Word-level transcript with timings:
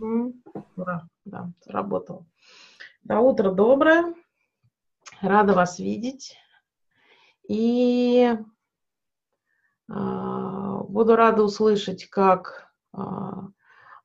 Угу. 0.00 0.34
Ура, 0.76 1.08
да, 1.24 1.50
сработало. 1.60 2.26
Да, 3.02 3.20
утро 3.20 3.50
доброе. 3.50 4.14
Рада 5.20 5.54
вас 5.54 5.78
видеть. 5.78 6.36
И 7.48 8.36
э, 9.88 9.92
буду 10.88 11.16
рада 11.16 11.42
услышать, 11.42 12.06
как 12.06 12.70
э, 12.96 12.98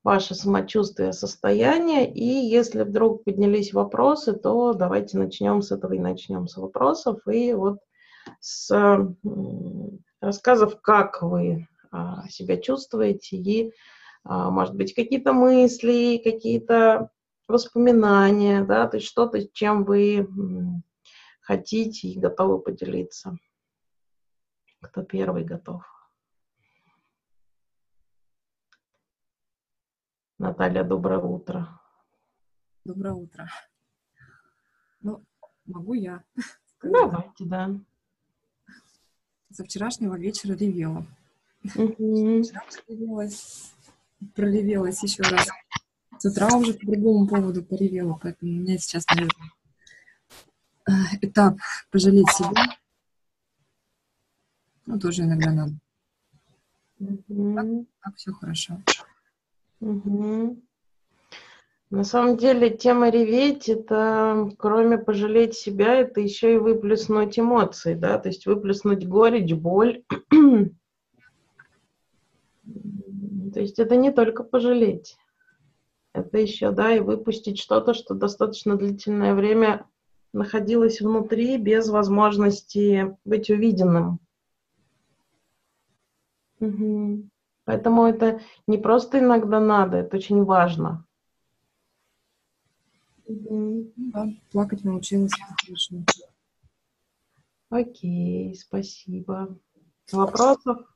ваше 0.04 0.34
самочувствие, 0.34 1.14
состояние. 1.14 2.12
И 2.12 2.25
если 2.25 2.84
вдруг 2.84 3.23
поднялись 3.23 3.73
вопросы, 3.73 4.34
то 4.34 4.73
давайте 4.73 5.18
начнем 5.18 5.62
с 5.62 5.71
этого 5.71 5.94
и 5.94 6.00
начнем 6.00 6.48
с 6.48 6.57
вопросов. 6.57 7.20
И 7.28 7.54
вот 7.54 7.80
с 8.39 8.71
э, 8.71 9.07
рассказов, 10.21 10.82
как 10.82 11.21
вы 11.21 11.68
э, 11.91 11.98
себя 12.30 12.57
чувствуете 12.57 13.36
и 13.38 13.68
а, 13.68 13.71
может 14.24 14.76
быть, 14.76 14.94
какие-то 14.94 15.34
мысли, 15.34 16.21
какие-то 16.24 17.10
воспоминания, 17.47 18.64
да, 18.64 18.88
то 18.88 18.97
есть 18.97 19.07
что-то, 19.07 19.47
чем 19.47 19.84
вы 19.84 20.28
хотите 21.42 22.07
и 22.07 22.20
готовы 22.20 22.60
поделиться. 22.60 23.38
Кто 24.82 25.04
первый 25.04 25.44
готов? 25.44 25.83
Наталья, 30.38 30.83
доброе 30.83 31.19
утро. 31.19 31.80
Доброе 32.83 33.14
утро. 33.14 33.50
Ну, 35.00 35.23
могу 35.66 35.94
я. 35.94 36.23
Давайте, 36.83 37.45
да. 37.45 37.69
Со 39.52 39.64
вчерашнего 39.64 40.17
вечера 40.17 40.53
ревела. 40.53 41.05
Угу. 41.75 42.44
Вчера 42.44 42.61
ревелась 42.89 43.72
проревелась 44.36 45.03
еще 45.03 45.23
раз. 45.23 45.47
С 46.17 46.25
утра 46.25 46.47
уже 46.55 46.73
по 46.73 46.86
другому 46.86 47.27
поводу 47.27 47.63
поревела, 47.63 48.17
поэтому 48.22 48.52
у 48.52 48.55
меня 48.55 48.77
сейчас, 48.77 49.05
наверное, 49.08 49.52
э, 50.88 51.17
этап 51.21 51.57
пожалеть 51.91 52.30
себя. 52.31 52.77
Ну, 54.85 54.99
тоже 54.99 55.23
иногда 55.23 55.52
надо. 55.52 55.73
Угу. 56.99 57.55
Так, 57.55 57.67
так 58.03 58.15
все 58.15 58.31
хорошо. 58.31 58.81
Угу. 59.80 60.61
На 61.89 62.03
самом 62.03 62.37
деле 62.37 62.75
тема 62.75 63.09
реветь 63.09 63.69
это, 63.69 64.49
кроме 64.58 64.97
пожалеть 64.97 65.53
себя, 65.53 65.93
это 65.93 66.21
еще 66.21 66.55
и 66.55 66.58
выплеснуть 66.58 67.37
эмоции, 67.37 67.93
да, 67.93 68.17
то 68.17 68.30
есть 68.30 68.47
выплеснуть 68.47 69.08
горечь, 69.08 69.53
боль. 69.53 70.03
То 73.53 73.61
есть 73.61 73.79
это 73.79 73.95
не 73.95 74.11
только 74.11 74.43
пожалеть, 74.43 75.17
это 76.13 76.37
еще, 76.37 76.71
да, 76.71 76.95
и 76.95 76.99
выпустить 76.99 77.59
что-то, 77.59 77.93
что 77.93 78.13
достаточно 78.13 78.75
длительное 78.75 79.33
время 79.33 79.87
находилось 80.33 81.01
внутри 81.01 81.57
без 81.57 81.89
возможности 81.89 83.15
быть 83.23 83.49
увиденным. 83.49 84.19
Угу. 86.59 87.29
Поэтому 87.65 88.05
это 88.05 88.41
не 88.67 88.77
просто 88.77 89.19
иногда 89.19 89.59
надо, 89.59 89.97
это 89.97 90.17
очень 90.17 90.43
важно. 90.43 91.05
Угу. 93.25 93.93
Да, 93.95 94.27
плакать 94.51 94.83
научилась. 94.83 95.31
Хорошо. 95.65 96.03
Окей, 97.69 98.55
спасибо. 98.55 99.57
Вопросов? 100.11 100.92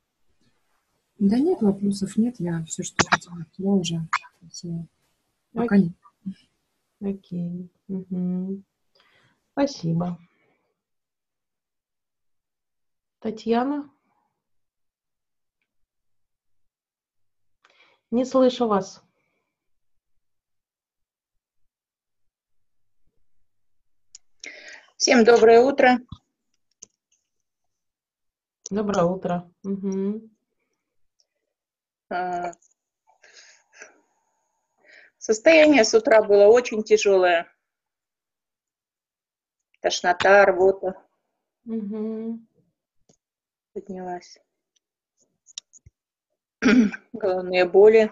Да 1.20 1.40
нет, 1.40 1.62
вопросов 1.62 2.16
нет. 2.18 2.36
Я 2.40 2.64
все, 2.66 2.84
что 2.84 3.04
хотела, 3.10 3.38
хотела 3.38 3.72
уже. 3.72 4.08
Все. 4.52 4.86
Пока 5.54 5.76
Окей. 5.76 5.94
нет. 7.02 7.16
Окей. 7.16 7.72
Угу. 7.88 8.62
Спасибо. 9.54 10.20
Татьяна? 13.20 13.90
Не 18.12 18.24
слышу 18.24 18.68
вас. 18.68 19.04
Всем 24.98 25.24
доброе 25.24 25.62
утро. 25.62 26.00
Доброе 28.70 29.06
утро. 29.06 29.52
Угу. 29.64 30.37
А, 32.10 32.54
состояние 35.18 35.84
с 35.84 35.94
утра 35.94 36.24
было 36.24 36.46
очень 36.46 36.84
тяжелое. 36.84 37.52
Тошнота, 39.82 40.46
рвота. 40.46 40.96
Угу. 41.66 42.40
Поднялась. 43.74 44.40
Головные 47.14 47.66
боли. 47.66 48.12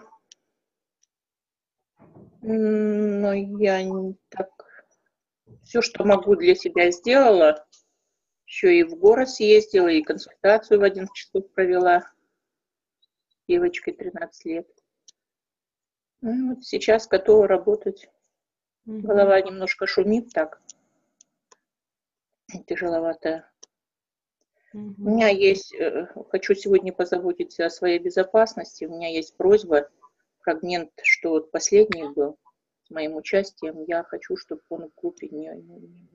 Но 2.42 3.32
я 3.32 3.82
не 3.82 4.16
так... 4.28 4.50
Все, 5.62 5.80
что 5.80 6.04
могу 6.04 6.36
для 6.36 6.54
себя 6.54 6.90
сделала. 6.90 7.66
Еще 8.46 8.78
и 8.78 8.84
в 8.84 8.94
город 8.96 9.30
съездила, 9.30 9.88
и 9.88 10.02
консультацию 10.02 10.78
в 10.78 10.84
11 10.84 11.12
часов 11.12 11.50
провела 11.52 12.04
девочкой 13.48 13.94
13 13.94 14.44
лет. 14.46 14.68
Ну, 16.20 16.54
вот 16.54 16.64
сейчас 16.64 17.06
готова 17.06 17.46
работать. 17.46 18.08
Угу. 18.86 19.00
Голова 19.00 19.40
немножко 19.40 19.86
шумит 19.86 20.30
так. 20.32 20.60
Тяжеловатая. 22.66 23.50
Угу. 24.72 24.94
У 24.98 25.10
меня 25.10 25.28
есть, 25.28 25.74
э, 25.74 26.06
хочу 26.30 26.54
сегодня 26.54 26.92
позаботиться 26.92 27.66
о 27.66 27.70
своей 27.70 27.98
безопасности. 27.98 28.84
У 28.84 28.90
меня 28.90 29.08
есть 29.08 29.36
просьба, 29.36 29.90
фрагмент, 30.40 30.92
что 31.02 31.30
вот 31.30 31.50
последний 31.50 32.08
был 32.08 32.38
с 32.84 32.90
моим 32.90 33.16
участием. 33.16 33.82
Я 33.82 34.04
хочу, 34.04 34.36
чтобы 34.36 34.62
он 34.68 34.90
в 34.90 34.94
группе 35.00 35.28
не, 35.28 35.48
не, 35.48 36.08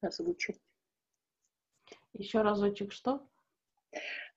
озвучить. 0.00 0.60
Еще 2.12 2.42
разочек 2.42 2.92
что? 2.92 3.26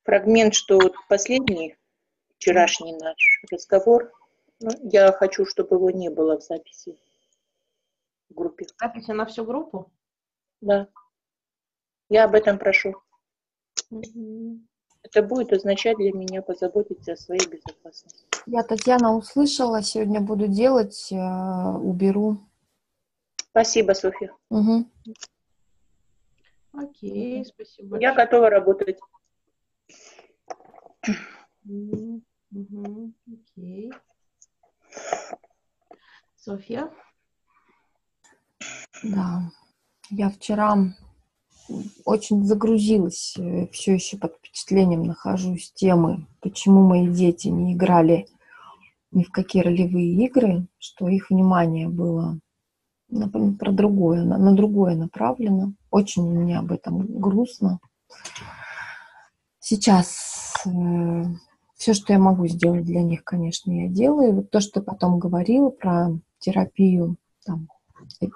Фрагмент, 0.04 0.54
что 0.54 0.78
последний, 1.08 1.76
вчерашний 2.36 2.94
наш 2.96 3.42
разговор, 3.50 4.12
ну, 4.60 4.70
я 4.82 5.12
хочу, 5.12 5.44
чтобы 5.44 5.76
его 5.76 5.90
не 5.90 6.08
было 6.08 6.38
в 6.38 6.42
записи 6.42 6.98
в 8.28 8.34
группе. 8.34 8.66
Записи 8.80 9.10
на 9.10 9.26
всю 9.26 9.44
группу? 9.44 9.90
Да. 10.60 10.88
Я 12.08 12.24
об 12.24 12.34
этом 12.34 12.58
прошу. 12.58 12.94
Угу. 13.90 14.60
Это 15.02 15.22
будет 15.22 15.52
означать 15.52 15.96
для 15.98 16.12
меня 16.12 16.42
позаботиться 16.42 17.12
о 17.12 17.16
своей 17.16 17.46
безопасности. 17.46 18.26
Я, 18.46 18.62
Татьяна, 18.62 19.14
услышала, 19.14 19.82
сегодня 19.82 20.20
буду 20.20 20.48
делать, 20.48 21.12
э, 21.12 21.16
уберу. 21.16 22.38
Спасибо, 23.50 23.92
Софья. 23.92 24.32
Угу. 24.50 24.84
Окей, 26.72 27.44
спасибо. 27.44 27.98
Я 28.00 28.14
готова 28.14 28.50
работать. 28.50 28.98
Угу, 31.64 33.12
окей. 33.32 33.92
Софья? 36.36 36.90
Да, 39.02 39.50
я 40.10 40.30
вчера 40.30 40.76
очень 42.04 42.44
загрузилась, 42.44 43.34
э, 43.36 43.66
все 43.72 43.94
еще 43.94 44.16
под 44.16 44.36
впечатлением 44.36 45.02
нахожусь 45.02 45.72
темы, 45.72 46.26
почему 46.40 46.86
мои 46.86 47.08
дети 47.08 47.48
не 47.48 47.74
играли 47.74 48.28
ни 49.10 49.24
в 49.24 49.30
какие 49.30 49.62
ролевые 49.62 50.12
игры, 50.26 50.66
что 50.78 51.08
их 51.08 51.30
внимание 51.30 51.88
было 51.88 52.38
на, 53.08 53.28
про 53.28 53.72
другое, 53.72 54.22
на, 54.24 54.38
на 54.38 54.54
другое 54.54 54.94
направлено. 54.94 55.72
Очень 55.90 56.30
меня 56.30 56.60
об 56.60 56.72
этом 56.72 57.18
грустно. 57.20 57.80
Сейчас 59.58 60.45
все, 61.76 61.94
что 61.94 62.12
я 62.12 62.18
могу 62.18 62.46
сделать 62.46 62.84
для 62.84 63.02
них, 63.02 63.22
конечно, 63.24 63.70
я 63.70 63.88
делаю. 63.88 64.34
Вот 64.34 64.50
то, 64.50 64.60
что 64.60 64.82
потом 64.82 65.18
говорила 65.18 65.70
про 65.70 66.10
терапию, 66.38 67.16
там, 67.44 67.68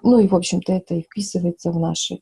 ну 0.02 0.18
и, 0.18 0.28
в 0.28 0.34
общем-то, 0.34 0.72
это 0.72 0.94
и 0.94 1.02
вписывается 1.02 1.72
в 1.72 1.78
наши 1.78 2.20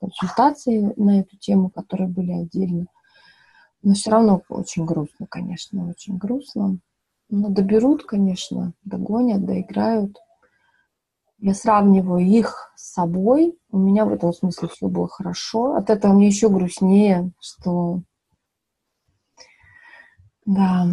консультации 0.00 0.92
на 0.96 1.20
эту 1.20 1.36
тему, 1.38 1.70
которые 1.70 2.08
были 2.08 2.32
отдельно. 2.32 2.86
Но 3.82 3.94
все 3.94 4.10
равно 4.10 4.42
очень 4.48 4.84
грустно, 4.84 5.26
конечно, 5.26 5.88
очень 5.88 6.16
грустно. 6.16 6.78
Но 7.30 7.48
доберут, 7.48 8.04
конечно, 8.04 8.74
догонят, 8.84 9.44
доиграют. 9.44 10.18
Я 11.38 11.54
сравниваю 11.54 12.24
их 12.24 12.72
с 12.76 12.92
собой. 12.92 13.58
У 13.70 13.78
меня 13.78 14.04
в 14.04 14.12
этом 14.12 14.32
смысле 14.32 14.68
все 14.68 14.86
было 14.86 15.08
хорошо. 15.08 15.74
От 15.74 15.90
этого 15.90 16.12
мне 16.12 16.28
еще 16.28 16.48
грустнее, 16.48 17.32
что 17.40 18.02
да, 20.44 20.86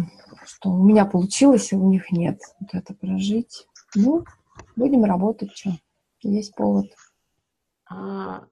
что 0.44 0.70
у 0.70 0.84
меня 0.84 1.04
получилось, 1.04 1.72
а 1.72 1.76
у 1.76 1.90
них 1.90 2.12
нет. 2.12 2.40
Вот 2.60 2.70
это 2.72 2.94
прожить. 2.94 3.66
Ну, 3.94 4.24
будем 4.76 5.04
работать, 5.04 5.52
что. 5.52 5.70
Есть 6.22 6.54
повод. 6.54 6.86
А, 7.88 8.44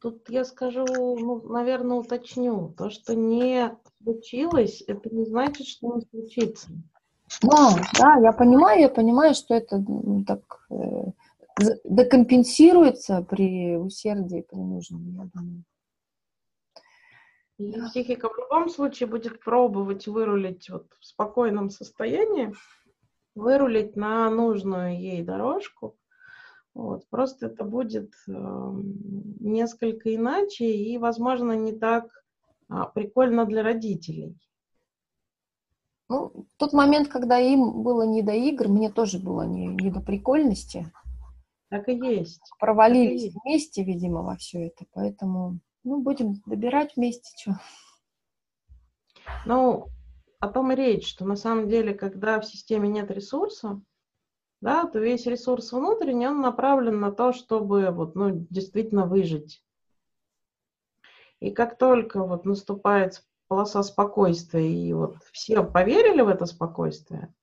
тут 0.00 0.28
я 0.28 0.44
скажу, 0.44 0.84
ну, 0.88 1.40
наверное, 1.48 1.98
уточню. 1.98 2.74
То, 2.76 2.90
что 2.90 3.14
не 3.14 3.70
случилось, 4.02 4.82
это 4.86 5.14
не 5.14 5.24
значит, 5.24 5.66
что 5.66 5.94
не 5.94 6.02
случится. 6.02 6.68
Да, 7.40 7.76
да, 7.98 8.16
я 8.16 8.32
понимаю, 8.32 8.80
я 8.80 8.88
понимаю, 8.88 9.34
что 9.34 9.54
это 9.54 9.78
ну, 9.78 10.24
так 10.24 10.66
э, 10.70 11.12
декомпенсируется 11.84 13.22
при 13.22 13.76
усердии, 13.76 14.44
при 14.48 14.58
нужном, 14.58 15.08
я 15.14 15.30
думаю. 15.32 15.64
И 17.62 17.80
психика 17.88 18.28
в 18.28 18.36
любом 18.36 18.68
случае 18.68 19.08
будет 19.08 19.40
пробовать 19.40 20.08
вырулить 20.08 20.68
вот 20.68 20.86
в 20.98 21.06
спокойном 21.06 21.70
состоянии, 21.70 22.54
вырулить 23.34 23.96
на 23.96 24.28
нужную 24.30 24.98
ей 25.00 25.22
дорожку. 25.22 25.96
Вот. 26.74 27.06
Просто 27.08 27.46
это 27.46 27.64
будет 27.64 28.12
э, 28.26 28.32
несколько 29.40 30.14
иначе 30.14 30.66
и, 30.66 30.98
возможно, 30.98 31.52
не 31.52 31.72
так 31.72 32.06
э, 32.70 32.74
прикольно 32.94 33.44
для 33.44 33.62
родителей. 33.62 34.38
Ну, 36.08 36.46
тот 36.56 36.72
момент, 36.72 37.08
когда 37.08 37.38
им 37.38 37.82
было 37.82 38.02
не 38.02 38.22
до 38.22 38.32
игр, 38.32 38.68
мне 38.68 38.90
тоже 38.90 39.18
было 39.18 39.46
не, 39.46 39.66
не 39.66 39.90
до 39.90 40.00
прикольности. 40.00 40.92
Так 41.68 41.88
и 41.88 41.94
есть. 41.94 42.42
Провалились 42.58 43.22
и 43.22 43.24
есть. 43.26 43.36
вместе, 43.42 43.82
видимо, 43.82 44.22
во 44.22 44.36
все 44.36 44.66
это. 44.66 44.84
Поэтому, 44.92 45.60
ну, 45.84 46.00
будем 46.00 46.34
добирать 46.46 46.96
вместе, 46.96 47.30
что. 47.38 47.60
Ну, 49.46 49.88
о 50.40 50.48
том 50.48 50.72
и 50.72 50.74
речь, 50.74 51.08
что 51.08 51.24
на 51.24 51.36
самом 51.36 51.68
деле, 51.68 51.94
когда 51.94 52.40
в 52.40 52.46
системе 52.46 52.88
нет 52.88 53.10
ресурса, 53.10 53.80
да, 54.60 54.86
то 54.86 54.98
весь 54.98 55.26
ресурс 55.26 55.72
внутренний, 55.72 56.28
он 56.28 56.40
направлен 56.40 57.00
на 57.00 57.12
то, 57.12 57.32
чтобы 57.32 57.90
вот, 57.90 58.14
ну, 58.14 58.46
действительно 58.50 59.06
выжить. 59.06 59.64
И 61.40 61.50
как 61.50 61.76
только 61.78 62.24
вот 62.24 62.44
наступает 62.44 63.24
полоса 63.48 63.82
спокойствия, 63.82 64.68
и 64.68 64.92
вот 64.92 65.16
все 65.32 65.64
поверили 65.64 66.22
в 66.22 66.28
это 66.28 66.46
спокойствие, 66.46 67.34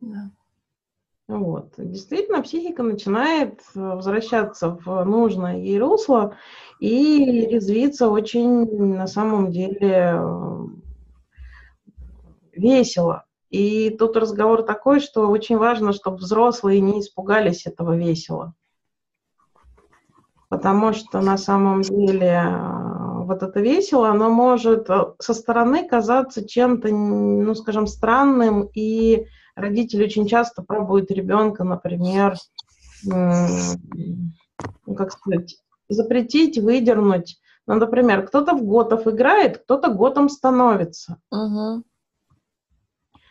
да. 0.00 0.30
Вот. 1.30 1.74
Действительно, 1.76 2.42
психика 2.42 2.82
начинает 2.82 3.60
э, 3.76 3.80
возвращаться 3.80 4.70
в 4.84 5.04
нужное 5.04 5.58
ей 5.58 5.78
русло 5.78 6.34
и 6.80 7.46
резвиться 7.46 8.08
очень, 8.08 8.94
на 8.96 9.06
самом 9.06 9.52
деле, 9.52 10.16
э, 10.18 10.66
весело. 12.52 13.26
И 13.48 13.90
тут 13.90 14.16
разговор 14.16 14.64
такой, 14.64 14.98
что 14.98 15.28
очень 15.28 15.56
важно, 15.56 15.92
чтобы 15.92 16.16
взрослые 16.16 16.80
не 16.80 16.98
испугались 16.98 17.64
этого 17.64 17.96
весело. 17.96 18.54
Потому 20.48 20.92
что 20.92 21.20
на 21.20 21.38
самом 21.38 21.82
деле 21.82 22.42
э, 22.44 23.22
вот 23.22 23.44
это 23.44 23.60
весело, 23.60 24.08
оно 24.08 24.30
может 24.30 24.88
со 25.20 25.32
стороны 25.32 25.88
казаться 25.88 26.44
чем-то, 26.44 26.88
ну, 26.88 27.54
скажем, 27.54 27.86
странным 27.86 28.68
и 28.74 29.28
родители 29.60 30.04
очень 30.04 30.26
часто 30.26 30.62
пробуют 30.62 31.10
ребенка, 31.10 31.64
например, 31.64 32.36
как 33.04 35.12
сказать, 35.12 35.56
запретить, 35.88 36.58
выдернуть. 36.58 37.40
Ну, 37.66 37.74
например, 37.74 38.26
кто-то 38.26 38.54
в 38.54 38.64
готов 38.64 39.06
играет, 39.06 39.58
кто-то 39.58 39.92
готом 39.92 40.28
становится. 40.28 41.20
Угу. 41.30 41.84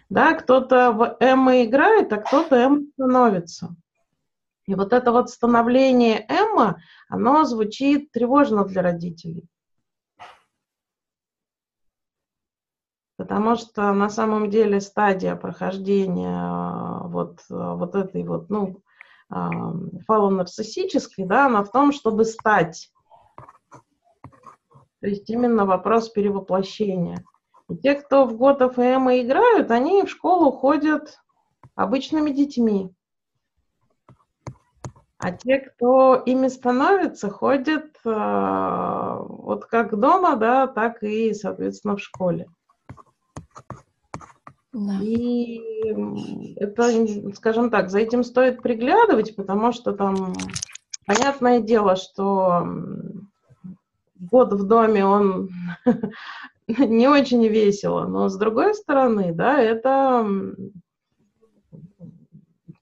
Да, 0.09 0.33
кто-то 0.33 0.91
в 0.91 1.17
Эмма 1.19 1.63
играет, 1.63 2.13
а 2.13 2.17
кто-то 2.17 2.55
Эмма 2.55 2.85
становится. 2.93 3.75
И 4.65 4.75
вот 4.75 4.93
это 4.93 5.11
вот 5.11 5.29
становление 5.29 6.25
Эмма, 6.29 6.81
оно 7.09 7.43
звучит 7.43 8.11
тревожно 8.11 8.65
для 8.65 8.81
родителей. 8.81 9.49
Потому 13.19 13.57
что 13.57 13.91
на 13.91 14.07
самом 14.07 14.49
деле 14.49 14.79
стадия 14.79 15.35
прохождения 15.35 16.39
э, 16.41 17.07
вот, 17.09 17.41
э, 17.49 17.53
вот 17.53 17.93
этой 17.93 18.23
вот, 18.23 18.49
ну, 18.49 18.81
фалонарциссической, 20.07 21.25
да, 21.25 21.47
она 21.47 21.65
в 21.65 21.69
том, 21.69 21.91
чтобы 21.91 22.23
стать. 22.23 22.93
То 25.01 25.07
есть 25.07 25.29
именно 25.29 25.65
вопрос 25.65 26.07
перевоплощения. 26.07 27.21
И 27.67 27.75
те, 27.75 27.95
кто 27.95 28.23
в 28.23 28.37
и 28.37 28.81
Эмма 28.81 29.19
играют, 29.19 29.69
они 29.69 30.03
в 30.03 30.09
школу 30.09 30.53
ходят 30.53 31.19
обычными 31.75 32.31
детьми. 32.31 32.95
А 35.17 35.33
те, 35.33 35.59
кто 35.59 36.15
ими 36.15 36.47
становится, 36.47 37.29
ходят 37.29 37.97
э, 38.05 39.17
вот 39.19 39.65
как 39.65 39.99
дома, 39.99 40.37
да, 40.37 40.67
так 40.67 41.03
и, 41.03 41.33
соответственно, 41.33 41.97
в 41.97 42.01
школе. 42.01 42.47
Да. 44.71 44.99
И 45.01 45.61
это, 46.55 47.33
скажем 47.33 47.69
так, 47.71 47.89
за 47.89 47.99
этим 47.99 48.23
стоит 48.23 48.61
приглядывать, 48.61 49.35
потому 49.35 49.71
что 49.71 49.93
там 49.93 50.33
понятное 51.05 51.59
дело, 51.59 51.95
что 51.95 52.67
год 54.19 54.53
в 54.53 54.67
доме 54.67 55.05
он 55.05 55.49
не 56.67 57.07
очень 57.07 57.47
весело, 57.47 58.05
но 58.05 58.29
с 58.29 58.37
другой 58.37 58.75
стороны, 58.75 59.33
да, 59.33 59.59
это 59.59 60.27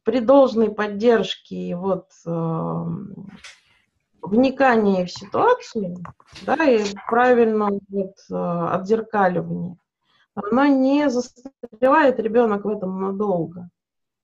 при 0.03 0.19
должной 0.19 0.73
поддержке 0.73 1.55
и 1.55 1.73
вот 1.73 2.07
э, 2.25 2.85
вникании 4.21 5.05
в 5.05 5.11
ситуацию, 5.11 5.97
да, 6.45 6.55
и 6.63 6.83
правильном 7.07 7.79
вот 7.89 8.15
э, 8.29 8.35
отзеркаливании, 8.35 9.77
оно 10.37 10.65
не 10.67 11.09
застревает 11.09 12.19
ребенок 12.19 12.65
в 12.65 12.69
этом 12.69 13.01
надолго. 13.01 13.69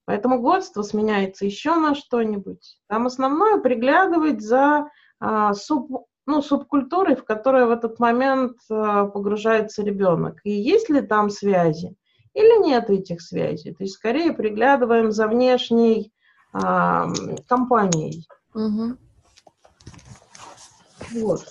Поэтому 0.06 0.40
годство 0.40 0.82
сменяется 0.84 1.46
еще 1.46 1.76
на 1.76 1.96
что-нибудь. 1.96 2.78
Там 2.88 3.08
основное 3.08 3.60
приглядывать 3.60 4.42
за 4.42 4.90
а, 5.20 5.54
суб, 5.54 6.08
ну, 6.26 6.42
субкультурой, 6.42 7.16
в 7.16 7.24
которой 7.24 7.66
в 7.66 7.72
этот 7.72 8.00
момент 8.00 8.58
а, 8.70 9.06
погружается 9.06 9.82
ребенок. 9.82 10.40
И 10.44 10.52
есть 10.52 10.90
ли 10.90 11.02
там 11.02 11.30
связи 11.30 11.96
или 12.34 12.64
нет 12.64 12.90
этих 12.90 13.22
связей. 13.22 13.74
То 13.74 13.84
есть 13.84 13.96
скорее 13.96 14.34
приглядываем 14.34 15.12
за 15.12 15.28
внешней 15.28 16.12
а, 16.52 17.08
компанией. 17.48 18.28
Угу. 18.54 18.98
Вот. 21.14 21.42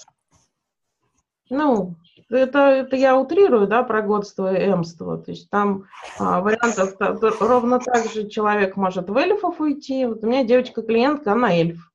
Ну, 1.50 1.96
это, 2.36 2.58
это 2.58 2.96
я 2.96 3.16
утрирую, 3.16 3.66
да, 3.66 3.82
про 3.82 4.02
годство 4.02 4.54
и 4.54 4.70
эмство. 4.70 5.18
То 5.18 5.30
есть 5.30 5.50
там 5.50 5.84
а, 6.18 6.40
вариантов 6.40 6.96
ровно 7.40 7.78
так 7.78 8.06
же 8.10 8.28
человек 8.28 8.76
может 8.76 9.08
в 9.08 9.16
эльфов 9.16 9.60
уйти. 9.60 10.06
Вот 10.06 10.24
у 10.24 10.26
меня 10.26 10.44
девочка-клиентка, 10.44 11.32
она 11.32 11.54
эльф. 11.54 11.92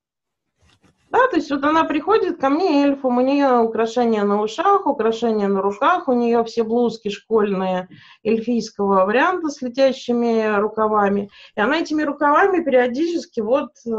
Да, 1.09 1.25
то 1.29 1.37
есть 1.37 1.49
вот 1.49 1.63
она 1.63 1.85
приходит 1.85 2.37
ко 2.39 2.49
мне 2.49 2.83
эльфом, 2.83 3.17
у 3.17 3.21
нее 3.21 3.59
украшения 3.59 4.23
на 4.23 4.41
ушах, 4.41 4.85
украшения 4.85 5.47
на 5.47 5.61
руках, 5.61 6.09
у 6.09 6.13
нее 6.13 6.43
все 6.43 6.63
блузки 6.63 7.07
школьные 7.09 7.87
эльфийского 8.25 9.05
варианта 9.05 9.47
с 9.49 9.61
летящими 9.61 10.57
рукавами. 10.59 11.29
И 11.55 11.61
она 11.61 11.79
этими 11.79 12.03
рукавами 12.03 12.61
периодически 12.61 13.39
вот 13.39 13.71
э, 13.85 13.89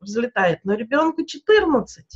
взлетает. 0.00 0.60
Но 0.64 0.72
ребенку 0.72 1.22
14. 1.24 2.06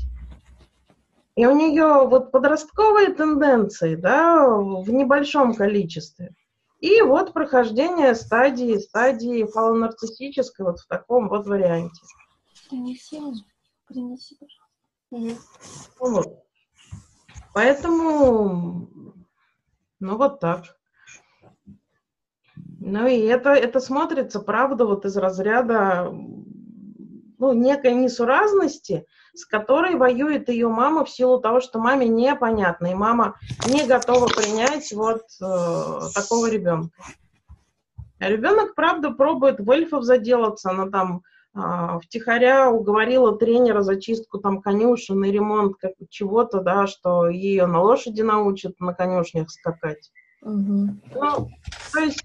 И 1.37 1.45
у 1.45 1.55
нее 1.55 2.09
вот 2.09 2.33
подростковые 2.33 3.13
тенденции, 3.13 3.95
да, 3.95 4.49
в 4.49 4.91
небольшом 4.91 5.55
количестве. 5.55 6.35
И 6.81 7.03
вот 7.03 7.35
прохождение 7.35 8.15
стадии, 8.15 8.79
стадии 8.79 9.45
фалонарциссической 9.45 10.65
вот 10.65 10.81
в 10.81 10.87
таком 10.87 11.29
вот 11.29 11.47
варианте. 11.47 12.01
Принеси, 12.71 13.21
принеси, 13.87 14.39
пожалуйста. 15.11 15.43
Вот. 16.01 16.43
Поэтому, 17.53 18.89
ну 20.01 20.17
вот 20.17 20.41
так. 20.41 20.65
Ну 22.79 23.07
и 23.07 23.21
это, 23.21 23.51
это 23.51 23.81
смотрится, 23.81 24.41
правда, 24.41 24.87
вот 24.87 25.05
из 25.05 25.17
разряда 25.17 26.11
ну, 27.39 27.53
некой 27.53 27.95
несуразности, 27.95 29.07
с 29.37 29.45
которой 29.45 29.97
воюет 29.97 30.49
ее 30.49 30.69
мама 30.69 31.05
в 31.05 31.11
силу 31.11 31.39
того, 31.41 31.61
что 31.61 31.79
маме 31.79 32.09
непонятно, 32.09 32.87
и 32.87 32.95
мама 32.95 33.37
не 33.67 33.87
готова 33.87 34.27
принять 34.27 34.93
вот 34.93 35.23
э, 35.41 36.01
такого 36.15 36.51
ребенка. 36.51 36.97
Ребенок, 38.19 38.75
правда, 38.75 39.11
пробует 39.11 39.61
в 39.61 39.71
эльфов 39.71 40.05
заделаться, 40.05 40.71
она 40.71 40.91
там 40.91 41.23
э, 41.55 41.99
втихаря 42.03 42.71
уговорила 42.71 43.37
тренера 43.37 43.83
за 43.83 44.01
чистку 44.01 44.39
там 44.39 44.63
конюшен 44.63 45.23
и 45.25 45.31
ремонт 45.31 45.77
как 45.77 45.93
чего-то, 46.09 46.61
да, 46.61 46.87
что 46.87 47.29
ее 47.29 47.67
на 47.67 47.83
лошади 47.83 48.23
научат 48.23 48.81
на 48.81 48.95
конюшнях 48.95 49.51
скакать. 49.51 50.11
Угу. 50.41 50.89
Ну, 51.15 51.51
то 51.93 52.01
есть 52.01 52.25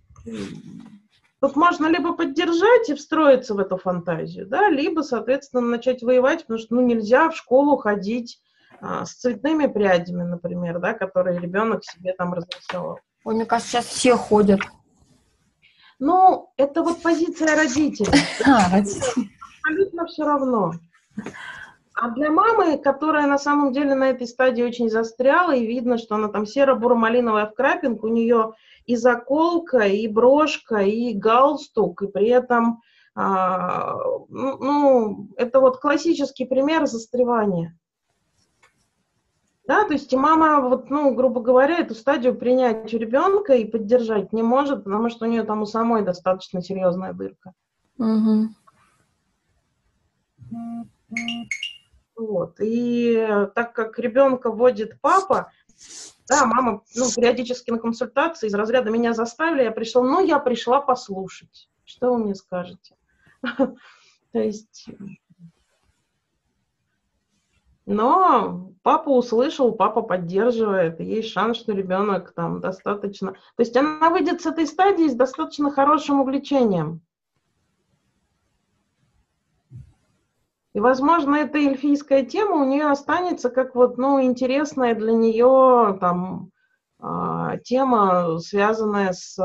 Тут 1.41 1.55
можно 1.55 1.87
либо 1.87 2.13
поддержать 2.13 2.89
и 2.89 2.93
встроиться 2.93 3.55
в 3.55 3.59
эту 3.59 3.75
фантазию, 3.77 4.45
да, 4.45 4.69
либо, 4.69 5.01
соответственно, 5.01 5.63
начать 5.63 6.03
воевать, 6.03 6.41
потому 6.41 6.59
что 6.59 6.75
ну, 6.75 6.81
нельзя 6.81 7.31
в 7.31 7.35
школу 7.35 7.77
ходить 7.77 8.39
а, 8.79 9.05
с 9.05 9.13
цветными 9.15 9.65
прядями, 9.65 10.21
например, 10.21 10.77
да, 10.77 10.93
которые 10.93 11.39
ребенок 11.39 11.83
себе 11.83 12.13
там 12.13 12.35
разрисовал. 12.35 12.99
Ой, 13.23 13.33
мне 13.33 13.45
кажется, 13.47 13.71
сейчас 13.71 13.85
все 13.87 14.15
ходят. 14.15 14.61
Ну, 15.97 16.51
это 16.57 16.83
вот 16.83 17.01
позиция 17.01 17.55
родителей. 17.55 18.21
А, 18.45 18.69
родителей. 18.71 19.31
Абсолютно 19.63 20.05
все 20.05 20.23
равно. 20.23 20.73
А 21.93 22.09
для 22.09 22.31
мамы, 22.31 22.77
которая 22.77 23.27
на 23.27 23.37
самом 23.37 23.73
деле 23.73 23.95
на 23.95 24.09
этой 24.09 24.27
стадии 24.27 24.63
очень 24.63 24.89
застряла, 24.89 25.53
и 25.53 25.65
видно, 25.65 25.97
что 25.97 26.15
она 26.15 26.29
там 26.29 26.45
серо-буро-малиновая 26.45 27.47
в 27.47 27.53
крапинку, 27.53 28.07
у 28.07 28.11
нее 28.11 28.53
и 28.85 28.95
заколка, 28.95 29.79
и 29.79 30.07
брошка, 30.07 30.77
и 30.77 31.13
галстук, 31.13 32.01
и 32.03 32.07
при 32.07 32.29
этом, 32.29 32.81
а, 33.13 33.95
ну, 34.29 34.57
ну, 34.57 35.29
это 35.35 35.59
вот 35.59 35.79
классический 35.79 36.45
пример 36.45 36.87
застревания. 36.87 37.77
Да, 39.67 39.85
то 39.85 39.93
есть 39.93 40.13
мама, 40.13 40.61
вот, 40.67 40.89
ну, 40.89 41.13
грубо 41.13 41.39
говоря, 41.41 41.77
эту 41.77 41.93
стадию 41.93 42.35
принять 42.35 42.93
у 42.93 42.97
ребенка 42.97 43.53
и 43.53 43.65
поддержать 43.65 44.33
не 44.33 44.43
может, 44.43 44.83
потому 44.85 45.09
что 45.09 45.25
у 45.25 45.29
нее 45.29 45.43
там 45.43 45.61
у 45.61 45.65
самой 45.65 46.03
достаточно 46.03 46.61
серьезная 46.61 47.13
дырка. 47.13 47.53
Угу. 47.97 48.49
Вот. 52.21 52.57
И 52.59 53.27
так 53.55 53.73
как 53.73 53.97
ребенка 53.97 54.51
водит 54.51 54.99
папа, 55.01 55.51
да, 56.27 56.45
мама, 56.45 56.83
ну, 56.95 57.07
периодически 57.15 57.71
на 57.71 57.79
консультации 57.79 58.47
из 58.47 58.53
разряда 58.53 58.91
меня 58.91 59.13
заставили, 59.13 59.63
я 59.63 59.71
пришла, 59.71 60.03
ну, 60.03 60.23
я 60.23 60.39
пришла 60.39 60.79
послушать. 60.79 61.67
Что 61.83 62.13
вы 62.13 62.19
мне 62.19 62.35
скажете? 62.35 62.95
То 63.41 63.77
есть... 64.39 64.85
Но 67.87 68.71
папа 68.83 69.09
услышал, 69.09 69.73
папа 69.73 70.03
поддерживает, 70.03 70.99
есть 70.99 71.29
шанс, 71.29 71.57
что 71.57 71.73
ребенок 71.73 72.31
там 72.33 72.61
достаточно... 72.61 73.31
То 73.31 73.63
есть 73.63 73.75
она 73.75 74.11
выйдет 74.11 74.41
с 74.41 74.45
этой 74.45 74.67
стадии 74.67 75.09
с 75.09 75.15
достаточно 75.15 75.71
хорошим 75.71 76.21
увлечением. 76.21 77.01
И, 80.73 80.79
возможно, 80.79 81.35
эта 81.35 81.57
эльфийская 81.57 82.23
тема 82.23 82.55
у 82.55 82.65
нее 82.65 82.89
останется 82.89 83.49
как 83.49 83.75
вот, 83.75 83.97
ну, 83.97 84.23
интересная 84.23 84.95
для 84.95 85.11
нее 85.11 85.97
там 85.99 86.51
а, 86.99 87.57
тема, 87.57 88.39
связанная 88.39 89.11
с, 89.11 89.37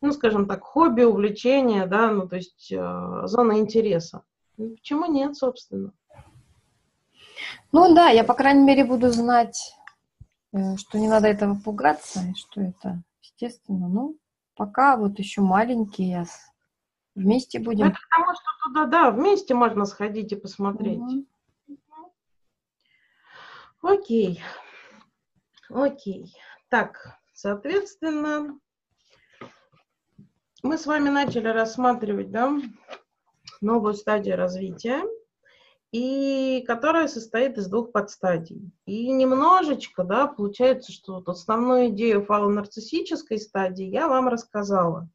ну, 0.00 0.12
скажем 0.12 0.46
так, 0.46 0.62
хобби, 0.62 1.02
увлечение, 1.02 1.86
да, 1.86 2.10
ну, 2.10 2.26
то 2.26 2.36
есть 2.36 2.72
а, 2.72 3.26
зона 3.26 3.58
интереса. 3.58 4.22
Почему 4.56 5.04
нет, 5.06 5.36
собственно? 5.36 5.92
Ну 7.70 7.94
да, 7.94 8.08
я, 8.08 8.24
по 8.24 8.34
крайней 8.34 8.64
мере, 8.64 8.84
буду 8.84 9.10
знать, 9.10 9.74
э, 10.52 10.76
что 10.76 10.98
не 10.98 11.06
надо 11.06 11.28
этого 11.28 11.54
пугаться, 11.54 12.20
и 12.20 12.34
что 12.34 12.62
это 12.62 13.02
естественно. 13.20 13.88
Ну, 13.88 14.16
пока 14.56 14.96
вот 14.96 15.18
еще 15.18 15.42
маленький, 15.42 16.04
я 16.04 16.24
Вместе 17.18 17.58
будем. 17.58 17.88
Это 17.88 17.98
потому 18.08 18.32
что 18.32 18.44
туда, 18.62 18.86
да, 18.86 19.10
вместе 19.10 19.52
можно 19.52 19.86
сходить 19.86 20.30
и 20.30 20.36
посмотреть. 20.36 21.00
Угу. 21.00 21.26
Окей. 23.82 24.40
Окей. 25.68 26.32
Так, 26.68 27.18
соответственно, 27.32 28.56
мы 30.62 30.78
с 30.78 30.86
вами 30.86 31.08
начали 31.08 31.48
рассматривать, 31.48 32.30
да, 32.30 32.56
новую 33.60 33.94
стадию 33.94 34.36
развития, 34.36 35.02
и 35.90 36.62
которая 36.68 37.08
состоит 37.08 37.58
из 37.58 37.66
двух 37.66 37.90
подстадий. 37.90 38.70
И 38.86 39.10
немножечко, 39.10 40.04
да, 40.04 40.28
получается, 40.28 40.92
что 40.92 41.14
вот 41.14 41.28
основную 41.28 41.88
идею 41.88 42.24
фалонарциссической 42.24 43.40
стадии 43.40 43.86
я 43.86 44.06
вам 44.06 44.28
рассказала. 44.28 45.08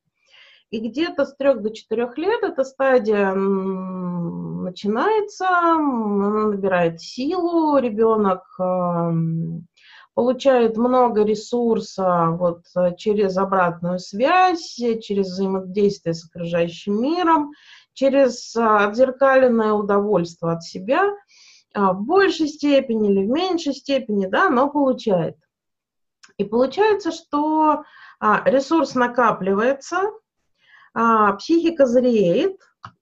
И 0.73 0.79
где-то 0.79 1.25
с 1.25 1.35
трех 1.35 1.61
до 1.61 1.69
четырех 1.69 2.17
лет 2.17 2.41
эта 2.41 2.63
стадия 2.63 3.31
начинается, 4.63 5.47
она 5.47 6.47
набирает 6.47 6.99
силу, 6.99 7.77
ребенок 7.77 8.41
эм, 8.59 9.67
получает 10.15 10.75
много 10.75 11.23
ресурса 11.25 12.29
вот, 12.31 12.63
через 12.97 13.37
обратную 13.37 13.99
связь, 13.99 14.73
через 15.03 15.27
взаимодействие 15.27 16.15
с 16.15 16.25
окружающим 16.25 16.99
миром, 16.99 17.51
через 17.93 18.55
отзеркаленное 18.55 19.73
удовольствие 19.73 20.53
от 20.53 20.63
себя, 20.63 21.03
а, 21.75 21.93
в 21.93 22.01
большей 22.01 22.47
степени 22.47 23.11
или 23.11 23.27
в 23.27 23.29
меньшей 23.29 23.75
степени, 23.75 24.25
да, 24.25 24.49
но 24.49 24.71
получает. 24.71 25.35
И 26.37 26.43
получается, 26.43 27.11
что 27.11 27.83
а, 28.19 28.41
ресурс 28.49 28.95
накапливается, 28.95 30.09
а, 30.93 31.33
психика 31.33 31.85
зреет, 31.85 32.57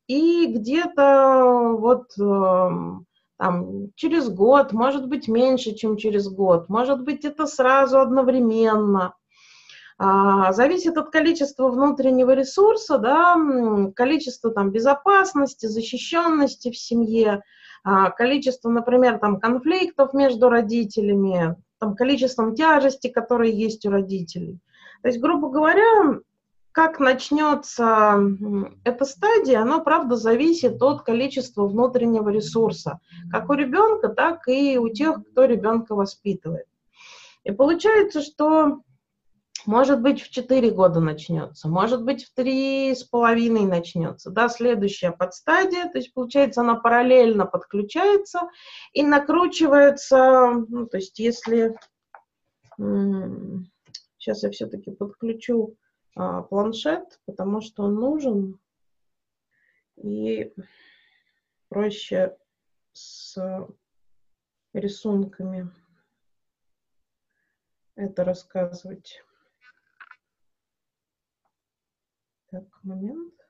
и 0.08 0.48
где-то 0.48 1.76
вот 1.80 2.12
эм, 2.20 3.06
там, 3.38 3.90
через 3.96 4.30
год, 4.30 4.74
может 4.74 5.08
быть, 5.08 5.28
меньше, 5.28 5.74
чем 5.74 5.98
через 5.98 6.28
год, 6.28 6.70
может 6.70 7.04
быть, 7.04 7.26
это 7.26 7.48
сразу 7.48 8.00
одновременно. 8.00 9.16
А, 9.98 10.52
зависит 10.52 10.98
от 10.98 11.12
количества 11.12 11.70
внутреннего 11.70 12.32
ресурса, 12.32 12.98
да, 12.98 13.38
количество 13.96 14.52
там 14.52 14.72
безопасности, 14.72 15.68
защищенности 15.68 16.72
в 16.72 16.78
семье, 16.78 17.44
а, 17.84 18.10
количество, 18.10 18.70
например, 18.70 19.20
там 19.20 19.40
конфликтов 19.40 20.14
между 20.14 20.50
родителями, 20.50 21.56
там 21.80 21.96
количеством 21.96 22.56
тяжести, 22.56 23.10
которые 23.10 23.58
есть 23.58 23.86
у 23.86 23.92
родителей. 23.92 24.60
То 25.02 25.08
есть, 25.08 25.20
грубо 25.20 25.50
говоря, 25.50 26.20
как 26.72 27.00
начнется 27.00 28.18
эта 28.84 29.06
стадия, 29.06 29.62
оно, 29.62 29.84
правда, 29.84 30.16
зависит 30.16 30.82
от 30.82 31.04
количества 31.04 31.68
внутреннего 31.68 32.30
ресурса, 32.30 33.00
как 33.32 33.50
у 33.50 33.54
ребенка, 33.54 34.10
так 34.10 34.48
и 34.48 34.78
у 34.78 34.90
тех, 34.90 35.24
кто 35.32 35.46
ребенка 35.46 35.96
воспитывает. 35.96 36.68
И 37.44 37.52
получается, 37.52 38.22
что 38.22 38.82
может 39.66 40.02
быть 40.02 40.22
в 40.22 40.30
4 40.30 40.72
года 40.72 41.00
начнется, 41.00 41.68
может 41.68 42.04
быть 42.04 42.26
в 42.26 42.40
3,5 42.40 43.68
начнется, 43.68 44.30
да, 44.32 44.50
следующая 44.50 45.12
подстадия, 45.12 45.90
то 45.90 45.98
есть 45.98 46.14
получается 46.14 46.62
она 46.62 46.76
параллельно 46.76 47.46
подключается 47.46 48.42
и 48.94 49.04
накручивается, 49.04 50.66
ну, 50.68 50.88
то 50.88 50.98
есть 50.98 51.20
если, 51.20 51.76
сейчас 52.78 54.44
я 54.44 54.50
все-таки 54.52 54.92
подключу 54.92 55.76
а, 56.16 56.42
планшет, 56.44 57.20
потому 57.26 57.62
что 57.62 57.84
он 57.84 57.96
нужен 57.96 58.60
и 59.96 60.54
проще 61.70 62.38
с 62.92 63.38
рисунками 64.74 65.72
это 67.96 68.24
рассказывать. 68.24 69.24
Так, 72.50 72.66
момент. 72.84 73.41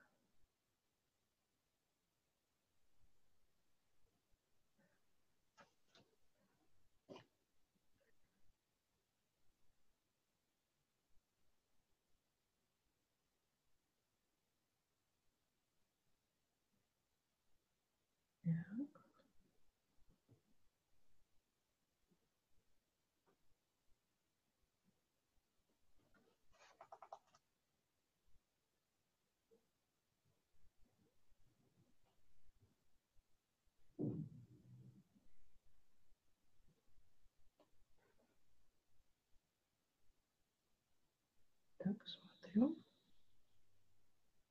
Так, 41.82 41.96
смотрю. 42.06 42.76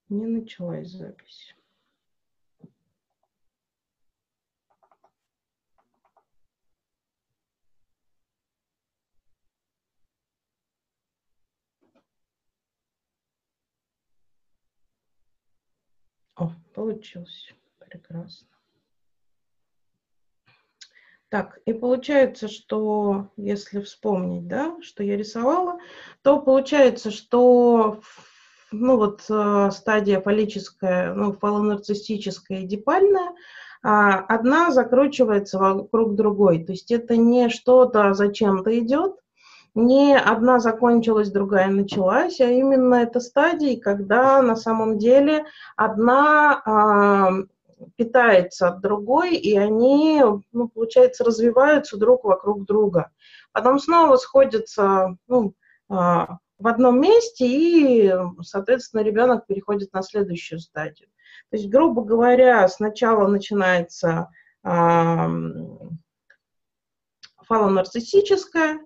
Не 0.10 0.27
началась 0.27 0.89
запись. 0.89 1.55
О, 16.36 16.53
получилось. 16.74 17.54
Прекрасно. 17.80 18.48
Так, 21.30 21.60
и 21.66 21.72
получается, 21.72 22.50
что 22.50 23.30
если 23.38 23.80
вспомнить, 23.80 24.48
да, 24.50 24.75
что 24.82 25.01
я 25.01 25.16
рисовала, 25.16 25.80
то 26.24 26.42
получается, 26.42 27.10
что 27.10 28.01
ну 28.72 28.98
вот 28.98 29.24
э, 29.30 29.70
стадия 29.72 30.20
фаллическая, 30.20 31.13
ну, 31.13 31.32
фалонарциссическая 31.32 32.60
и 32.60 32.68
дипальная, 32.68 33.32
а 33.82 34.20
одна 34.20 34.72
закручивается 34.72 35.58
вокруг 35.58 36.16
другой. 36.16 36.66
То 36.66 36.74
есть 36.74 36.92
это 36.92 37.16
не 37.16 37.48
что-то 37.48 38.13
зачем-то 38.13 38.78
идет, 38.78 39.16
не 39.74 40.18
одна 40.18 40.60
закончилась, 40.60 41.32
другая 41.32 41.70
началась, 41.70 42.42
а 42.42 42.46
именно 42.46 42.96
это 42.96 43.20
стадии, 43.20 43.75
когда 43.75 44.42
на 44.42 44.56
самом 44.56 44.98
деле 44.98 45.46
одна 45.78 46.62
а, 46.66 47.32
питается 47.96 48.68
от 48.68 48.82
другой, 48.82 49.36
и 49.36 49.58
они, 49.58 50.22
ну, 50.51 50.68
получается, 50.68 51.24
развиваются 51.24 51.98
друг 51.98 52.24
вокруг 52.24 52.66
друга. 52.66 53.12
Потом 53.54 53.80
снова 53.80 54.18
сходятся 54.18 55.18
ну, 55.28 55.54
а, 55.90 56.38
в 56.60 56.68
одном 56.68 57.00
месте, 57.00 57.46
и, 57.48 58.13
соответственно, 58.42 59.01
ребенок 59.01 59.46
переходит 59.48 59.94
на 59.94 60.04
следующую 60.04 60.60
стадию. 60.60 61.08
То 61.50 61.58
есть, 61.58 61.70
грубо 61.70 62.04
говоря, 62.04 62.68
сначала 62.68 63.28
начинается 63.28 64.30
а, 64.63 65.30
фалонарциссическая, 67.48 68.80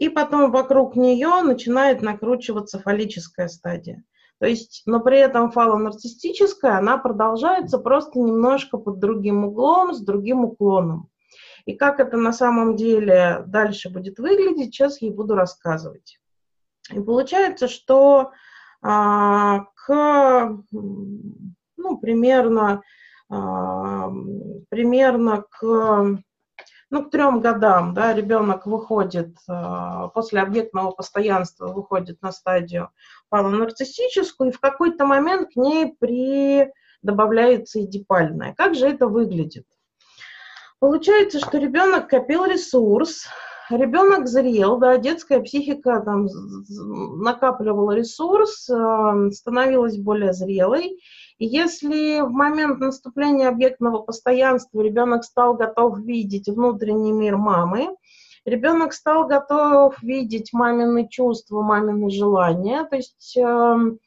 и 0.00 0.08
потом 0.08 0.50
вокруг 0.50 0.96
нее 0.96 1.42
начинает 1.42 2.00
накручиваться 2.00 2.80
фаллическая 2.80 3.48
стадия. 3.48 4.02
То 4.38 4.46
есть, 4.46 4.82
но 4.86 5.00
при 5.00 5.18
этом 5.18 5.52
фалонарциссическая, 5.52 6.78
она 6.78 6.96
продолжается 6.96 7.78
просто 7.78 8.18
немножко 8.18 8.78
под 8.78 8.98
другим 8.98 9.44
углом, 9.44 9.92
с 9.92 10.00
другим 10.00 10.46
уклоном. 10.46 11.10
И 11.66 11.74
как 11.74 12.00
это 12.00 12.16
на 12.16 12.32
самом 12.32 12.76
деле 12.76 13.44
дальше 13.46 13.90
будет 13.90 14.18
выглядеть, 14.18 14.74
сейчас 14.74 15.02
я 15.02 15.12
буду 15.12 15.34
рассказывать. 15.34 16.18
И 16.90 16.98
получается, 16.98 17.68
что 17.68 18.30
а, 18.80 19.66
к, 19.74 20.62
ну, 20.72 21.98
примерно, 21.98 22.80
а, 23.28 24.10
примерно 24.70 25.44
к 25.50 26.22
ну, 26.90 27.04
к 27.04 27.10
трем 27.10 27.40
годам, 27.40 27.94
да, 27.94 28.12
ребенок 28.12 28.66
выходит 28.66 29.36
э, 29.48 30.08
после 30.12 30.40
объектного 30.40 30.90
постоянства, 30.90 31.68
выходит 31.68 32.20
на 32.20 32.32
стадию 32.32 32.90
палонарциссическую, 33.28 34.50
и 34.50 34.52
в 34.52 34.60
какой-то 34.60 35.06
момент 35.06 35.52
к 35.52 35.56
ней 35.56 35.94
при... 35.98 36.72
добавляется 37.02 37.80
эдипальная. 37.84 38.54
Как 38.54 38.74
же 38.74 38.88
это 38.88 39.06
выглядит? 39.06 39.66
Получается, 40.80 41.38
что 41.38 41.58
ребенок 41.58 42.08
копил 42.08 42.44
ресурс, 42.44 43.26
ребенок 43.70 44.26
зрел, 44.26 44.78
да, 44.78 44.96
детская 44.98 45.40
психика 45.40 46.00
там 46.00 46.26
накапливала 47.22 47.92
ресурс, 47.92 48.68
э, 48.68 49.30
становилась 49.30 49.96
более 49.96 50.32
зрелой, 50.32 50.98
если 51.46 52.20
в 52.20 52.30
момент 52.30 52.80
наступления 52.80 53.48
объектного 53.48 54.02
постоянства 54.02 54.82
ребенок 54.82 55.24
стал 55.24 55.54
готов 55.54 55.98
видеть 56.00 56.48
внутренний 56.48 57.12
мир 57.12 57.38
мамы, 57.38 57.96
ребенок 58.44 58.92
стал 58.92 59.26
готов 59.26 60.00
видеть 60.02 60.52
мамины 60.52 61.08
чувства, 61.08 61.62
мамины 61.62 62.10
желания, 62.10 62.84
то 62.84 62.96
есть 62.96 63.36
эм, 63.38 63.98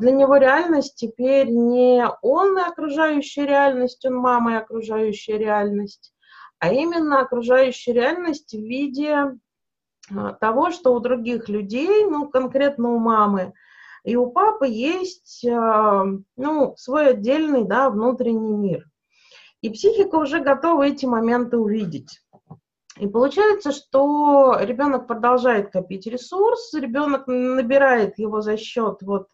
для 0.00 0.10
него 0.10 0.36
реальность 0.36 0.96
теперь 0.96 1.48
не 1.48 2.04
он 2.22 2.58
и 2.58 2.62
окружающая 2.62 3.46
реальность, 3.46 4.04
он 4.04 4.16
мама 4.16 4.54
и 4.54 4.56
окружающая 4.56 5.38
реальность, 5.38 6.12
а 6.58 6.72
именно 6.72 7.20
окружающая 7.20 7.92
реальность 7.92 8.52
в 8.52 8.58
виде 8.58 9.38
э, 10.10 10.34
того, 10.40 10.70
что 10.70 10.94
у 10.94 11.00
других 11.00 11.48
людей, 11.48 12.04
ну, 12.06 12.28
конкретно 12.28 12.94
у 12.94 12.98
мамы, 12.98 13.52
и 14.04 14.16
у 14.16 14.30
папы 14.30 14.68
есть, 14.68 15.44
а, 15.46 16.04
ну, 16.36 16.74
свой 16.76 17.10
отдельный, 17.10 17.64
да, 17.64 17.88
внутренний 17.90 18.54
мир. 18.54 18.84
И 19.62 19.70
психика 19.70 20.16
уже 20.16 20.40
готова 20.40 20.82
эти 20.82 21.06
моменты 21.06 21.56
увидеть. 21.56 22.20
И 22.98 23.08
получается, 23.08 23.72
что 23.72 24.58
ребенок 24.60 25.08
продолжает 25.08 25.72
копить 25.72 26.06
ресурс, 26.06 26.74
ребенок 26.74 27.26
набирает 27.26 28.18
его 28.18 28.40
за 28.42 28.58
счет 28.58 28.98
вот, 29.00 29.28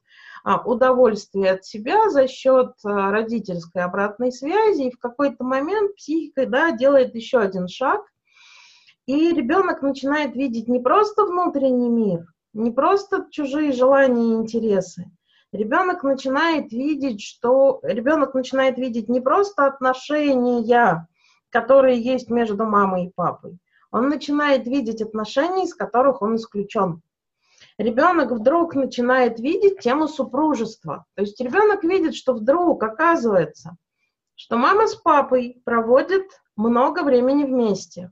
а, 0.44 0.62
удовольствия 0.62 1.52
от 1.52 1.64
себя, 1.64 2.08
за 2.08 2.28
счет 2.28 2.72
а, 2.84 3.10
родительской 3.10 3.82
обратной 3.82 4.32
связи, 4.32 4.82
и 4.82 4.92
в 4.92 4.98
какой-то 4.98 5.44
момент 5.44 5.96
психика 5.96 6.46
да, 6.46 6.70
делает 6.70 7.14
еще 7.14 7.38
один 7.38 7.66
шаг, 7.66 8.02
и 9.06 9.32
ребенок 9.32 9.82
начинает 9.82 10.36
видеть 10.36 10.68
не 10.68 10.78
просто 10.78 11.24
внутренний 11.24 11.90
мир, 11.90 12.26
не 12.52 12.70
просто 12.70 13.26
чужие 13.30 13.72
желания 13.72 14.32
и 14.32 14.36
интересы. 14.36 15.10
Ребенок 15.52 16.04
начинает 16.04 16.72
видеть, 16.72 17.22
что 17.22 17.80
ребенок 17.82 18.34
начинает 18.34 18.78
видеть 18.78 19.08
не 19.08 19.20
просто 19.20 19.66
отношения, 19.66 21.06
которые 21.50 22.00
есть 22.00 22.30
между 22.30 22.64
мамой 22.64 23.06
и 23.06 23.12
папой. 23.12 23.58
Он 23.90 24.08
начинает 24.08 24.66
видеть 24.66 25.02
отношения, 25.02 25.64
из 25.64 25.74
которых 25.74 26.22
он 26.22 26.36
исключен. 26.36 27.02
Ребенок 27.78 28.30
вдруг 28.30 28.74
начинает 28.74 29.40
видеть 29.40 29.80
тему 29.80 30.06
супружества. 30.06 31.06
То 31.14 31.22
есть 31.22 31.40
ребенок 31.40 31.82
видит, 31.82 32.14
что 32.14 32.34
вдруг 32.34 32.82
оказывается, 32.82 33.76
что 34.36 34.56
мама 34.56 34.86
с 34.86 34.94
папой 34.94 35.60
проводят 35.64 36.24
много 36.56 37.02
времени 37.02 37.44
вместе. 37.44 38.10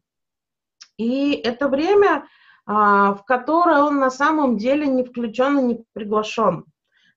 И 0.96 1.32
это 1.32 1.68
время 1.68 2.26
в 2.68 3.22
которое 3.26 3.80
он 3.80 3.98
на 3.98 4.10
самом 4.10 4.58
деле 4.58 4.86
не 4.86 5.02
включен 5.02 5.58
и 5.58 5.62
не 5.62 5.84
приглашен. 5.94 6.66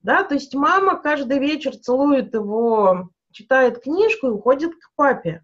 Да, 0.02 0.24
то 0.24 0.34
есть 0.34 0.56
мама 0.56 0.96
каждый 0.96 1.40
вечер 1.40 1.76
целует 1.76 2.34
его, 2.34 3.10
читает 3.34 3.84
книжку 3.84 4.28
и 4.28 4.32
уходит 4.32 4.74
к 4.76 4.96
папе. 4.96 5.44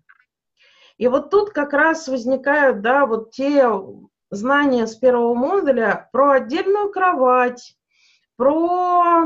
И 0.98 1.10
вот 1.10 1.30
тут 1.30 1.50
как 1.50 1.74
раз 1.74 2.08
возникают, 2.08 2.82
да, 2.82 3.06
вот 3.06 3.32
те 3.32 3.70
знания 4.32 4.88
с 4.88 4.96
первого 4.96 5.34
модуля 5.36 6.10
про 6.14 6.32
отдельную 6.32 6.90
кровать, 6.90 7.76
про 8.38 9.26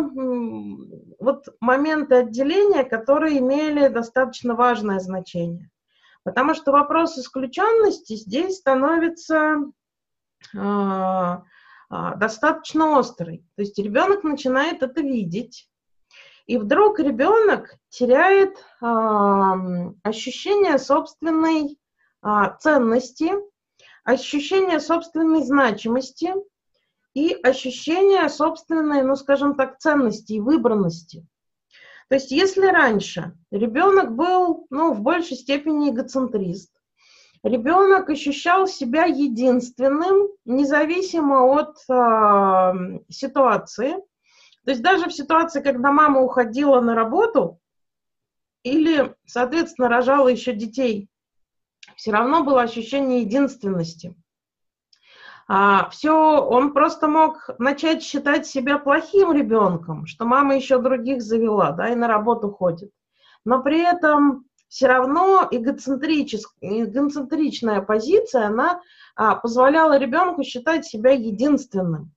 вот 1.19 1.45
моменты 1.59 2.15
отделения, 2.15 2.83
которые 2.83 3.37
имели 3.37 3.87
достаточно 3.87 4.55
важное 4.55 4.99
значение. 4.99 5.69
Потому 6.23 6.55
что 6.55 6.71
вопрос 6.71 7.17
исключенности 7.17 8.15
здесь 8.15 8.57
становится 8.57 9.37
а, 9.37 9.55
а, 9.55 9.80
достаточно 11.89 12.97
острый. 12.97 13.45
То 13.55 13.61
есть 13.63 13.77
ребенок 13.77 14.23
начинает 14.23 14.81
это 14.81 15.01
видеть, 15.01 15.69
и 16.47 16.57
вдруг 16.57 16.99
ребенок 16.99 17.75
теряет 17.89 18.57
а, 18.81 19.55
ощущение 20.03 20.77
собственной 20.79 21.77
ценности, 22.59 23.31
ощущение 24.03 24.79
собственной 24.79 25.43
значимости 25.43 26.33
и 27.13 27.33
ощущение 27.43 28.29
собственной, 28.29 29.03
ну 29.03 29.15
скажем 29.15 29.55
так, 29.55 29.79
ценности 29.79 30.33
и 30.33 30.39
выбранности. 30.39 31.25
То 32.09 32.15
есть 32.15 32.31
если 32.31 32.65
раньше 32.65 33.37
ребенок 33.51 34.15
был 34.15 34.65
ну, 34.69 34.93
в 34.93 35.01
большей 35.01 35.37
степени 35.37 35.89
эгоцентрист, 35.89 36.71
ребенок 37.43 38.09
ощущал 38.09 38.67
себя 38.67 39.05
единственным, 39.05 40.29
независимо 40.45 41.43
от 41.45 41.77
э, 41.89 42.99
ситуации. 43.09 43.93
То 44.65 44.71
есть 44.71 44.81
даже 44.81 45.07
в 45.07 45.13
ситуации, 45.13 45.61
когда 45.61 45.91
мама 45.91 46.21
уходила 46.21 46.81
на 46.81 46.95
работу 46.95 47.59
или, 48.63 49.15
соответственно, 49.25 49.89
рожала 49.89 50.27
еще 50.27 50.53
детей, 50.53 51.09
все 51.95 52.11
равно 52.11 52.43
было 52.43 52.61
ощущение 52.61 53.21
единственности. 53.21 54.15
А, 55.47 55.89
все, 55.89 56.13
он 56.13 56.73
просто 56.73 57.07
мог 57.07 57.49
начать 57.59 58.03
считать 58.03 58.45
себя 58.45 58.77
плохим 58.77 59.33
ребенком, 59.33 60.05
что 60.05 60.25
мама 60.25 60.55
еще 60.55 60.79
других 60.79 61.21
завела, 61.21 61.71
да, 61.71 61.89
и 61.89 61.95
на 61.95 62.07
работу 62.07 62.51
ходит. 62.51 62.91
Но 63.43 63.61
при 63.61 63.81
этом 63.81 64.45
все 64.71 64.87
равно 64.87 65.47
эгоцентричная 65.51 67.81
позиция, 67.81 68.47
она 68.47 68.81
а, 69.17 69.35
позволяла 69.35 69.97
ребенку 69.97 70.43
считать 70.43 70.85
себя 70.85 71.11
единственным. 71.11 72.13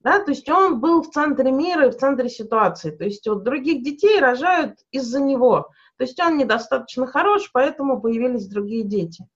Да, 0.00 0.18
то 0.18 0.32
есть 0.32 0.48
он 0.48 0.80
был 0.80 1.02
в 1.02 1.10
центре 1.10 1.52
мира 1.52 1.86
и 1.86 1.90
в 1.90 1.96
центре 1.96 2.28
ситуации. 2.28 2.90
То 2.90 3.04
есть 3.04 3.28
вот 3.28 3.44
других 3.44 3.84
детей 3.84 4.18
рожают 4.18 4.80
из-за 4.90 5.20
него. 5.20 5.68
То 5.98 6.04
есть 6.04 6.18
он 6.18 6.36
недостаточно 6.36 7.06
хорош, 7.06 7.48
поэтому 7.52 8.00
появились 8.00 8.48
другие 8.48 8.82
дети. 8.82 9.28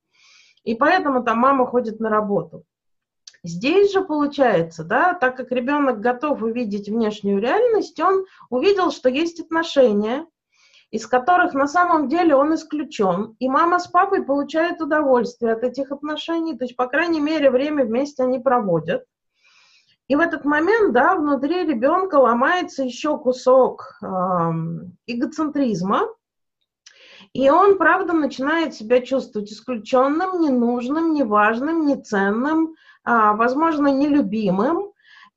И 0.65 0.75
поэтому 0.75 1.23
там 1.23 1.39
мама 1.39 1.65
ходит 1.65 2.01
на 2.01 2.09
работу. 2.09 2.65
Здесь 3.45 3.93
же 3.93 4.03
получается, 4.03 4.83
да, 4.83 5.15
так 5.15 5.37
как 5.37 5.53
ребенок 5.53 6.01
готов 6.01 6.43
увидеть 6.43 6.89
внешнюю 6.89 7.41
реальность, 7.41 8.01
он 8.01 8.25
увидел, 8.51 8.91
что 8.91 9.09
есть 9.09 9.39
отношения, 9.39 10.27
из 10.93 11.07
которых 11.07 11.55
на 11.55 11.67
самом 11.67 12.09
деле 12.09 12.37
он 12.37 12.55
исключен, 12.55 13.35
и 13.39 13.49
мама 13.49 13.79
с 13.81 13.89
папой 13.89 14.23
получают 14.23 14.81
удовольствие 14.83 15.55
от 15.55 15.65
этих 15.65 15.91
отношений, 15.91 16.57
то 16.57 16.65
есть, 16.65 16.77
по 16.77 16.87
крайней 16.87 17.21
мере, 17.21 17.51
время 17.51 17.85
вместе 17.85 18.23
они 18.23 18.39
проводят. 18.39 19.03
И 20.07 20.15
в 20.15 20.21
этот 20.21 20.45
момент, 20.45 20.93
да, 20.93 21.17
внутри 21.17 21.65
ребенка 21.65 22.17
ломается 22.17 22.83
еще 22.85 23.19
кусок 23.19 23.99
э, 24.03 24.07
эгоцентризма, 25.07 26.09
и 27.33 27.49
он, 27.49 27.79
правда, 27.79 28.13
начинает 28.13 28.75
себя 28.75 29.01
чувствовать 29.01 29.51
исключенным, 29.51 30.43
ненужным, 30.43 31.15
неважным, 31.15 31.87
неценным, 31.87 32.75
а, 33.05 33.33
возможно, 33.33 33.89
нелюбимым 33.89 34.93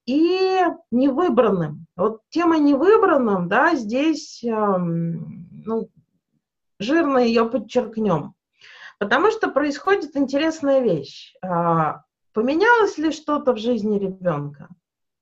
и 0.05 0.59
невыбранным. 0.91 1.85
Вот 1.95 2.19
тема 2.29 2.57
невыбранным, 2.57 3.47
да, 3.47 3.75
здесь, 3.75 4.43
ну, 5.65 5.89
жирно 6.79 7.19
ее 7.19 7.49
подчеркнем. 7.49 8.33
Потому 8.99 9.31
что 9.31 9.49
происходит 9.49 10.15
интересная 10.15 10.79
вещь. 10.79 11.33
А, 11.41 12.03
поменялось 12.33 12.97
ли 12.97 13.11
что-то 13.11 13.53
в 13.53 13.57
жизни 13.57 13.99
ребенка? 13.99 14.69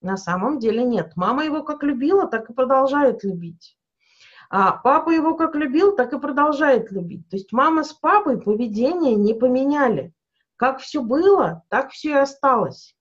На 0.01 0.17
самом 0.17 0.59
деле 0.59 0.83
нет. 0.83 1.13
Мама 1.15 1.45
его 1.45 1.63
как 1.63 1.81
любила, 1.81 2.27
так 2.27 2.49
и 2.49 2.53
продолжает 2.53 3.23
любить. 3.23 3.77
А 4.49 4.73
папа 4.73 5.09
его 5.09 5.35
как 5.35 5.55
любил, 5.55 5.95
так 5.95 6.13
и 6.13 6.19
продолжает 6.19 6.91
любить. 6.91 7.27
То 7.29 7.37
есть 7.37 7.51
мама 7.51 7.83
с 7.83 7.93
папой 7.93 8.39
поведение 8.39 9.15
не 9.15 9.33
поменяли. 9.33 10.13
Как 10.57 10.79
все 10.79 11.01
было, 11.01 11.63
так 11.69 11.91
все 11.91 12.09
и 12.09 12.13
осталось. 12.13 12.95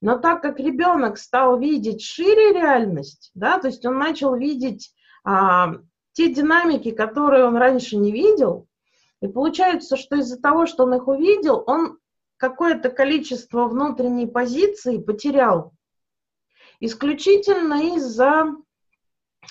Но 0.00 0.18
так 0.18 0.42
как 0.42 0.58
ребенок 0.58 1.18
стал 1.18 1.58
видеть 1.58 2.02
шире 2.02 2.52
реальность, 2.52 3.30
да, 3.34 3.58
то 3.58 3.68
есть 3.68 3.84
он 3.84 3.98
начал 3.98 4.34
видеть 4.34 4.94
а, 5.24 5.74
те 6.14 6.32
динамики, 6.32 6.90
которые 6.90 7.44
он 7.44 7.56
раньше 7.56 7.96
не 7.96 8.10
видел, 8.10 8.66
и 9.20 9.28
получается, 9.28 9.96
что 9.96 10.16
из-за 10.16 10.40
того, 10.40 10.66
что 10.66 10.84
он 10.84 10.94
их 10.94 11.06
увидел, 11.08 11.62
он 11.66 11.98
какое-то 12.36 12.88
количество 12.90 13.66
внутренней 13.66 14.26
позиции 14.26 14.98
потерял. 14.98 15.72
Исключительно 16.80 17.96
из-за 17.96 18.54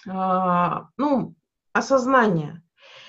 а, 0.08 0.88
ну, 0.98 1.36
осознания. 1.72 2.62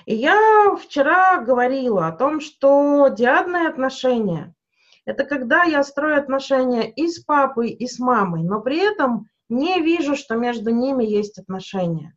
И 0.07 0.15
я 0.15 0.77
вчера 0.77 1.41
говорила 1.41 2.07
о 2.07 2.13
том, 2.13 2.41
что 2.41 3.09
диадные 3.09 3.69
отношения– 3.69 4.55
это 5.05 5.25
когда 5.25 5.65
я 5.65 5.83
строю 5.83 6.19
отношения 6.19 6.91
и 6.91 7.09
с 7.09 7.21
папой, 7.21 7.71
и 7.71 7.87
с 7.87 7.99
мамой, 7.99 8.43
но 8.43 8.61
при 8.61 8.79
этом 8.79 9.29
не 9.49 9.81
вижу, 9.81 10.17
что 10.17 10.37
между 10.37 10.71
ними 10.71 11.05
есть 11.05 11.39
отношения. 11.39 12.17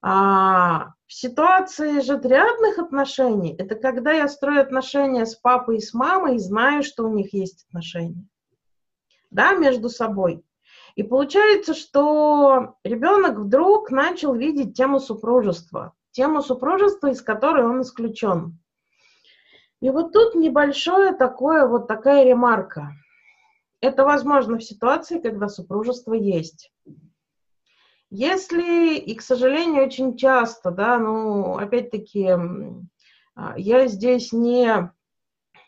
А 0.00 0.92
в 1.06 1.12
ситуации 1.12 2.00
же 2.00 2.18
триадных 2.18 2.78
отношений– 2.78 3.54
это 3.58 3.74
когда 3.74 4.12
я 4.12 4.28
строю 4.28 4.60
отношения 4.60 5.26
с 5.26 5.34
папой 5.34 5.78
и 5.78 5.80
с 5.80 5.92
мамой 5.92 6.36
и 6.36 6.40
знаю, 6.40 6.82
что 6.82 7.04
у 7.04 7.12
них 7.12 7.34
есть 7.34 7.66
отношения. 7.68 8.26
Да, 9.30 9.54
между 9.54 9.88
собой. 9.88 10.44
И 10.94 11.02
получается, 11.02 11.74
что 11.74 12.74
ребенок 12.84 13.38
вдруг 13.38 13.90
начал 13.90 14.34
видеть 14.34 14.76
тему 14.76 15.00
супружества, 15.00 15.94
тему 16.12 16.42
супружества, 16.42 17.08
из 17.08 17.22
которой 17.22 17.64
он 17.64 17.82
исключен. 17.82 18.58
И 19.80 19.90
вот 19.90 20.12
тут 20.12 20.34
небольшое 20.34 21.12
такое, 21.12 21.66
вот 21.66 21.86
такая 21.86 22.24
ремарка. 22.24 22.90
Это 23.80 24.04
возможно 24.04 24.58
в 24.58 24.64
ситуации, 24.64 25.20
когда 25.20 25.48
супружество 25.48 26.14
есть. 26.14 26.72
Если, 28.10 28.96
и, 28.96 29.14
к 29.14 29.22
сожалению, 29.22 29.84
очень 29.84 30.16
часто, 30.16 30.70
да, 30.70 30.98
ну, 30.98 31.58
опять-таки, 31.58 32.26
а, 33.34 33.54
я 33.58 33.86
здесь 33.86 34.32
не 34.32 34.90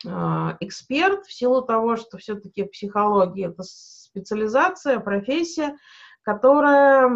а, 0.07 0.57
эксперт 0.59 1.25
в 1.25 1.33
силу 1.33 1.61
того, 1.61 1.97
что 1.97 2.17
все-таки 2.17 2.63
психология 2.63 3.45
это 3.45 3.63
специализация, 3.63 4.99
профессия, 4.99 5.77
которая 6.23 7.07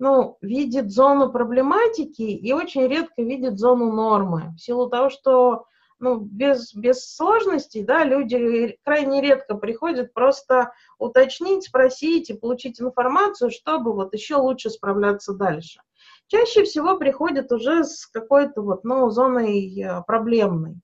ну, 0.00 0.38
видит 0.40 0.90
зону 0.90 1.30
проблематики 1.30 2.22
и 2.22 2.52
очень 2.52 2.86
редко 2.88 3.22
видит 3.22 3.58
зону 3.58 3.92
нормы. 3.92 4.54
В 4.56 4.60
силу 4.60 4.90
того, 4.90 5.08
что 5.08 5.66
ну, 6.04 6.20
без, 6.20 6.74
без 6.74 7.16
сложностей, 7.16 7.82
да, 7.82 8.04
люди 8.04 8.76
крайне 8.84 9.22
редко 9.22 9.54
приходят 9.54 10.12
просто 10.12 10.72
уточнить, 10.98 11.64
спросить 11.64 12.28
и 12.28 12.34
получить 12.34 12.78
информацию, 12.78 13.50
чтобы 13.50 13.94
вот 13.94 14.12
еще 14.12 14.36
лучше 14.36 14.68
справляться 14.68 15.32
дальше. 15.32 15.80
Чаще 16.26 16.64
всего 16.64 16.98
приходят 16.98 17.50
уже 17.52 17.84
с 17.84 18.06
какой-то 18.06 18.60
вот, 18.60 18.84
ну, 18.84 19.08
зоной 19.08 19.80
э, 19.80 20.02
проблемной. 20.06 20.76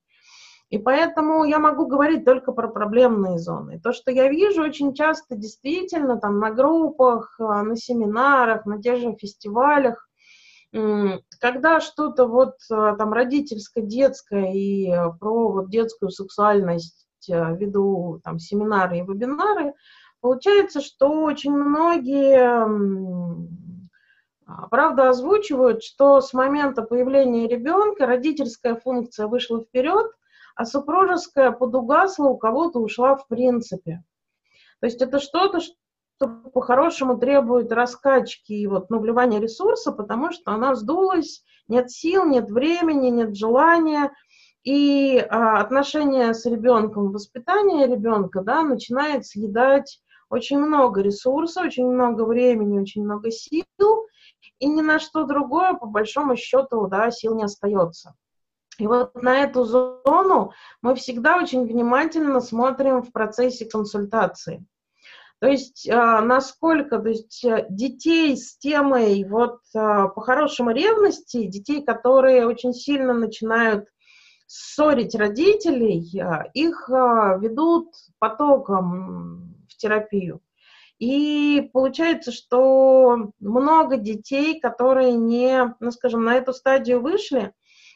И 0.71 0.79
поэтому 0.79 1.43
я 1.43 1.59
могу 1.59 1.85
говорить 1.85 2.25
только 2.25 2.51
про 2.51 2.67
проблемные 2.69 3.37
зоны. 3.37 3.79
То, 3.79 3.91
что 3.91 4.09
я 4.09 4.27
вижу 4.27 4.63
очень 4.63 4.95
часто 4.95 5.35
действительно 5.35 6.17
там 6.19 6.39
на 6.39 6.49
группах, 6.49 7.35
а, 7.39 7.61
на 7.61 7.75
семинарах, 7.75 8.65
на 8.65 8.81
тех 8.81 8.97
же 8.97 9.15
фестивалях, 9.15 10.07
когда 10.73 11.81
что-то 11.81 12.25
вот 12.27 12.55
а, 12.71 12.95
там 12.95 13.11
родительско-детское 13.11 14.53
и 14.53 14.89
про 15.19 15.51
вот 15.51 15.69
детскую 15.69 16.11
сексуальность 16.11 17.07
а, 17.29 17.51
веду 17.51 18.21
там 18.23 18.39
семинары 18.39 18.99
и 18.99 19.01
вебинары, 19.01 19.73
получается, 20.21 20.79
что 20.81 21.23
очень 21.23 21.51
многие 21.51 22.61
правда 24.69 25.09
озвучивают, 25.09 25.83
что 25.83 26.21
с 26.21 26.33
момента 26.33 26.83
появления 26.83 27.47
ребенка 27.47 28.05
родительская 28.05 28.75
функция 28.75 29.27
вышла 29.27 29.61
вперед, 29.61 30.11
а 30.55 30.65
супружеская 30.65 31.51
подугасла, 31.51 32.27
у 32.27 32.37
кого-то 32.37 32.79
ушла 32.79 33.15
в 33.15 33.27
принципе. 33.27 34.03
То 34.79 34.87
есть 34.87 35.01
это 35.01 35.19
что-то, 35.19 35.59
что 36.21 36.27
по-хорошему 36.27 37.17
требует 37.17 37.71
раскачки 37.71 38.53
и 38.53 38.67
вот, 38.67 38.89
ну, 38.89 39.03
ресурса, 39.03 39.91
потому 39.91 40.31
что 40.31 40.51
она 40.51 40.75
сдулась, 40.75 41.43
нет 41.67 41.89
сил, 41.89 42.25
нет 42.25 42.49
времени, 42.49 43.09
нет 43.09 43.35
желания, 43.35 44.11
и 44.63 45.17
а, 45.17 45.59
отношения 45.59 46.33
с 46.33 46.45
ребенком, 46.45 47.11
воспитание 47.11 47.87
ребенка, 47.87 48.41
да, 48.41 48.61
начинает 48.61 49.25
съедать 49.25 49.99
очень 50.29 50.59
много 50.59 51.01
ресурсов, 51.01 51.65
очень 51.65 51.87
много 51.87 52.23
времени, 52.23 52.79
очень 52.79 53.03
много 53.03 53.31
сил, 53.31 53.63
и 54.59 54.67
ни 54.67 54.81
на 54.81 54.99
что 54.99 55.23
другое, 55.23 55.73
по 55.73 55.87
большому 55.87 56.35
счету, 56.35 56.85
да, 56.85 57.09
сил 57.09 57.35
не 57.35 57.45
остается. 57.45 58.13
И 58.77 58.85
вот 58.85 59.15
на 59.15 59.39
эту 59.39 59.63
зону 59.63 60.53
мы 60.83 60.93
всегда 60.93 61.37
очень 61.37 61.65
внимательно 61.65 62.41
смотрим 62.41 63.01
в 63.01 63.11
процессе 63.11 63.65
консультации. 63.65 64.63
То 65.41 65.47
есть 65.47 65.89
а, 65.89 66.21
насколько, 66.21 66.99
то 66.99 67.09
есть 67.09 67.43
э, 67.43 67.65
детей 67.67 68.37
с 68.37 68.59
темой 68.59 69.25
вот 69.27 69.57
а, 69.75 70.07
по-хорошему 70.07 70.69
ревности, 70.69 71.47
детей, 71.47 71.83
которые 71.83 72.45
очень 72.45 72.75
сильно 72.75 73.13
начинают 73.15 73.85
ссорить 74.45 75.15
родителей, 75.15 76.07
а, 76.21 76.43
их 76.53 76.87
ведут 76.87 77.87
потоком 78.19 79.55
в 79.67 79.77
терапию. 79.77 80.41
И 80.99 81.71
получается, 81.73 82.31
что 82.31 83.31
много 83.39 83.97
детей, 83.97 84.59
которые 84.59 85.13
не, 85.13 85.73
ну 85.79 85.89
скажем, 85.89 86.23
на 86.23 86.35
эту 86.35 86.53
стадию 86.53 87.01
вышли, 87.01 87.51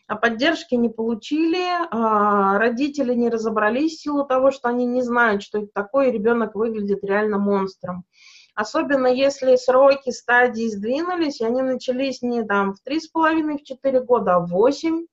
поддержки 0.07 0.75
не 0.75 0.89
получили, 0.89 1.65
а 1.89 2.59
родители 2.59 3.15
не 3.15 3.29
разобрались 3.29 3.93
в 3.93 4.01
силу 4.01 4.25
того, 4.25 4.51
что 4.51 4.69
они 4.69 4.85
не 4.85 5.01
знают, 5.01 5.41
что 5.41 5.59
это 5.59 5.69
такое, 5.73 6.09
и 6.09 6.11
ребенок 6.11 6.53
выглядит 6.53 7.03
реально 7.03 7.39
монстром. 7.39 8.05
Особенно 8.53 9.07
если 9.07 9.55
сроки 9.55 10.11
стадии 10.11 10.69
сдвинулись, 10.69 11.41
и 11.41 11.45
они 11.45 11.61
начались 11.61 12.21
не 12.21 12.43
там 12.43 12.73
в 12.73 12.77
3,5-4 12.87 13.99
года, 14.01 14.35
а 14.35 14.39
в 14.39 14.49
8, 14.49 15.07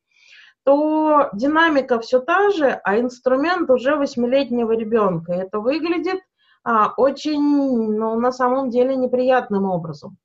то 0.65 1.31
динамика 1.33 1.99
все 1.99 2.21
та 2.21 2.51
же, 2.51 2.69
а 2.85 3.01
инструмент 3.01 3.69
уже 3.71 3.97
восьмилетнего 3.97 4.73
ребенка. 4.73 5.33
Это 5.33 5.59
выглядит 5.59 6.21
а, 6.63 6.93
очень, 6.97 7.41
ну, 7.41 8.19
на 8.21 8.31
самом 8.31 8.71
деле, 8.71 8.95
неприятным 8.95 9.65
образом. 9.65 10.19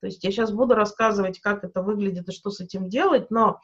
То 0.00 0.08
есть 0.08 0.22
я 0.22 0.30
сейчас 0.30 0.52
буду 0.52 0.74
рассказывать, 0.74 1.40
как 1.40 1.64
это 1.64 1.80
выглядит 1.80 2.28
и 2.28 2.32
что 2.32 2.50
с 2.50 2.60
этим 2.60 2.90
делать, 2.90 3.30
но 3.30 3.60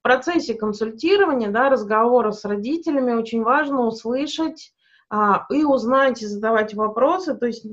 в 0.00 0.02
процессе 0.02 0.54
консультирования, 0.54 1.50
да, 1.50 1.68
разговора 1.68 2.32
с 2.32 2.46
родителями 2.46 3.12
очень 3.12 3.42
важно 3.42 3.82
услышать 3.82 4.72
а, 5.10 5.44
и 5.50 5.62
узнать, 5.62 6.22
и 6.22 6.26
задавать 6.26 6.72
вопросы. 6.72 7.34
То 7.34 7.46
есть, 7.46 7.64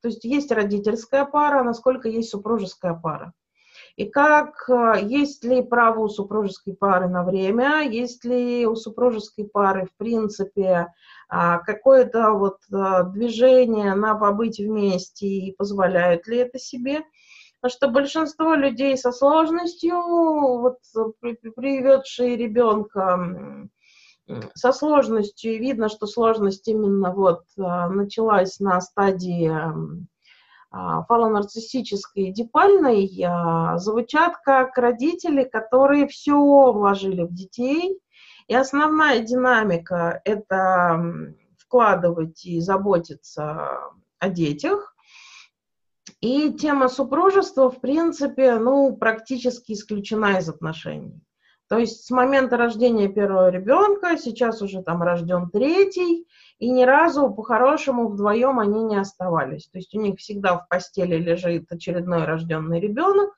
то 0.00 0.08
есть 0.08 0.22
есть 0.24 0.52
родительская 0.52 1.24
пара, 1.24 1.64
насколько 1.64 2.08
есть 2.08 2.30
супружеская 2.30 2.94
пара. 2.94 3.32
И 3.96 4.04
как, 4.04 4.70
а, 4.70 4.96
есть 4.98 5.42
ли 5.42 5.62
право 5.62 6.04
у 6.04 6.08
супружеской 6.08 6.74
пары 6.74 7.08
на 7.08 7.24
время, 7.24 7.82
есть 7.82 8.24
ли 8.24 8.66
у 8.66 8.76
супружеской 8.76 9.48
пары, 9.48 9.86
в 9.86 9.96
принципе, 9.96 10.92
а, 11.28 11.58
какое-то 11.58 12.34
вот 12.34 12.58
движение 12.68 13.96
на 13.96 14.14
побыть 14.14 14.60
вместе 14.60 15.26
и 15.26 15.56
позволяют 15.56 16.28
ли 16.28 16.36
это 16.36 16.60
себе. 16.60 17.00
Что 17.66 17.88
большинство 17.88 18.54
людей 18.54 18.96
со 18.98 19.10
сложностью, 19.10 19.96
вот 19.96 20.78
приведшие 21.20 22.36
ребенка 22.36 23.68
со 24.54 24.72
сложностью, 24.72 25.54
и 25.54 25.58
видно, 25.58 25.88
что 25.88 26.06
сложность 26.06 26.66
именно 26.68 27.12
вот 27.12 27.42
а, 27.58 27.88
началась 27.88 28.58
на 28.58 28.80
стадии 28.80 29.52
а, 30.70 31.04
фалонарциссической 31.04 32.24
и 32.24 32.32
дипальной, 32.32 33.10
а, 33.22 33.76
звучат 33.78 34.36
как 34.42 34.76
родители, 34.78 35.44
которые 35.44 36.08
все 36.08 36.34
вложили 36.34 37.22
в 37.22 37.34
детей, 37.34 38.00
и 38.46 38.54
основная 38.54 39.20
динамика– 39.20 40.20
это 40.24 41.02
вкладывать 41.58 42.44
и 42.44 42.60
заботиться 42.60 43.80
о 44.18 44.28
детях. 44.28 44.93
И 46.20 46.52
тема 46.52 46.88
супружества, 46.88 47.70
в 47.70 47.80
принципе, 47.80 48.56
ну, 48.56 48.96
практически 48.96 49.72
исключена 49.72 50.38
из 50.38 50.48
отношений. 50.48 51.20
То 51.68 51.78
есть 51.78 52.04
с 52.04 52.10
момента 52.10 52.56
рождения 52.56 53.08
первого 53.08 53.48
ребенка, 53.48 54.18
сейчас 54.18 54.60
уже 54.60 54.82
там 54.82 55.02
рожден 55.02 55.48
третий, 55.50 56.26
и 56.58 56.70
ни 56.70 56.84
разу 56.84 57.30
по-хорошему 57.30 58.08
вдвоем 58.08 58.58
они 58.58 58.84
не 58.84 58.96
оставались. 58.96 59.68
То 59.68 59.78
есть 59.78 59.94
у 59.94 60.00
них 60.00 60.18
всегда 60.18 60.58
в 60.58 60.68
постели 60.68 61.16
лежит 61.16 61.72
очередной 61.72 62.24
рожденный 62.24 62.80
ребенок, 62.80 63.30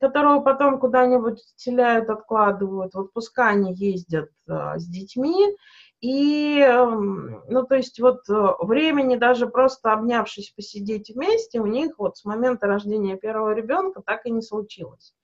которого 0.00 0.40
потом 0.40 0.78
куда-нибудь 0.78 1.40
отселяют, 1.40 2.08
откладывают. 2.08 2.94
В 2.94 2.98
отпуска 2.98 3.48
они 3.48 3.74
ездят 3.74 4.30
э, 4.48 4.78
с 4.78 4.86
детьми. 4.86 5.54
И, 6.00 6.60
э, 6.60 6.84
ну, 6.84 7.62
то 7.66 7.74
есть 7.74 7.98
вот 8.00 8.28
э, 8.28 8.48
времени 8.60 9.16
даже 9.16 9.46
просто 9.46 9.92
обнявшись 9.92 10.50
посидеть 10.50 11.10
вместе, 11.10 11.60
у 11.60 11.66
них 11.66 11.98
вот 11.98 12.18
с 12.18 12.24
момента 12.24 12.66
рождения 12.66 13.16
первого 13.16 13.54
ребенка 13.54 14.02
так 14.04 14.26
и 14.26 14.30
не 14.30 14.42
случилось. 14.42 15.14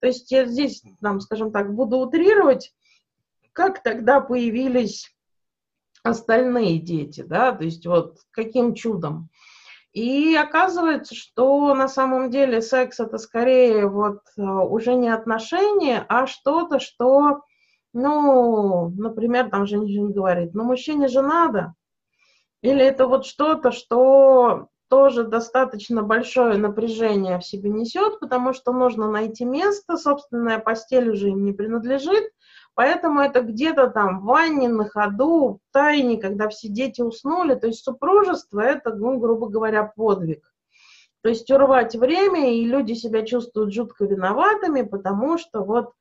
То 0.00 0.06
есть 0.06 0.30
я 0.30 0.46
здесь, 0.46 0.82
там, 1.02 1.20
скажем 1.20 1.52
так, 1.52 1.74
буду 1.74 1.98
утрировать, 1.98 2.72
как 3.52 3.82
тогда 3.82 4.20
появились 4.20 5.14
остальные 6.02 6.78
дети, 6.78 7.22
да, 7.22 7.52
то 7.52 7.64
есть 7.64 7.86
вот 7.86 8.18
каким 8.30 8.74
чудом. 8.74 9.28
И 9.92 10.36
оказывается, 10.36 11.16
что 11.16 11.74
на 11.74 11.88
самом 11.88 12.30
деле 12.30 12.62
секс 12.62 13.00
это 13.00 13.18
скорее 13.18 13.88
вот 13.88 14.20
э, 14.36 14.42
уже 14.42 14.94
не 14.94 15.08
отношения, 15.08 16.06
а 16.08 16.26
что-то, 16.28 16.78
что, 16.78 17.40
ну, 17.92 18.90
например, 18.90 19.50
там 19.50 19.66
женщина 19.66 20.10
говорит, 20.10 20.54
ну, 20.54 20.64
мужчине 20.64 21.08
же 21.08 21.22
надо. 21.22 21.74
Или 22.62 22.84
это 22.84 23.06
вот 23.06 23.24
что-то, 23.24 23.72
что 23.72 24.68
тоже 24.88 25.22
достаточно 25.24 26.02
большое 26.02 26.56
напряжение 26.56 27.38
в 27.38 27.44
себе 27.44 27.70
несет, 27.70 28.18
потому 28.18 28.52
что 28.52 28.72
нужно 28.72 29.08
найти 29.08 29.44
место, 29.44 29.96
собственная 29.96 30.58
постель 30.58 31.10
уже 31.10 31.28
им 31.30 31.44
не 31.44 31.52
принадлежит, 31.52 32.32
поэтому 32.74 33.20
это 33.20 33.40
где-то 33.40 33.88
там 33.88 34.20
в 34.20 34.24
ванне, 34.24 34.68
на 34.68 34.88
ходу, 34.88 35.60
в 35.64 35.72
тайне, 35.72 36.20
когда 36.20 36.48
все 36.48 36.68
дети 36.68 37.02
уснули, 37.02 37.54
то 37.54 37.68
есть 37.68 37.84
супружество 37.84 38.60
это, 38.60 38.92
ну, 38.92 39.18
грубо 39.18 39.48
говоря, 39.48 39.84
подвиг. 39.84 40.42
То 41.22 41.28
есть 41.28 41.50
урвать 41.50 41.94
время, 41.94 42.54
и 42.54 42.64
люди 42.64 42.94
себя 42.94 43.24
чувствуют 43.24 43.72
жутко 43.72 44.06
виноватыми, 44.06 44.82
потому 44.82 45.38
что 45.38 45.62
вот, 45.62 45.92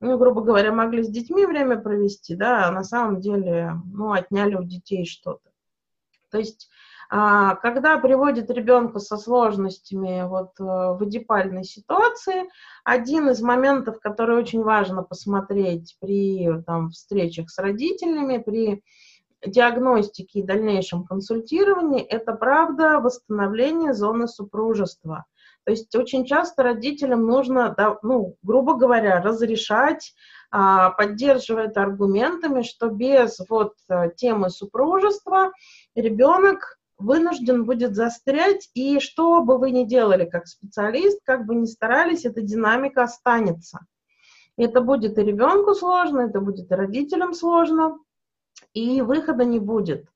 ну, 0.00 0.18
грубо 0.18 0.42
говоря, 0.42 0.72
могли 0.72 1.02
с 1.02 1.08
детьми 1.08 1.46
время 1.46 1.78
провести, 1.78 2.34
да, 2.34 2.66
а 2.66 2.72
на 2.72 2.84
самом 2.84 3.20
деле, 3.20 3.72
ну, 3.92 4.12
отняли 4.12 4.54
у 4.54 4.62
детей 4.62 5.04
что-то. 5.04 5.50
То 6.30 6.38
есть 6.38 6.68
а, 7.10 7.54
когда 7.56 7.98
приводит 7.98 8.50
ребенка 8.50 8.98
со 8.98 9.16
сложностями 9.16 10.28
вот 10.28 10.50
э, 10.60 10.62
в 10.62 10.98
эдипальной 11.02 11.64
ситуации, 11.64 12.50
один 12.84 13.30
из 13.30 13.40
моментов, 13.40 13.98
который 13.98 14.36
очень 14.36 14.62
важно 14.62 15.02
посмотреть 15.02 15.96
при 16.00 16.50
там, 16.66 16.90
встречах 16.90 17.48
с 17.48 17.58
родителями, 17.58 18.36
при 18.38 18.82
диагностике 19.44 20.40
и 20.40 20.46
дальнейшем 20.46 21.04
консультировании, 21.04 22.02
это 22.02 22.34
правда 22.34 23.00
восстановление 23.00 23.94
зоны 23.94 24.28
супружества. 24.28 25.24
То 25.68 25.72
есть 25.72 25.94
очень 25.94 26.24
часто 26.24 26.62
родителям 26.62 27.26
нужно, 27.26 27.76
ну, 28.02 28.36
грубо 28.42 28.72
говоря, 28.72 29.20
разрешать, 29.20 30.14
а, 30.50 30.88
поддерживая 30.88 31.66
это 31.66 31.82
аргументами, 31.82 32.62
что 32.62 32.88
без 32.88 33.38
вот 33.50 33.74
э, 33.90 34.08
темы 34.16 34.48
супружества 34.48 35.52
ребенок 35.94 36.78
вынужден 36.96 37.66
будет 37.66 37.94
застрять, 37.94 38.70
и 38.72 38.98
что 38.98 39.42
бы 39.42 39.58
вы 39.58 39.70
ни 39.70 39.84
делали 39.84 40.24
как 40.24 40.46
специалист, 40.46 41.20
как 41.22 41.44
бы 41.44 41.54
ни 41.54 41.66
старались, 41.66 42.24
эта 42.24 42.40
динамика 42.40 43.02
останется. 43.02 43.80
Это 44.56 44.80
будет 44.80 45.18
и 45.18 45.22
ребенку 45.22 45.74
сложно, 45.74 46.20
это 46.20 46.40
будет 46.40 46.72
и 46.72 46.74
родителям 46.74 47.34
сложно, 47.34 47.98
и 48.72 49.02
выхода 49.02 49.44
не 49.44 49.58
будет. 49.58 50.06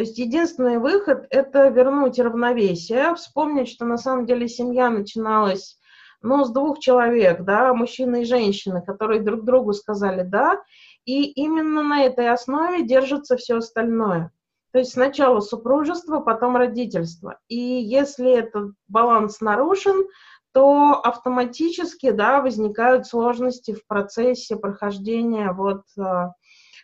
То 0.00 0.04
есть 0.04 0.16
единственный 0.16 0.78
выход– 0.78 1.26
это 1.30 1.68
вернуть 1.68 2.18
равновесие, 2.18 3.14
вспомнить, 3.16 3.68
что 3.68 3.84
на 3.84 3.98
самом 3.98 4.24
деле 4.24 4.48
семья 4.48 4.88
начиналась 4.88 5.78
ну, 6.22 6.42
с 6.42 6.50
двух 6.50 6.78
человек, 6.78 7.42
да, 7.42 7.74
мужчины 7.74 8.22
и 8.22 8.24
женщины, 8.24 8.80
которые 8.80 9.20
друг 9.20 9.44
другу 9.44 9.74
сказали 9.74 10.22
«да», 10.22 10.58
и 11.04 11.24
именно 11.24 11.82
на 11.82 12.02
этой 12.04 12.30
основе 12.30 12.82
держится 12.82 13.36
все 13.36 13.58
остальное– 13.58 14.32
то 14.72 14.78
есть 14.78 14.92
сначала 14.92 15.40
супружество, 15.40 16.20
потом 16.20 16.56
родительство. 16.56 17.38
И 17.48 17.58
если 17.58 18.32
этот 18.32 18.72
баланс 18.88 19.42
нарушен, 19.42 20.06
то 20.52 20.94
автоматически 20.94 22.10
да, 22.10 22.40
возникают 22.40 23.06
сложности 23.06 23.74
в 23.74 23.86
процессе 23.86 24.56
прохождения 24.56 25.52
вот, 25.52 25.82
а, 25.98 26.32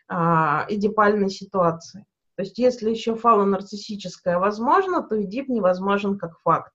а, 0.08 0.66
эдипальной 0.68 1.30
ситуации. 1.30 2.04
То 2.36 2.42
есть 2.42 2.58
если 2.58 2.90
еще 2.90 3.16
фалонарциссическая 3.16 4.38
возможно, 4.38 5.02
то 5.02 5.20
эдип 5.20 5.48
невозможен 5.48 6.18
как 6.18 6.38
факт. 6.40 6.72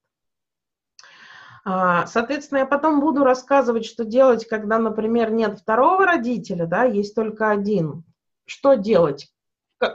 А, 1.63 2.07
соответственно, 2.07 2.59
я 2.59 2.65
потом 2.65 2.99
буду 2.99 3.23
рассказывать, 3.23 3.85
что 3.85 4.03
делать, 4.03 4.47
когда, 4.47 4.79
например, 4.79 5.31
нет 5.31 5.59
второго 5.59 6.05
родителя, 6.05 6.65
да, 6.65 6.83
есть 6.83 7.13
только 7.13 7.51
один. 7.51 8.03
Что 8.45 8.73
делать? 8.73 9.31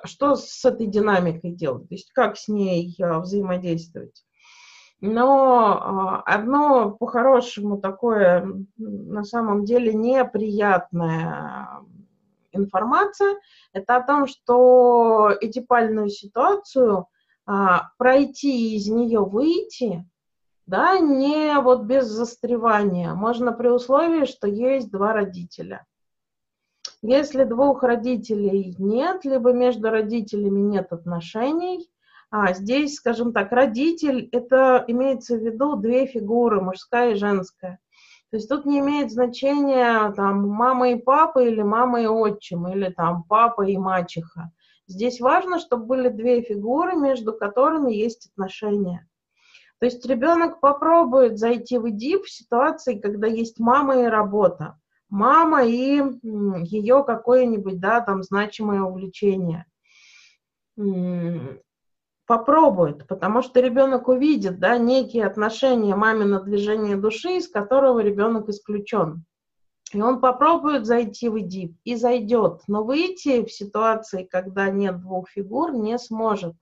что 0.05 0.37
с 0.37 0.65
этой 0.65 0.87
динамикой 0.87 1.53
делать, 1.53 1.89
то 1.89 1.95
есть 1.95 2.13
как 2.13 2.37
с 2.37 2.49
ней 2.49 2.97
а, 3.01 3.21
взаимодействовать. 3.21 4.25
Но 5.01 5.79
а, 5.81 6.23
одно 6.23 6.91
по-хорошему 6.91 7.79
такое 7.79 8.49
на 8.77 9.25
самом 9.25 9.65
деле 9.65 9.93
неприятная 9.95 11.69
информация, 12.57 13.37
это 13.73 13.97
о 13.97 14.03
том, 14.03 14.27
что 14.27 15.33
этипальную 15.41 16.09
ситуацию 16.09 17.07
а, 17.47 17.91
пройти 17.99 18.77
из 18.77 18.89
нее 18.89 19.21
выйти, 19.21 20.05
да, 20.67 20.99
не 20.99 21.59
вот 21.61 21.83
без 21.83 22.07
застревания, 22.07 23.15
можно 23.15 23.53
при 23.53 23.69
условии, 23.69 24.25
что 24.25 24.49
есть 24.49 24.91
два 24.91 25.13
родителя– 25.13 25.87
если 27.03 27.45
двух 27.45 27.83
родителей 27.83 28.75
нет, 28.79 29.25
либо 29.25 29.53
между 29.53 29.91
родителями 29.91 30.61
нет 30.61 30.93
отношений, 30.93 31.89
а 32.31 32.53
здесь, 32.53 32.97
скажем 32.97 33.33
так, 33.33 33.53
родитель, 33.53 34.29
это 34.33 34.85
имеется 34.89 35.37
в 35.37 35.41
виду 35.41 35.77
две 35.77 36.07
фигуры, 36.07 36.61
мужская 36.61 37.13
и 37.13 37.17
женская. 37.17 37.79
То 38.37 38.39
есть 38.39 38.51
тут 38.51 38.67
не 38.67 38.81
имеет 38.81 39.11
значения 39.11 40.13
там 40.13 40.47
мама 40.47 40.91
и 40.91 40.97
папа 40.97 41.39
или 41.39 41.63
мама 41.63 42.03
и 42.03 42.07
отчим, 42.07 42.69
или 42.69 42.91
там 42.91 43.23
папа 43.23 43.63
и 43.63 43.79
мачеха. 43.79 44.53
Здесь 44.87 45.23
важно, 45.23 45.59
чтобы 45.59 45.87
были 45.87 46.09
две 46.11 46.43
фигуры, 46.43 46.97
между 46.97 47.33
которыми 47.33 47.95
есть 47.95 48.27
отношения. 48.27 49.09
То 49.81 49.87
есть 49.87 50.05
ребенок 50.05 50.61
попробует 50.61 51.39
зайти 51.39 51.79
в 51.79 51.87
ИДИП 51.87 52.25
в 52.25 52.31
ситуации, 52.31 53.01
когда 53.01 53.27
есть 53.27 53.59
мама 53.59 54.03
и 54.03 54.05
работа 54.05 54.79
мама 55.09 55.65
и 55.65 56.03
ее 56.67 57.05
какое-нибудь, 57.05 57.81
да, 57.81 58.03
там, 58.03 58.23
значимое 58.23 58.83
увлечение. 58.83 59.65
Попробует, 62.27 63.07
потому 63.07 63.41
что 63.41 63.61
ребенок 63.61 64.09
увидит, 64.09 64.59
да, 64.59 64.79
некие 64.79 65.27
отношения 65.27 65.95
мамино 65.95 66.41
движение 66.41 66.97
души, 66.97 67.37
из 67.37 67.49
которого 67.49 68.01
ребенок 68.01 68.49
исключен. 68.49 69.25
И 69.93 70.03
он 70.03 70.21
попробует 70.21 70.87
зайти 70.87 71.29
в 71.29 71.37
ИДИП 71.37 71.77
и 71.85 71.95
зайдет, 71.95 72.63
но 72.67 72.83
выйти 72.83 73.45
в 73.45 73.53
ситуации, 73.53 74.25
когда 74.25 74.69
нет 74.71 75.01
двух 75.01 75.29
фигур, 75.29 75.73
не 75.73 75.97
сможет. 75.99 76.55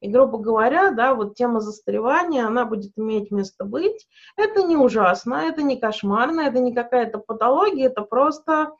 И, 0.00 0.08
грубо 0.10 0.36
говоря, 0.36 0.90
да, 0.90 1.14
вот 1.14 1.34
тема 1.34 1.60
застревания, 1.60 2.46
она 2.46 2.66
будет 2.66 2.92
иметь 2.96 3.30
место 3.30 3.64
быть. 3.64 4.06
Это 4.36 4.62
не 4.62 4.76
ужасно, 4.76 5.36
это 5.36 5.62
не 5.62 5.78
кошмарно, 5.78 6.42
это 6.42 6.58
не 6.58 6.74
какая-то 6.74 7.18
патология, 7.18 7.86
это 7.86 8.02
просто 8.02 8.72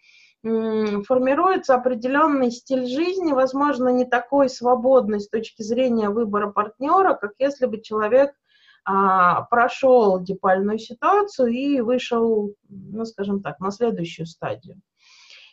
формируется 1.04 1.74
определенный 1.74 2.50
стиль 2.50 2.86
жизни, 2.86 3.32
возможно, 3.32 3.88
не 3.88 4.04
такой 4.04 4.48
свободный 4.48 5.20
с 5.20 5.28
точки 5.28 5.62
зрения 5.62 6.10
выбора 6.10 6.50
партнера, 6.50 7.14
как 7.14 7.32
если 7.38 7.66
бы 7.66 7.80
человек 7.80 8.32
а, 8.84 9.42
прошел 9.42 10.20
депальную 10.20 10.78
ситуацию 10.78 11.48
и 11.48 11.80
вышел, 11.80 12.54
ну, 12.68 13.04
скажем 13.04 13.42
так, 13.42 13.58
на 13.58 13.70
следующую 13.70 14.26
стадию. 14.26 14.80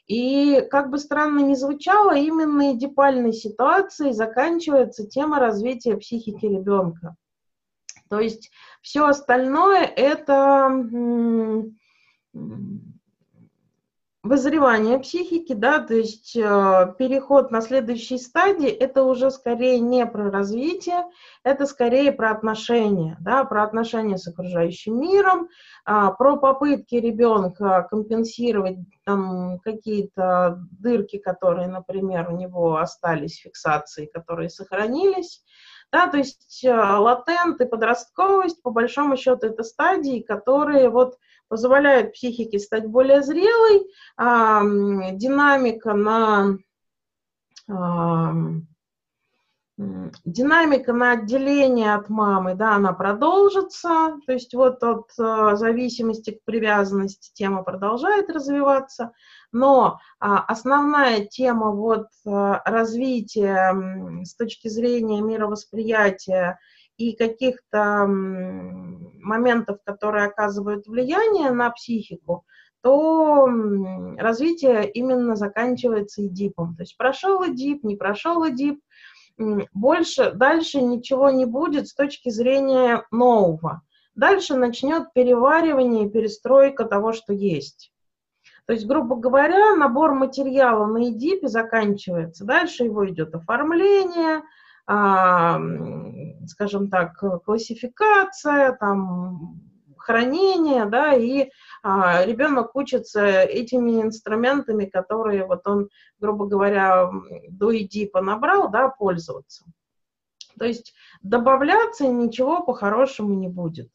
И 0.05 0.61
как 0.69 0.89
бы 0.89 0.99
странно 0.99 1.39
ни 1.39 1.55
звучало, 1.55 2.15
именно 2.15 2.73
эдипальной 2.73 3.33
ситуацией 3.33 4.13
заканчивается 4.13 5.07
тема 5.07 5.39
развития 5.39 5.97
психики 5.97 6.45
ребенка. 6.45 7.15
То 8.09 8.19
есть 8.19 8.51
все 8.81 9.05
остальное 9.05 9.85
это 9.85 10.69
вызревание 14.23 14.99
психики, 14.99 15.51
да, 15.53 15.79
то 15.79 15.93
есть 15.93 16.33
э, 16.37 16.95
переход 16.97 17.51
на 17.51 17.59
следующей 17.59 18.17
стадии, 18.17 18.69
это 18.69 19.03
уже 19.03 19.29
скорее 19.29 19.81
не 19.81 20.05
про 20.05 20.31
развитие, 20.31 21.05
это 21.43 21.65
скорее 21.65 22.13
про 22.13 22.31
отношения, 22.31 23.17
да, 23.19 23.43
про 23.43 23.63
отношения 23.63 24.17
с 24.17 24.25
окружающим 24.25 24.97
миром, 25.01 25.49
э, 25.85 26.07
про 26.17 26.37
попытки 26.37 26.95
ребенка 26.95 27.85
компенсировать 27.91 28.77
там 29.03 29.59
какие-то 29.59 30.57
дырки, 30.71 31.17
которые, 31.17 31.67
например, 31.67 32.29
у 32.29 32.37
него 32.37 32.77
остались, 32.77 33.41
фиксации, 33.41 34.05
которые 34.05 34.49
сохранились, 34.49 35.43
да, 35.91 36.07
то 36.07 36.17
есть 36.17 36.63
э, 36.63 36.73
латент 36.73 37.59
и 37.59 37.65
подростковость, 37.65 38.63
по 38.63 38.71
большому 38.71 39.17
счету, 39.17 39.47
это 39.47 39.63
стадии, 39.63 40.21
которые 40.21 40.89
вот 40.89 41.17
позволяют 41.53 42.13
психике 42.13 42.57
стать 42.57 42.87
более 42.87 43.21
зрелой, 43.21 43.85
а, 44.17 44.63
динамика 45.11 45.93
на 45.93 46.57
а, 47.69 48.33
динамика 49.77 50.93
на 50.93 51.11
отделение 51.11 51.93
от 51.93 52.09
мамы, 52.09 52.55
да, 52.55 52.73
она 52.73 52.91
продолжится, 52.93 54.17
то 54.25 54.33
есть 54.33 54.55
вот 54.55 54.83
от 54.83 55.11
э, 55.19 55.55
зависимости 55.55 56.31
к 56.31 56.43
привязанности 56.43 57.31
тема 57.35 57.61
продолжает 57.61 58.31
развиваться, 58.31 59.11
но 59.51 59.99
а, 60.19 60.39
основная 60.39 61.25
тема 61.25 61.69
вот 61.69 62.07
э, 62.25 62.29
развития 62.65 64.23
с 64.23 64.35
точки 64.35 64.69
зрения 64.69 65.21
мировосприятия 65.21 66.57
и 66.97 67.15
каких-то 67.15 68.05
моментов, 68.07 69.79
которые 69.83 70.25
оказывают 70.25 70.87
влияние 70.87 71.51
на 71.51 71.69
психику, 71.71 72.45
то 72.81 73.47
развитие 74.17 74.89
именно 74.91 75.35
заканчивается 75.35 76.25
эдипом. 76.25 76.75
То 76.75 76.83
есть 76.83 76.97
прошел 76.97 77.43
эдип, 77.45 77.83
не 77.83 77.95
прошел 77.95 78.47
эдип, 78.47 78.81
больше, 79.73 80.31
дальше 80.33 80.81
ничего 80.81 81.29
не 81.29 81.45
будет 81.45 81.87
с 81.87 81.95
точки 81.95 82.29
зрения 82.29 83.05
нового. 83.09 83.81
Дальше 84.15 84.55
начнет 84.55 85.11
переваривание 85.13 86.05
и 86.05 86.09
перестройка 86.09 86.85
того, 86.85 87.13
что 87.13 87.33
есть. 87.33 87.91
То 88.65 88.73
есть, 88.73 88.85
грубо 88.85 89.15
говоря, 89.15 89.75
набор 89.75 90.13
материала 90.13 90.85
на 90.85 91.09
эдипе 91.09 91.47
заканчивается. 91.47 92.45
Дальше 92.45 92.83
его 92.83 93.09
идет 93.09 93.33
оформление, 93.33 94.43
скажем 94.85 96.89
так, 96.89 97.17
классификация, 97.45 98.73
там, 98.73 99.61
хранение, 100.03 100.85
да, 100.85 101.13
и 101.13 101.49
а, 101.81 102.25
ребенок 102.25 102.75
учится 102.75 103.25
этими 103.25 104.01
инструментами, 104.01 104.85
которые 104.85 105.45
вот 105.45 105.65
он, 105.65 105.89
грубо 106.19 106.45
говоря, 106.45 107.09
до 107.49 107.71
ИДИПа 107.71 108.21
набрал, 108.21 108.69
да, 108.69 108.89
пользоваться. 108.89 109.65
То 110.59 110.65
есть 110.65 110.93
добавляться 111.21 112.07
ничего 112.07 112.63
по-хорошему 112.63 113.33
не 113.33 113.47
будет. 113.47 113.89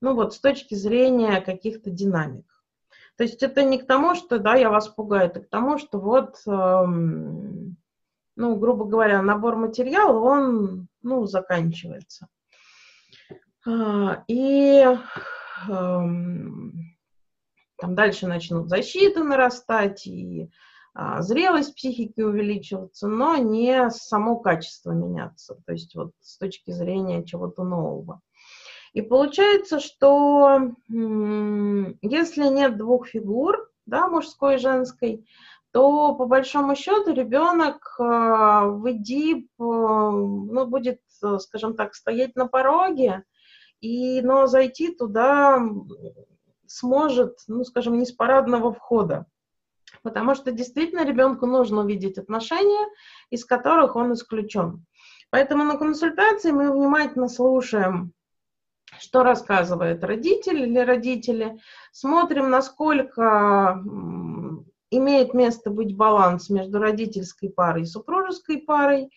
Ну 0.00 0.14
вот 0.14 0.34
с 0.34 0.40
точки 0.40 0.74
зрения 0.74 1.40
каких-то 1.40 1.90
динамик. 1.90 2.44
То 3.16 3.22
есть 3.22 3.42
это 3.42 3.62
не 3.62 3.78
к 3.78 3.86
тому, 3.86 4.14
что, 4.14 4.38
да, 4.38 4.56
я 4.56 4.68
вас 4.68 4.88
пугаю, 4.88 5.28
это 5.28 5.40
к 5.40 5.48
тому, 5.48 5.78
что 5.78 5.98
вот 5.98 6.36
эм, 6.46 7.76
ну, 8.36 8.56
грубо 8.56 8.84
говоря, 8.84 9.22
набор 9.22 9.56
материала, 9.56 10.18
он, 10.18 10.88
ну, 11.02 11.26
заканчивается. 11.26 12.28
А, 13.66 14.22
и 14.28 14.84
эм, 15.68 16.72
там 17.78 17.94
дальше 17.94 18.26
начнут 18.26 18.68
защиты 18.68 19.24
нарастать, 19.24 20.06
и 20.06 20.50
а, 20.94 21.22
зрелость 21.22 21.74
психики 21.74 22.20
увеличиваться, 22.20 23.08
но 23.08 23.36
не 23.36 23.90
само 23.90 24.36
качество 24.36 24.92
меняться, 24.92 25.56
то 25.66 25.72
есть 25.72 25.94
вот 25.94 26.12
с 26.20 26.38
точки 26.38 26.70
зрения 26.70 27.24
чего-то 27.24 27.64
нового. 27.64 28.20
И 28.92 29.02
получается, 29.02 29.78
что 29.78 30.72
если 30.88 32.48
нет 32.48 32.78
двух 32.78 33.08
фигур, 33.08 33.70
да, 33.84 34.08
мужской 34.08 34.54
и 34.54 34.58
женской, 34.58 35.26
то 35.76 36.14
по 36.14 36.24
большому 36.24 36.74
счету 36.74 37.12
ребенок 37.12 37.96
э, 37.98 38.02
в 38.02 38.90
ИДИП 38.92 39.44
э, 39.44 39.62
ну, 39.62 40.66
будет, 40.66 41.02
э, 41.22 41.38
скажем 41.38 41.76
так, 41.76 41.94
стоять 41.94 42.34
на 42.34 42.46
пороге, 42.46 43.24
и, 43.82 44.22
но 44.22 44.46
зайти 44.46 44.94
туда 44.94 45.60
сможет, 46.66 47.40
ну, 47.46 47.62
скажем, 47.64 47.98
не 47.98 48.06
с 48.06 48.12
парадного 48.12 48.72
входа. 48.72 49.26
Потому 50.00 50.34
что 50.34 50.50
действительно 50.50 51.04
ребенку 51.04 51.44
нужно 51.44 51.82
увидеть 51.82 52.16
отношения, 52.16 52.88
из 53.28 53.44
которых 53.44 53.96
он 53.96 54.14
исключен. 54.14 54.86
Поэтому 55.28 55.62
на 55.64 55.76
консультации 55.76 56.52
мы 56.52 56.72
внимательно 56.72 57.28
слушаем, 57.28 58.14
что 58.98 59.22
рассказывает 59.22 60.02
родитель 60.02 60.62
или 60.62 60.78
родители, 60.78 61.58
смотрим, 61.92 62.48
насколько 62.48 63.78
имеет 64.90 65.34
место 65.34 65.70
быть 65.70 65.96
баланс 65.96 66.50
между 66.50 66.78
родительской 66.78 67.50
парой 67.50 67.82
и 67.82 67.86
супружеской 67.86 68.58
парой. 68.58 69.10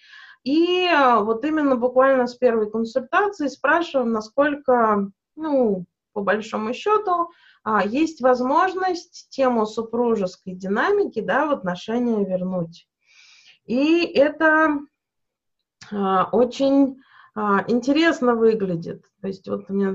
И 0.44 0.88
а, 0.88 1.20
вот 1.20 1.44
именно 1.44 1.76
буквально 1.76 2.28
с 2.28 2.36
первой 2.36 2.72
консультации 2.72 3.48
спрашиваем, 3.48 4.12
насколько, 4.12 5.12
ну, 5.36 5.86
по 6.14 6.22
большому 6.22 6.74
счету, 6.74 7.30
а, 7.64 7.86
есть 7.86 8.22
возможность 8.22 9.28
тему 9.30 9.66
супружеской 9.66 10.54
динамики 10.54 11.20
да, 11.20 11.46
в 11.46 11.52
отношения 11.52 12.26
вернуть. 12.26 12.88
И 13.66 14.06
это 14.06 14.80
а, 15.92 16.30
очень 16.32 17.02
интересно 17.68 18.36
выглядит. 18.36 19.06
То 19.22 19.28
есть 19.28 19.48
вот 19.48 19.70
у 19.70 19.74
меня 19.74 19.94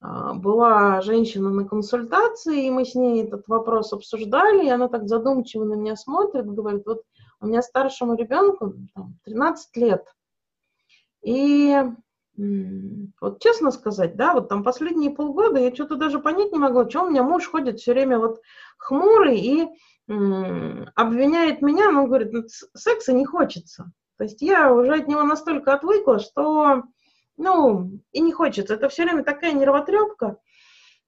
была 0.00 1.00
женщина 1.02 1.50
на 1.50 1.64
консультации, 1.64 2.66
и 2.66 2.70
мы 2.70 2.84
с 2.84 2.94
ней 2.94 3.24
этот 3.24 3.46
вопрос 3.48 3.92
обсуждали, 3.92 4.66
и 4.66 4.70
она 4.70 4.88
так 4.88 5.08
задумчиво 5.08 5.64
на 5.64 5.74
меня 5.74 5.96
смотрит, 5.96 6.46
говорит, 6.46 6.86
вот 6.86 7.02
у 7.40 7.46
меня 7.46 7.62
старшему 7.62 8.14
ребенку 8.14 8.74
там, 8.94 9.18
13 9.24 9.76
лет, 9.76 10.06
и 11.22 11.76
вот 13.20 13.40
честно 13.40 13.70
сказать, 13.70 14.16
да, 14.16 14.32
вот 14.32 14.48
там 14.48 14.64
последние 14.64 15.10
полгода 15.10 15.58
я 15.58 15.74
что-то 15.74 15.96
даже 15.96 16.18
понять 16.20 16.52
не 16.52 16.58
могла, 16.58 16.88
что 16.88 17.02
у 17.02 17.10
меня 17.10 17.22
муж 17.22 17.46
ходит 17.46 17.80
все 17.80 17.92
время 17.92 18.18
вот 18.18 18.40
хмурый 18.78 19.38
и 19.38 19.68
обвиняет 20.06 21.60
меня, 21.60 21.90
но 21.90 22.06
говорит, 22.06 22.32
ну, 22.32 22.44
секса 22.74 23.12
не 23.12 23.26
хочется. 23.26 23.92
То 24.16 24.24
есть 24.24 24.40
я 24.42 24.72
уже 24.72 24.94
от 24.94 25.08
него 25.08 25.22
настолько 25.22 25.74
отвыкла, 25.74 26.18
что 26.18 26.82
ну, 27.40 27.90
и 28.12 28.20
не 28.20 28.32
хочется. 28.32 28.74
Это 28.74 28.88
все 28.88 29.04
время 29.04 29.24
такая 29.24 29.52
нервотрепка. 29.52 30.36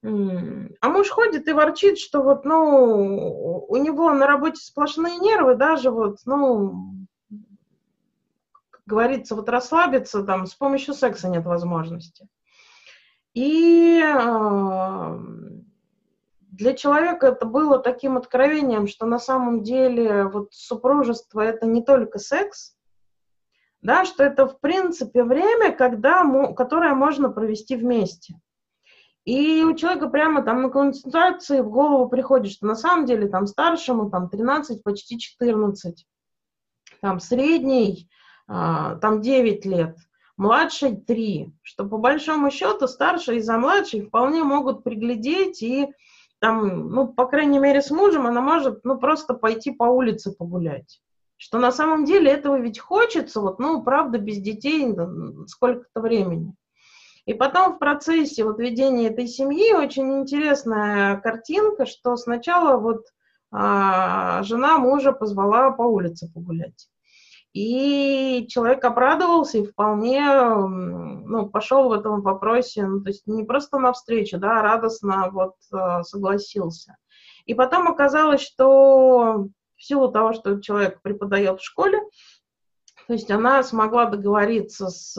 А 0.03 0.89
муж 0.89 1.09
ходит 1.09 1.47
и 1.47 1.53
ворчит, 1.53 1.97
что 1.97 2.21
вот, 2.21 2.43
ну, 2.43 3.65
у 3.69 3.75
него 3.77 4.11
на 4.11 4.27
работе 4.27 4.57
сплошные 4.57 5.17
нервы, 5.17 5.55
даже 5.55 5.91
вот, 5.91 6.17
ну, 6.25 7.07
как 8.69 8.81
говорится, 8.85 9.35
вот 9.35 9.47
расслабиться 9.47 10.23
там 10.23 10.45
с 10.45 10.55
помощью 10.55 10.93
секса 10.93 11.29
нет 11.29 11.45
возможности. 11.45 12.27
И 13.33 14.03
э, 14.03 15.19
для 16.51 16.73
человека 16.73 17.27
это 17.27 17.45
было 17.45 17.79
таким 17.79 18.17
откровением, 18.17 18.87
что 18.87 19.05
на 19.05 19.19
самом 19.19 19.63
деле 19.63 20.25
вот 20.25 20.49
супружество 20.51 21.39
это 21.39 21.65
не 21.65 21.81
только 21.81 22.19
секс, 22.19 22.75
да, 23.83 24.05
что 24.05 24.23
это, 24.23 24.47
в 24.47 24.59
принципе, 24.59 25.23
время, 25.23 25.73
когда, 25.73 26.23
которое 26.53 26.95
можно 26.95 27.29
провести 27.29 27.75
вместе. 27.75 28.35
И 29.25 29.63
у 29.63 29.75
человека 29.75 30.07
прямо 30.07 30.41
там 30.41 30.61
на 30.61 30.69
консультации 30.69 31.61
в 31.61 31.69
голову 31.69 32.09
приходит, 32.09 32.51
что 32.51 32.65
на 32.65 32.75
самом 32.75 33.05
деле 33.05 33.27
там 33.27 33.45
старшему 33.45 34.09
там 34.09 34.29
13, 34.29 34.83
почти 34.83 35.19
14, 35.19 36.05
там 37.01 37.19
средний 37.19 38.09
а, 38.47 38.95
там 38.95 39.21
9 39.21 39.65
лет, 39.65 39.97
младший 40.35 40.95
3, 40.95 41.53
что 41.61 41.85
по 41.85 41.97
большому 41.97 42.51
счету 42.51 42.87
старший 42.87 43.39
за 43.39 43.57
младший 43.57 44.01
вполне 44.01 44.43
могут 44.43 44.83
приглядеть 44.83 45.61
и 45.61 45.93
там, 46.39 46.89
ну, 46.89 47.07
по 47.07 47.25
крайней 47.25 47.59
мере, 47.59 47.81
с 47.81 47.91
мужем 47.91 48.27
она 48.27 48.41
может, 48.41 48.83
ну, 48.83 48.97
просто 48.97 49.33
пойти 49.33 49.71
по 49.71 49.85
улице 49.85 50.33
погулять 50.33 51.01
что 51.43 51.59
на 51.59 51.73
самом 51.73 52.05
деле 52.05 52.31
этого 52.31 52.57
ведь 52.57 52.79
хочется, 52.79 53.41
вот, 53.41 53.59
ну, 53.59 53.83
правда, 53.83 54.17
без 54.17 54.37
детей 54.37 54.95
сколько-то 55.47 55.99
времени. 55.99 56.55
И 57.25 57.33
потом 57.33 57.73
в 57.73 57.79
процессе 57.79 58.45
вот 58.45 58.59
ведения 58.59 59.07
этой 59.07 59.27
семьи 59.27 59.73
очень 59.73 60.21
интересная 60.21 61.17
картинка, 61.17 61.85
что 61.85 62.15
сначала 62.15 62.77
вот 62.77 63.07
а, 63.51 64.41
жена 64.43 64.77
мужа 64.77 65.11
позвала 65.11 65.71
по 65.71 65.81
улице 65.81 66.31
погулять. 66.33 66.87
И 67.51 68.47
человек 68.49 68.85
обрадовался 68.85 69.57
и 69.57 69.65
вполне 69.65 70.23
ну, 70.23 71.49
пошел 71.49 71.89
в 71.89 71.91
этом 71.91 72.21
вопросе, 72.21 72.87
ну, 72.87 73.01
то 73.01 73.09
есть 73.09 73.27
не 73.27 73.43
просто 73.43 73.79
навстречу, 73.79 74.37
да, 74.37 74.61
а 74.61 74.63
радостно 74.63 75.29
вот 75.29 75.55
а, 75.73 76.03
согласился. 76.03 76.95
И 77.45 77.53
потом 77.53 77.89
оказалось, 77.89 78.39
что 78.39 79.49
в 79.83 79.85
силу 79.85 80.09
того, 80.09 80.31
что 80.31 80.61
человек 80.61 81.01
преподает 81.01 81.59
в 81.59 81.65
школе, 81.65 81.99
то 83.05 83.13
есть 83.13 83.29
она 83.29 83.61
смогла 83.63 84.05
договориться 84.05 84.87
с 84.87 85.13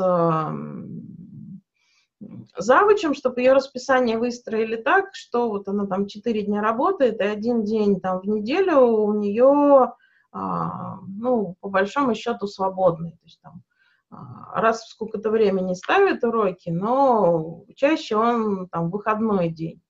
завучем, 2.56 3.12
чтобы 3.12 3.42
ее 3.42 3.52
расписание 3.52 4.16
выстроили 4.16 4.76
так, 4.76 5.14
что 5.14 5.50
вот 5.50 5.68
она 5.68 5.86
там 5.86 6.06
4 6.06 6.42
дня 6.42 6.62
работает, 6.62 7.20
и 7.20 7.24
один 7.24 7.62
день 7.64 8.00
там 8.00 8.20
в 8.20 8.24
неделю 8.26 8.78
у 8.78 9.12
нее, 9.12 9.92
а, 10.32 10.96
ну, 11.06 11.56
по 11.60 11.68
большому 11.68 12.14
счету, 12.14 12.46
свободный. 12.46 13.12
То 13.12 13.24
есть 13.24 13.40
там 13.42 13.62
а, 14.08 14.58
раз 14.58 14.82
в 14.82 14.88
сколько-то 14.88 15.30
времени 15.30 15.74
ставит 15.74 16.24
уроки, 16.24 16.70
но 16.70 17.64
чаще 17.76 18.16
он 18.16 18.68
там 18.68 18.90
выходной 18.90 19.50
день. 19.50 19.82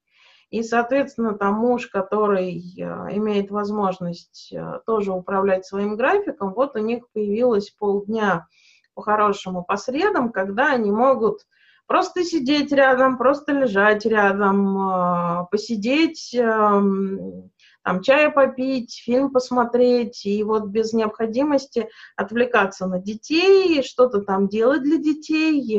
И, 0.51 0.62
соответственно, 0.62 1.34
там 1.34 1.55
муж, 1.55 1.88
который 1.88 2.62
а, 2.80 3.09
имеет 3.12 3.51
возможность 3.51 4.53
а, 4.55 4.80
тоже 4.86 5.12
управлять 5.12 5.66
своим 5.66 5.97
графиком, 5.97 6.55
вот 6.55 6.76
у 6.76 6.80
них 6.80 7.09
появилось 7.12 7.70
полдня 7.70 8.47
по-хорошему 8.95 9.64
по 9.64 9.76
средам, 9.76 10.30
когда 10.30 10.72
они 10.72 10.90
могут 10.90 11.40
Просто 11.86 12.24
сидеть 12.24 12.72
рядом, 12.72 13.18
просто 13.18 13.53
лежать 13.53 14.07
рядом, 14.07 14.78
а, 14.78 15.45
посидеть, 15.51 16.34
эм, 16.34 17.51
там, 17.82 18.01
чая 18.01 18.30
попить, 18.30 19.03
фильм 19.05 19.30
посмотреть, 19.30 20.24
и 20.24 20.42
вот 20.42 20.68
без 20.68 20.95
необходимости 20.95 21.90
отвлекаться 22.16 22.86
на 22.86 22.99
детей, 22.99 23.82
что-то 23.82 24.22
там 24.22 24.49
делать 24.49 24.82
для 24.82 24.97
детей. 24.97 25.78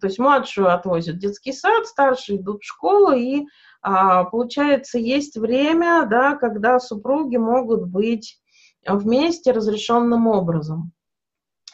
То 0.00 0.06
есть 0.06 0.18
младшую 0.18 0.72
отвозят 0.72 1.16
в 1.16 1.18
детский 1.18 1.52
сад, 1.52 1.86
старшие 1.86 2.38
идут 2.38 2.62
в 2.62 2.66
школу, 2.66 3.12
и 3.12 3.46
а, 3.82 4.24
получается, 4.24 4.98
есть 4.98 5.36
время, 5.36 6.06
да, 6.06 6.34
когда 6.34 6.78
супруги 6.80 7.36
могут 7.36 7.86
быть 7.88 8.40
вместе 8.86 9.52
разрешенным 9.52 10.26
образом. 10.26 10.92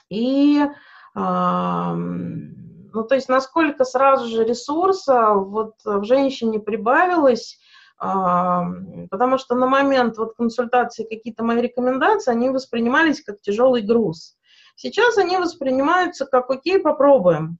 И 0.08 0.66
ну, 1.14 3.04
то 3.04 3.14
есть 3.14 3.28
насколько 3.28 3.84
сразу 3.84 4.28
же 4.28 4.44
ресурса 4.44 5.34
вот 5.34 5.74
в 5.84 6.04
женщине 6.04 6.58
прибавилось, 6.58 7.58
потому 7.98 9.38
что 9.38 9.54
на 9.54 9.66
момент 9.66 10.16
вот 10.18 10.34
консультации 10.36 11.04
какие-то 11.04 11.44
мои 11.44 11.60
рекомендации, 11.60 12.30
они 12.30 12.50
воспринимались 12.50 13.22
как 13.22 13.40
тяжелый 13.40 13.82
груз. 13.82 14.36
Сейчас 14.74 15.18
они 15.18 15.36
воспринимаются 15.36 16.26
как 16.26 16.50
«окей, 16.50 16.78
попробуем». 16.78 17.58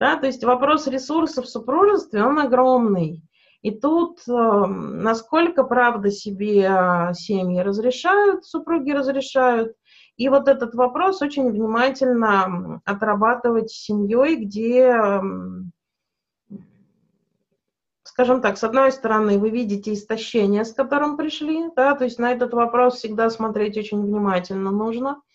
Да, 0.00 0.16
то 0.16 0.26
есть 0.26 0.44
вопрос 0.44 0.86
ресурсов 0.86 1.46
в 1.46 1.50
супружестве, 1.50 2.24
он 2.24 2.38
огромный. 2.38 3.22
И 3.62 3.70
тут 3.70 4.20
насколько, 4.26 5.64
правда, 5.64 6.10
себе 6.10 6.68
а, 6.68 7.14
семьи 7.14 7.60
разрешают, 7.60 8.44
супруги 8.44 8.90
разрешают, 8.90 9.74
и 10.16 10.28
вот 10.28 10.48
этот 10.48 10.74
вопрос 10.74 11.22
очень 11.22 11.50
внимательно 11.50 12.82
отрабатывать 12.84 13.70
с 13.70 13.84
семьей, 13.84 14.36
где, 14.36 15.20
скажем 18.02 18.42
так, 18.42 18.58
с 18.58 18.64
одной 18.64 18.92
стороны, 18.92 19.38
вы 19.38 19.48
видите 19.48 19.94
истощение, 19.94 20.64
с 20.64 20.74
которым 20.74 21.16
пришли, 21.16 21.70
да, 21.74 21.94
то 21.94 22.04
есть 22.04 22.18
на 22.18 22.32
этот 22.32 22.52
вопрос 22.52 22.96
всегда 22.96 23.30
смотреть 23.30 23.78
очень 23.78 24.02
внимательно 24.02 24.70
нужно– 24.70 25.22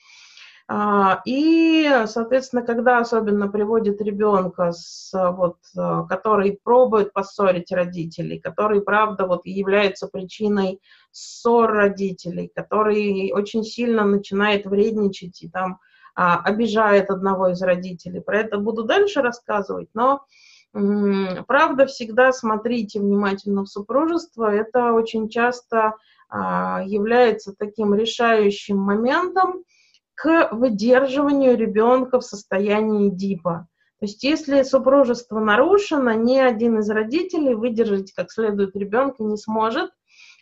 и, 1.25 2.03
соответственно, 2.05 2.61
когда 2.61 2.99
особенно 2.99 3.47
приводит 3.47 4.01
ребенка, 4.01 4.71
с, 4.71 5.11
вот, 5.13 5.57
э, 5.75 6.03
который 6.07 6.59
пробует 6.63 7.11
поссорить 7.11 7.71
родителей, 7.71 8.39
который, 8.39 8.81
правда, 8.81 9.25
вот, 9.25 9.47
является 9.47 10.07
причиной 10.07 10.79
ссор 11.11 11.71
родителей, 11.71 12.51
который 12.53 13.31
очень 13.33 13.63
сильно 13.63 14.05
начинает 14.05 14.67
вредничать 14.67 15.41
и 15.41 15.49
там 15.49 15.79
а, 16.15 16.39
обижает 16.43 17.09
одного 17.09 17.47
из 17.47 17.61
родителей. 17.61 18.21
Про 18.21 18.41
это 18.41 18.57
буду 18.57 18.83
дальше 18.83 19.21
рассказывать, 19.21 19.89
но 19.93 20.25
правда, 20.71 21.87
всегда 21.87 22.31
смотрите 22.31 22.99
внимательно 22.99 23.63
в 23.63 23.67
супружество. 23.67 24.53
Это 24.53 24.93
очень 24.93 25.29
часто 25.29 25.95
а, 26.29 26.83
является 26.85 27.55
таким 27.57 27.95
решающим 27.95 28.77
моментом, 28.77 29.63
к 30.19 30.49
выдерживанию 30.51 31.57
ребенка 31.57 32.19
в 32.19 32.25
состоянии 32.25 33.09
ДИПа. 33.09 33.69
То 33.99 34.05
есть 34.05 34.21
если 34.23 34.63
супружество 34.63 35.39
нарушено, 35.39 36.11
ни 36.11 36.37
один 36.37 36.79
из 36.79 36.89
родителей 36.89 37.53
выдержать 37.53 38.11
как 38.11 38.29
следует 38.29 38.75
ребенка 38.75 39.23
не 39.23 39.37
сможет, 39.37 39.91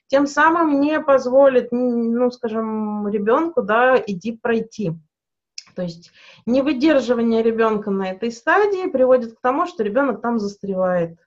тем 0.07 0.25
самым 0.25 0.81
не 0.81 0.99
позволит, 0.99 1.71
ну, 1.71 2.31
скажем, 2.31 3.07
ребенку, 3.07 3.61
да, 3.61 3.95
и 3.97 4.15
ДИП 4.15 4.41
пройти. 4.41 4.93
То 5.75 5.83
есть 5.83 6.11
невыдерживание 6.47 7.43
ребенка 7.43 7.91
на 7.91 8.09
этой 8.09 8.31
стадии 8.31 8.89
приводит 8.89 9.35
к 9.35 9.41
тому, 9.41 9.67
что 9.67 9.83
ребенок 9.83 10.23
там 10.23 10.39
застревает. 10.39 11.19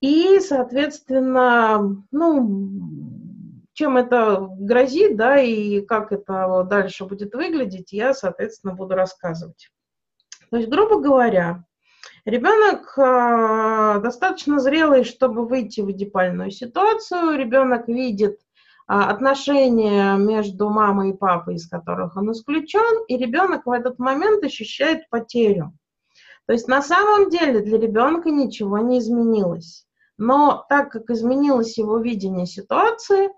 И, 0.00 0.40
соответственно, 0.40 2.04
ну, 2.10 3.15
чем 3.76 3.98
это 3.98 4.48
грозит, 4.58 5.16
да, 5.16 5.38
и 5.38 5.82
как 5.82 6.10
это 6.10 6.66
дальше 6.68 7.04
будет 7.04 7.34
выглядеть, 7.34 7.92
я, 7.92 8.14
соответственно, 8.14 8.74
буду 8.74 8.94
рассказывать. 8.94 9.70
То 10.50 10.56
есть, 10.56 10.70
грубо 10.70 10.98
говоря, 10.98 11.62
ребенок 12.24 12.96
э, 12.96 14.00
достаточно 14.00 14.60
зрелый, 14.60 15.04
чтобы 15.04 15.46
выйти 15.46 15.82
в 15.82 15.90
эдипальную 15.90 16.50
ситуацию, 16.50 17.36
ребенок 17.36 17.86
видит 17.86 18.38
э, 18.38 18.94
отношения 18.94 20.16
между 20.16 20.70
мамой 20.70 21.10
и 21.10 21.16
папой, 21.16 21.56
из 21.56 21.68
которых 21.68 22.16
он 22.16 22.32
исключен, 22.32 23.04
и 23.08 23.18
ребенок 23.18 23.66
в 23.66 23.70
этот 23.70 23.98
момент 23.98 24.42
ощущает 24.42 25.06
потерю. 25.10 25.74
То 26.46 26.54
есть 26.54 26.66
на 26.66 26.80
самом 26.80 27.28
деле 27.28 27.60
для 27.60 27.76
ребенка 27.76 28.30
ничего 28.30 28.78
не 28.78 29.00
изменилось. 29.00 29.86
Но 30.18 30.64
так 30.70 30.90
как 30.92 31.10
изменилось 31.10 31.76
его 31.76 31.98
видение 31.98 32.46
ситуации, 32.46 33.28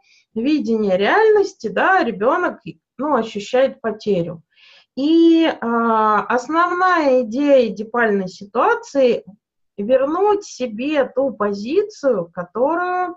видение 0.42 0.96
реальности, 0.96 1.68
да, 1.68 2.02
ребенок 2.02 2.60
ну, 2.96 3.14
ощущает 3.14 3.80
потерю. 3.80 4.42
И 4.96 5.44
э, 5.44 5.54
основная 5.60 7.22
идея 7.22 7.70
дипальной 7.70 8.28
ситуации 8.28 9.24
вернуть 9.76 10.44
себе 10.44 11.04
ту 11.04 11.32
позицию, 11.32 12.30
которую, 12.34 13.16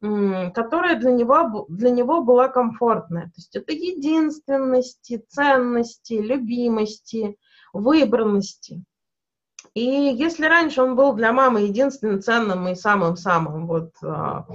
которая 0.00 0.98
для 0.98 1.10
него, 1.10 1.66
для 1.68 1.90
него 1.90 2.22
была 2.22 2.48
комфортная. 2.48 3.24
То 3.24 3.32
есть 3.36 3.54
это 3.54 3.72
единственности, 3.72 5.22
ценности, 5.28 6.14
любимости, 6.14 7.36
выбранности. 7.74 8.82
И 9.74 9.82
если 9.82 10.46
раньше 10.46 10.82
он 10.82 10.96
был 10.96 11.12
для 11.12 11.32
мамы 11.32 11.62
единственным 11.62 12.22
ценным 12.22 12.66
и 12.68 12.74
самым-самым 12.74 13.66
вот 13.66 13.92
а, 14.02 14.46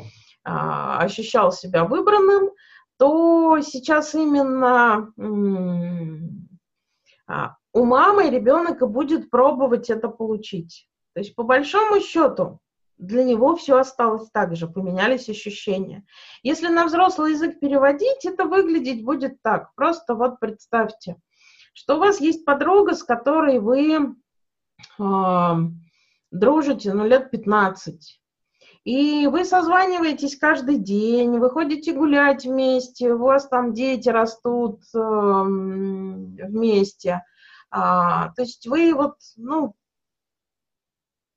ощущал 0.45 1.51
себя 1.51 1.85
выбранным, 1.85 2.51
то 2.97 3.59
сейчас 3.61 4.13
именно 4.15 5.11
а, 7.27 7.55
у 7.73 7.83
мамы 7.83 8.29
ребенок 8.29 8.81
и 8.81 8.85
будет 8.85 9.29
пробовать 9.29 9.89
это 9.89 10.07
получить. 10.07 10.87
То 11.13 11.19
есть 11.19 11.35
по 11.35 11.43
большому 11.43 11.99
счету 11.99 12.59
для 12.97 13.23
него 13.23 13.55
все 13.55 13.77
осталось 13.77 14.29
так 14.31 14.55
же, 14.55 14.67
поменялись 14.67 15.27
ощущения. 15.27 16.05
Если 16.43 16.67
на 16.67 16.85
взрослый 16.85 17.31
язык 17.31 17.59
переводить, 17.59 18.23
это 18.25 18.45
выглядеть 18.45 19.03
будет 19.03 19.41
так. 19.41 19.73
Просто 19.75 20.15
вот 20.15 20.39
представьте, 20.39 21.17
что 21.73 21.95
у 21.95 21.99
вас 21.99 22.21
есть 22.21 22.45
подруга, 22.45 22.93
с 22.93 23.03
которой 23.03 23.59
вы 23.59 24.15
э, 24.99 25.53
дружите 26.31 26.93
ну, 26.93 27.05
лет 27.05 27.31
15. 27.31 28.21
И 28.85 29.25
вы 29.25 29.45
созваниваетесь 29.45 30.37
каждый 30.37 30.77
день, 30.77 31.39
вы 31.39 31.49
ходите 31.49 31.91
гулять 31.91 32.45
вместе, 32.45 33.13
у 33.13 33.17
вас 33.17 33.47
там 33.47 33.73
дети 33.73 34.09
растут 34.09 34.81
э, 34.93 34.97
вместе. 36.47 37.23
А, 37.71 38.29
то 38.35 38.43
есть 38.43 38.67
вы 38.67 38.93
вот, 38.93 39.15
ну, 39.37 39.75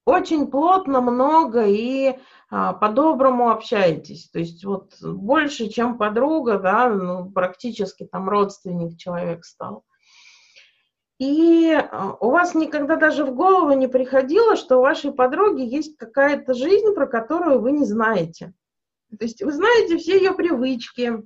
очень 0.04 0.46
плотно, 0.46 1.00
много 1.00 1.66
и 1.66 2.18
а, 2.50 2.74
по-доброму 2.74 3.50
общаетесь. 3.50 4.28
То 4.30 4.40
есть 4.40 4.62
вот 4.66 4.94
больше, 5.02 5.68
чем 5.68 5.96
подруга, 5.96 6.58
да, 6.58 6.90
ну, 6.90 7.30
практически 7.30 8.04
там 8.04 8.28
родственник 8.28 8.98
человек 8.98 9.46
стал. 9.46 9.84
И 11.18 11.72
а, 11.72 12.16
у 12.20 12.30
вас 12.30 12.54
никогда 12.54 12.96
даже 12.96 13.24
в 13.24 13.34
голову 13.34 13.72
не 13.72 13.88
приходило, 13.88 14.56
что 14.56 14.78
у 14.78 14.82
вашей 14.82 15.12
подруги 15.12 15.62
есть 15.62 15.96
какая-то 15.96 16.54
жизнь, 16.54 16.94
про 16.94 17.06
которую 17.06 17.60
вы 17.60 17.72
не 17.72 17.84
знаете. 17.84 18.52
То 19.10 19.24
есть 19.24 19.42
вы 19.42 19.52
знаете 19.52 19.96
все 19.96 20.18
ее 20.18 20.32
привычки, 20.32 21.24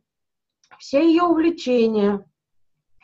все 0.78 1.06
ее 1.06 1.24
увлечения, 1.24 2.24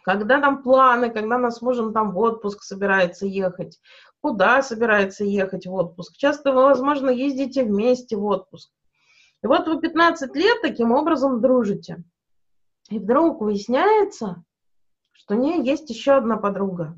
когда 0.03 0.41
там 0.41 0.63
планы, 0.63 1.11
когда 1.11 1.37
она 1.37 1.51
с 1.51 1.61
там 1.93 2.13
в 2.13 2.19
отпуск 2.19 2.63
собирается 2.63 3.27
ехать, 3.27 3.79
куда 4.23 4.63
собирается 4.63 5.25
ехать 5.25 5.67
в 5.67 5.75
отпуск. 5.75 6.17
Часто 6.17 6.53
вы, 6.53 6.63
возможно, 6.63 7.11
ездите 7.11 7.65
вместе 7.65 8.17
в 8.17 8.25
отпуск. 8.25 8.71
И 9.43 9.47
вот 9.47 9.69
вы 9.69 9.81
15 9.81 10.35
лет 10.35 10.63
таким 10.63 10.93
образом 10.93 11.41
дружите. 11.43 12.03
И 12.89 12.99
вдруг 12.99 13.43
выясняется, 13.43 14.43
что 15.19 15.35
у 15.35 15.39
нее 15.39 15.63
есть 15.65 15.91
еще 15.91 16.13
одна 16.13 16.37
подруга. 16.37 16.97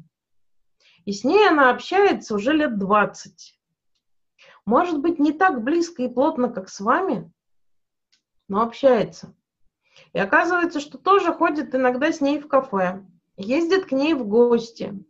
И 1.07 1.13
с 1.13 1.25
ней 1.25 1.49
она 1.49 1.71
общается 1.71 2.35
уже 2.35 2.53
лет 2.53 2.79
20. 2.79 3.59
Может 4.67 5.01
быть, 5.01 5.19
не 5.19 5.33
так 5.33 5.65
близко 5.65 6.03
и 6.03 6.09
плотно, 6.09 6.51
как 6.51 6.69
с 6.69 6.81
вами, 6.81 7.33
но 8.47 8.61
общается. 8.61 9.35
И 10.13 10.19
оказывается, 10.19 10.81
что 10.81 10.99
тоже 10.99 11.33
ходит 11.33 11.75
иногда 11.75 12.13
с 12.13 12.21
ней 12.21 12.39
в 12.39 12.47
кафе, 12.47 13.03
ездит 13.37 13.87
к 13.87 13.93
ней 13.93 14.13
в 14.13 14.27
гости. 14.27 15.03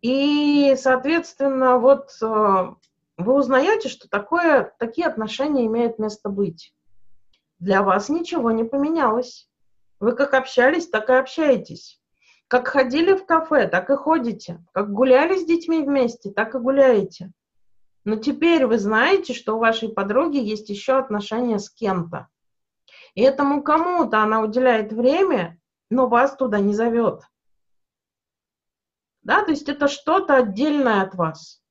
И, 0.00 0.76
соответственно, 0.78 1.78
вот 1.78 2.10
э, 2.22 2.74
вы 3.16 3.34
узнаете, 3.34 3.88
что 3.88 4.08
такое, 4.08 4.72
такие 4.78 5.08
отношения 5.08 5.66
имеют 5.66 5.98
место 5.98 6.28
быть. 6.28 6.72
Для 7.58 7.82
вас 7.82 8.08
ничего 8.08 8.52
не 8.52 8.62
поменялось. 8.62 9.50
Вы 9.98 10.12
как 10.12 10.34
общались, 10.34 10.88
так 10.88 11.10
и 11.10 11.14
общаетесь. 11.14 11.97
Как 12.48 12.68
ходили 12.68 13.14
в 13.14 13.26
кафе, 13.26 13.68
так 13.68 13.90
и 13.90 13.96
ходите. 13.96 14.64
Как 14.72 14.90
гуляли 14.90 15.36
с 15.36 15.44
детьми 15.44 15.82
вместе, 15.82 16.30
так 16.30 16.54
и 16.54 16.58
гуляете. 16.58 17.30
Но 18.04 18.16
теперь 18.16 18.66
вы 18.66 18.78
знаете, 18.78 19.34
что 19.34 19.56
у 19.56 19.58
вашей 19.58 19.90
подруги 19.90 20.38
есть 20.38 20.70
еще 20.70 20.98
отношения 20.98 21.58
с 21.58 21.68
кем-то. 21.68 22.28
И 23.14 23.20
этому 23.20 23.62
кому-то 23.62 24.22
она 24.22 24.40
уделяет 24.40 24.94
время, 24.94 25.60
но 25.90 26.08
вас 26.08 26.34
туда 26.36 26.58
не 26.58 26.72
зовет. 26.72 27.22
Да, 29.22 29.44
то 29.44 29.50
есть 29.50 29.68
это 29.68 29.88
что-то 29.88 30.36
отдельное 30.36 31.02
от 31.02 31.14
вас. 31.14 31.62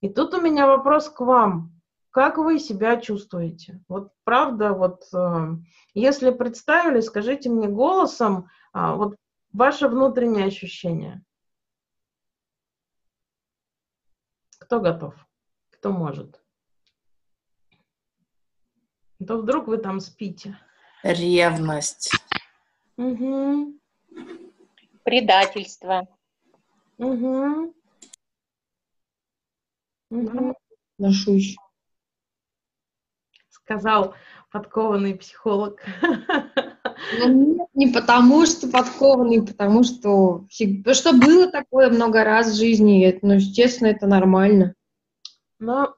И 0.00 0.08
тут 0.08 0.32
у 0.34 0.40
меня 0.40 0.68
вопрос 0.68 1.08
к 1.08 1.20
вам. 1.20 1.72
Как 2.10 2.38
вы 2.38 2.60
себя 2.60 2.98
чувствуете? 2.98 3.82
Вот 3.88 4.12
правда, 4.22 4.74
вот 4.74 5.02
э, 5.12 5.56
если 5.94 6.30
представили, 6.30 7.00
скажите 7.00 7.50
мне 7.50 7.66
голосом, 7.66 8.48
э, 8.72 8.94
вот 8.94 9.16
ваше 9.54 9.88
внутреннее 9.88 10.46
ощущение. 10.46 11.24
Кто 14.58 14.80
готов? 14.80 15.14
Кто 15.70 15.92
может? 15.92 16.42
А 19.20 19.24
то 19.24 19.38
вдруг 19.38 19.68
вы 19.68 19.78
там 19.78 20.00
спите. 20.00 20.58
Ревность. 21.02 22.10
Угу. 22.96 23.78
Предательство. 25.04 26.06
Угу. 26.98 27.74
Угу. 30.10 30.54
Ношусь. 30.98 31.56
Сказал 33.48 34.14
подкованный 34.50 35.16
психолог. 35.16 35.80
Ну, 37.12 37.28
нет, 37.28 37.68
не 37.74 37.88
потому, 37.88 38.46
что 38.46 38.68
подкованный, 38.68 39.42
потому 39.42 39.82
что, 39.82 40.46
что 40.48 41.12
было 41.12 41.50
такое 41.50 41.90
много 41.90 42.24
раз 42.24 42.52
в 42.52 42.56
жизни, 42.56 43.18
ну, 43.22 43.34
естественно, 43.34 43.88
это 43.88 44.06
нормально. 44.06 44.74
Но, 45.58 45.94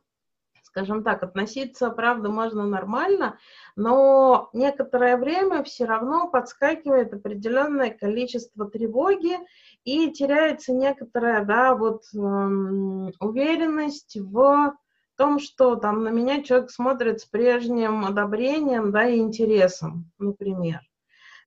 скажем 0.63 1.03
так, 1.03 1.23
относиться, 1.23 1.91
правда, 1.91 2.29
можно 2.29 2.67
нормально, 2.67 3.39
но 3.77 4.51
некоторое 4.53 5.17
время 5.17 5.63
все 5.65 5.85
равно 5.85 6.29
подскакивает 6.29 7.15
определенное 7.15 7.91
количество 7.91 8.69
тревоги 8.69 9.39
и 9.85 10.11
теряется 10.11 10.73
некоторая, 10.73 11.45
да, 11.45 11.75
вот 11.75 12.03
эм, 12.15 13.13
уверенность 13.21 14.17
в 14.17 14.75
том, 15.17 15.39
что 15.39 15.77
там 15.77 16.05
на 16.05 16.11
меня 16.11 16.43
человек 16.43 16.71
смотрит 16.71 17.21
с 17.21 17.25
прежним 17.25 18.05
одобрением, 18.05 18.93
да, 18.93 19.09
и 19.09 19.19
интересом, 19.19 20.11
например. 20.19 20.81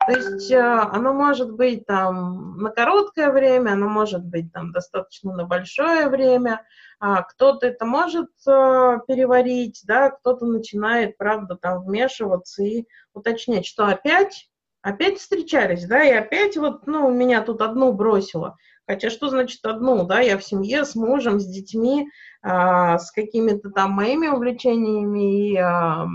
То 0.05 0.13
есть 0.13 0.51
э, 0.51 0.59
оно 0.59 1.13
может 1.13 1.51
быть 1.51 1.85
там 1.85 2.57
на 2.57 2.69
короткое 2.69 3.31
время, 3.31 3.71
оно 3.71 3.89
может 3.89 4.23
быть 4.23 4.51
там 4.53 4.71
достаточно 4.71 5.33
на 5.33 5.45
большое 5.45 6.07
время. 6.07 6.65
А 6.99 7.21
кто-то 7.23 7.67
это 7.67 7.85
может 7.85 8.29
э, 8.47 8.97
переварить, 9.07 9.81
да, 9.85 10.09
кто-то 10.09 10.45
начинает, 10.45 11.17
правда, 11.17 11.55
там 11.55 11.83
вмешиваться 11.83 12.63
и 12.63 12.85
уточнять, 13.13 13.65
что 13.65 13.85
опять, 13.85 14.49
опять 14.81 15.19
встречались, 15.19 15.85
да, 15.85 16.03
и 16.03 16.11
опять 16.11 16.57
вот, 16.57 16.87
ну, 16.87 17.09
меня 17.11 17.41
тут 17.41 17.61
одну 17.61 17.93
бросило. 17.93 18.57
Хотя 18.89 19.11
что 19.11 19.29
значит 19.29 19.63
одну, 19.65 20.03
да, 20.05 20.19
я 20.19 20.37
в 20.37 20.43
семье 20.43 20.83
с 20.83 20.95
мужем, 20.95 21.39
с 21.39 21.45
детьми, 21.45 22.09
а, 22.41 22.97
с 22.97 23.11
какими-то 23.11 23.69
там 23.69 23.91
моими 23.91 24.27
увлечениями 24.27 25.51
и 25.51 25.57
а, 25.57 26.07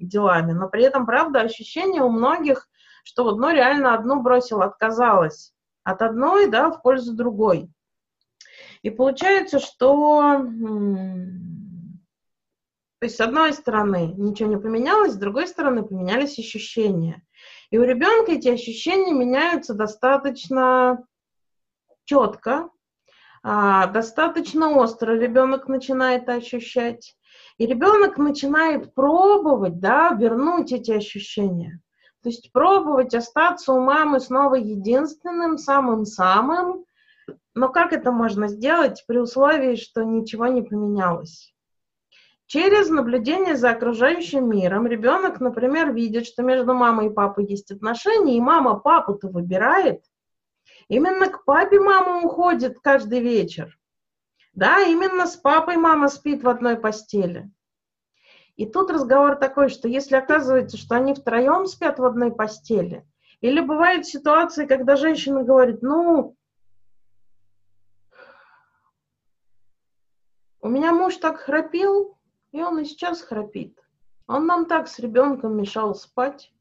делами, 0.00 0.52
но 0.52 0.68
при 0.68 0.84
этом, 0.84 1.06
правда, 1.06 1.40
ощущение 1.40 2.02
у 2.02 2.10
многих, 2.10 2.68
что 3.08 3.34
ну, 3.34 3.50
реально 3.50 3.94
одну 3.94 4.20
бросил, 4.20 4.60
отказалась 4.60 5.54
от 5.82 6.02
одной, 6.02 6.50
да, 6.50 6.70
в 6.70 6.82
пользу 6.82 7.16
другой. 7.16 7.70
И 8.82 8.90
получается, 8.90 9.60
что, 9.60 10.44
то 12.98 13.04
есть, 13.06 13.16
с 13.16 13.20
одной 13.20 13.54
стороны, 13.54 14.12
ничего 14.14 14.50
не 14.50 14.58
поменялось, 14.58 15.14
с 15.14 15.16
другой 15.16 15.48
стороны, 15.48 15.84
поменялись 15.84 16.38
ощущения. 16.38 17.22
И 17.70 17.78
у 17.78 17.82
ребенка 17.82 18.32
эти 18.32 18.48
ощущения 18.48 19.14
меняются 19.14 19.72
достаточно 19.72 21.02
четко, 22.04 22.68
а, 23.42 23.86
достаточно 23.86 24.76
остро 24.76 25.12
ребенок 25.12 25.66
начинает 25.66 26.28
ощущать. 26.28 27.16
И 27.56 27.64
ребенок 27.64 28.18
начинает 28.18 28.92
пробовать, 28.92 29.80
да, 29.80 30.10
вернуть 30.10 30.72
эти 30.72 30.90
ощущения. 30.90 31.80
То 32.22 32.30
есть 32.30 32.50
пробовать 32.52 33.14
остаться 33.14 33.72
у 33.72 33.80
мамы 33.80 34.20
снова 34.20 34.56
единственным, 34.56 35.56
самым-самым. 35.56 36.84
Но 37.54 37.68
как 37.68 37.92
это 37.92 38.10
можно 38.10 38.48
сделать 38.48 39.04
при 39.06 39.18
условии, 39.18 39.76
что 39.76 40.02
ничего 40.02 40.46
не 40.46 40.62
поменялось? 40.62 41.54
Через 42.46 42.88
наблюдение 42.88 43.56
за 43.56 43.70
окружающим 43.70 44.48
миром 44.48 44.86
ребенок, 44.86 45.38
например, 45.38 45.92
видит, 45.92 46.26
что 46.26 46.42
между 46.42 46.72
мамой 46.72 47.08
и 47.08 47.12
папой 47.12 47.44
есть 47.44 47.70
отношения, 47.70 48.36
и 48.36 48.40
мама 48.40 48.78
папу-то 48.78 49.28
выбирает. 49.28 50.02
Именно 50.88 51.28
к 51.28 51.44
папе 51.44 51.78
мама 51.78 52.24
уходит 52.24 52.78
каждый 52.80 53.20
вечер. 53.20 53.78
Да, 54.54 54.80
именно 54.80 55.26
с 55.26 55.36
папой 55.36 55.76
мама 55.76 56.08
спит 56.08 56.42
в 56.42 56.48
одной 56.48 56.76
постели. 56.76 57.50
И 58.58 58.66
тут 58.66 58.90
разговор 58.90 59.36
такой, 59.36 59.68
что 59.68 59.86
если 59.86 60.16
оказывается, 60.16 60.76
что 60.76 60.96
они 60.96 61.14
втроем 61.14 61.66
спят 61.66 62.00
в 62.00 62.04
одной 62.04 62.32
постели, 62.34 63.06
или 63.40 63.60
бывают 63.60 64.04
ситуации, 64.04 64.66
когда 64.66 64.96
женщина 64.96 65.44
говорит, 65.44 65.80
ну, 65.80 66.36
у 70.60 70.68
меня 70.68 70.92
муж 70.92 71.16
так 71.18 71.38
храпел, 71.38 72.18
и 72.50 72.60
он 72.60 72.80
и 72.80 72.84
сейчас 72.84 73.22
храпит. 73.22 73.78
Он 74.26 74.46
нам 74.46 74.66
так 74.66 74.88
с 74.88 74.98
ребенком 74.98 75.56
мешал 75.56 75.94
спать. 75.94 76.52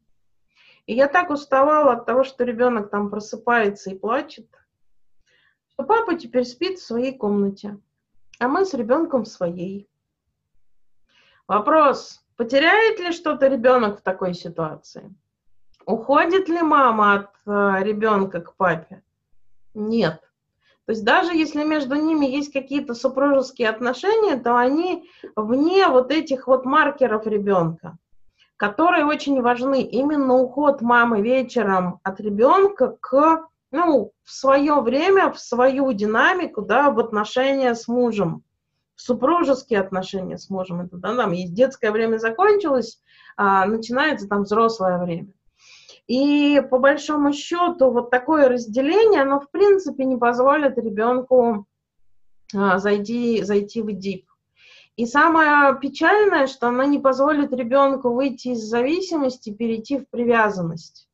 И 0.85 0.93
я 0.93 1.07
так 1.07 1.31
уставала 1.31 1.93
от 1.93 2.05
того, 2.05 2.23
что 2.23 2.43
ребенок 2.43 2.91
там 2.91 3.09
просыпается 3.09 3.89
и 3.89 3.97
плачет, 3.97 4.47
что 5.69 5.81
папа 5.81 6.13
теперь 6.13 6.45
спит 6.45 6.77
в 6.77 6.85
своей 6.85 7.17
комнате, 7.17 7.79
а 8.39 8.47
мы 8.47 8.65
с 8.65 8.75
ребенком 8.75 9.23
в 9.23 9.27
своей. 9.27 9.89
Вопрос, 11.47 12.21
потеряет 12.35 12.99
ли 12.99 13.13
что-то 13.13 13.47
ребенок 13.47 13.99
в 13.99 14.01
такой 14.01 14.33
ситуации? 14.33 15.13
Уходит 15.85 16.49
ли 16.49 16.61
мама 16.61 17.13
от 17.13 17.29
э, 17.45 17.83
ребенка 17.83 18.41
к 18.41 18.55
папе? 18.55 19.01
Нет. 19.73 20.19
То 20.85 20.91
есть 20.91 21.05
даже 21.05 21.33
если 21.33 21.63
между 21.63 21.95
ними 21.95 22.25
есть 22.25 22.51
какие-то 22.51 22.93
супружеские 22.93 23.69
отношения, 23.69 24.35
то 24.35 24.57
они 24.57 25.09
вне 25.37 25.87
вот 25.87 26.11
этих 26.11 26.47
вот 26.47 26.65
маркеров 26.65 27.25
ребенка, 27.25 27.97
которые 28.57 29.05
очень 29.05 29.41
важны. 29.41 29.83
Именно 29.83 30.33
уход 30.33 30.81
мамы 30.81 31.21
вечером 31.21 32.01
от 32.03 32.19
ребенка 32.19 32.97
к, 32.99 33.47
ну, 33.71 34.11
в 34.23 34.31
свое 34.31 34.81
время, 34.81 35.31
в 35.31 35.39
свою 35.39 35.93
динамику, 35.93 36.61
да, 36.61 36.91
в 36.91 36.99
отношения 36.99 37.73
с 37.73 37.87
мужем 37.87 38.43
супружеские 38.97 39.79
отношения 39.79 40.37
с 40.37 40.49
мужем, 40.49 40.81
это 40.81 40.97
да, 40.97 41.15
там 41.15 41.31
есть 41.31 41.53
детское 41.53 41.91
время 41.91 42.17
закончилось, 42.17 43.01
а 43.37 43.65
начинается 43.65 44.27
там 44.27 44.43
взрослое 44.43 44.97
время. 44.97 45.31
И 46.07 46.61
по 46.69 46.79
большому 46.79 47.31
счету 47.33 47.91
вот 47.91 48.09
такое 48.09 48.49
разделение, 48.49 49.21
оно 49.21 49.39
в 49.39 49.49
принципе 49.51 50.05
не 50.05 50.17
позволит 50.17 50.77
ребенку 50.77 51.67
а, 52.55 52.79
зайти, 52.79 53.43
зайти 53.43 53.81
в 53.81 53.91
дип. 53.91 54.25
И 54.95 55.05
самое 55.05 55.77
печальное, 55.79 56.47
что 56.47 56.69
она 56.69 56.85
не 56.85 56.97
позволит 56.97 57.53
ребенку 57.53 58.11
выйти 58.11 58.49
из 58.49 58.63
зависимости, 58.63 59.53
перейти 59.53 59.99
в 59.99 60.09
привязанность. 60.09 61.06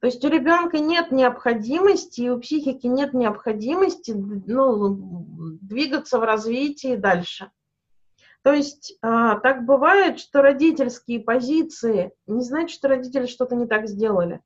То 0.00 0.06
есть 0.06 0.24
у 0.24 0.28
ребенка 0.28 0.78
нет 0.78 1.10
необходимости, 1.10 2.28
у 2.28 2.38
психики 2.38 2.86
нет 2.86 3.14
необходимости 3.14 4.12
ну, 4.12 4.96
двигаться 5.60 6.18
в 6.18 6.22
развитии 6.22 6.94
дальше. 6.94 7.50
То 8.42 8.52
есть 8.52 8.96
а, 9.02 9.40
так 9.40 9.66
бывает, 9.66 10.20
что 10.20 10.40
родительские 10.40 11.20
позиции 11.20 12.12
не 12.26 12.42
значит, 12.42 12.70
что 12.70 12.88
родители 12.88 13.26
что-то 13.26 13.56
не 13.56 13.66
так 13.66 13.88
сделали. 13.88 14.40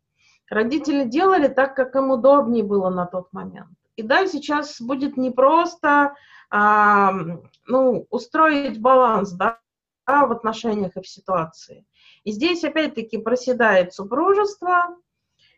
Родители 0.49 1.05
делали 1.05 1.49
так, 1.49 1.77
как 1.77 1.95
им 1.97 2.11
удобнее 2.11 2.65
было 2.65 2.89
на 2.89 3.07
тот 3.07 3.33
момент. 3.33 3.77
И 3.97 4.03
да, 4.03 4.27
сейчас 4.27 4.81
будет 4.81 5.19
непросто 5.19 6.15
а, 6.51 7.13
ну, 7.67 8.07
устроить 8.09 8.81
баланс 8.81 9.33
да, 9.33 9.61
в 10.07 10.33
отношениях 10.33 10.97
и 10.97 11.03
в 11.03 11.09
ситуации. 11.09 11.87
И 12.25 12.33
здесь 12.33 12.65
опять-таки 12.65 13.19
проседает 13.19 13.93
супружество, 13.93 14.97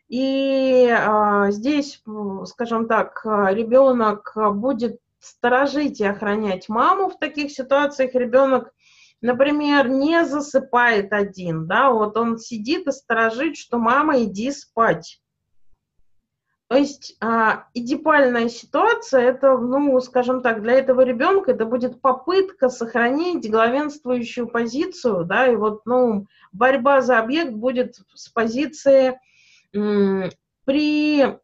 и 0.07 0.87
а, 0.87 1.51
здесь, 1.51 2.01
скажем 2.45 2.87
так, 2.87 3.21
ребенок 3.25 4.33
будет 4.53 4.99
сторожить 5.19 5.99
и 5.99 6.05
охранять 6.05 6.69
маму 6.69 7.09
в 7.09 7.17
таких 7.17 7.51
ситуациях. 7.51 8.13
Ребенок, 8.13 8.71
например, 9.21 9.89
не 9.89 10.23
засыпает 10.25 11.11
один, 11.13 11.67
да, 11.67 11.89
вот 11.89 12.15
он 12.17 12.37
сидит 12.37 12.87
и 12.87 12.91
сторожит, 12.91 13.57
что 13.57 13.79
мама, 13.79 14.23
иди 14.23 14.51
спать. 14.51 15.19
То 16.67 16.77
есть 16.77 17.15
а, 17.21 17.67
идипальная 17.75 18.49
ситуация, 18.49 19.21
это, 19.21 19.55
ну, 19.57 19.99
скажем 19.99 20.41
так, 20.41 20.63
для 20.63 20.73
этого 20.73 21.01
ребенка 21.01 21.51
это 21.51 21.65
будет 21.65 22.01
попытка 22.01 22.69
сохранить 22.69 23.49
главенствующую 23.49 24.47
позицию, 24.47 25.25
да, 25.25 25.47
и 25.47 25.55
вот, 25.55 25.85
ну, 25.85 26.25
борьба 26.51 27.01
за 27.01 27.19
объект 27.19 27.53
будет 27.53 27.99
с 28.15 28.29
позиции 28.29 29.19
при 30.65 31.39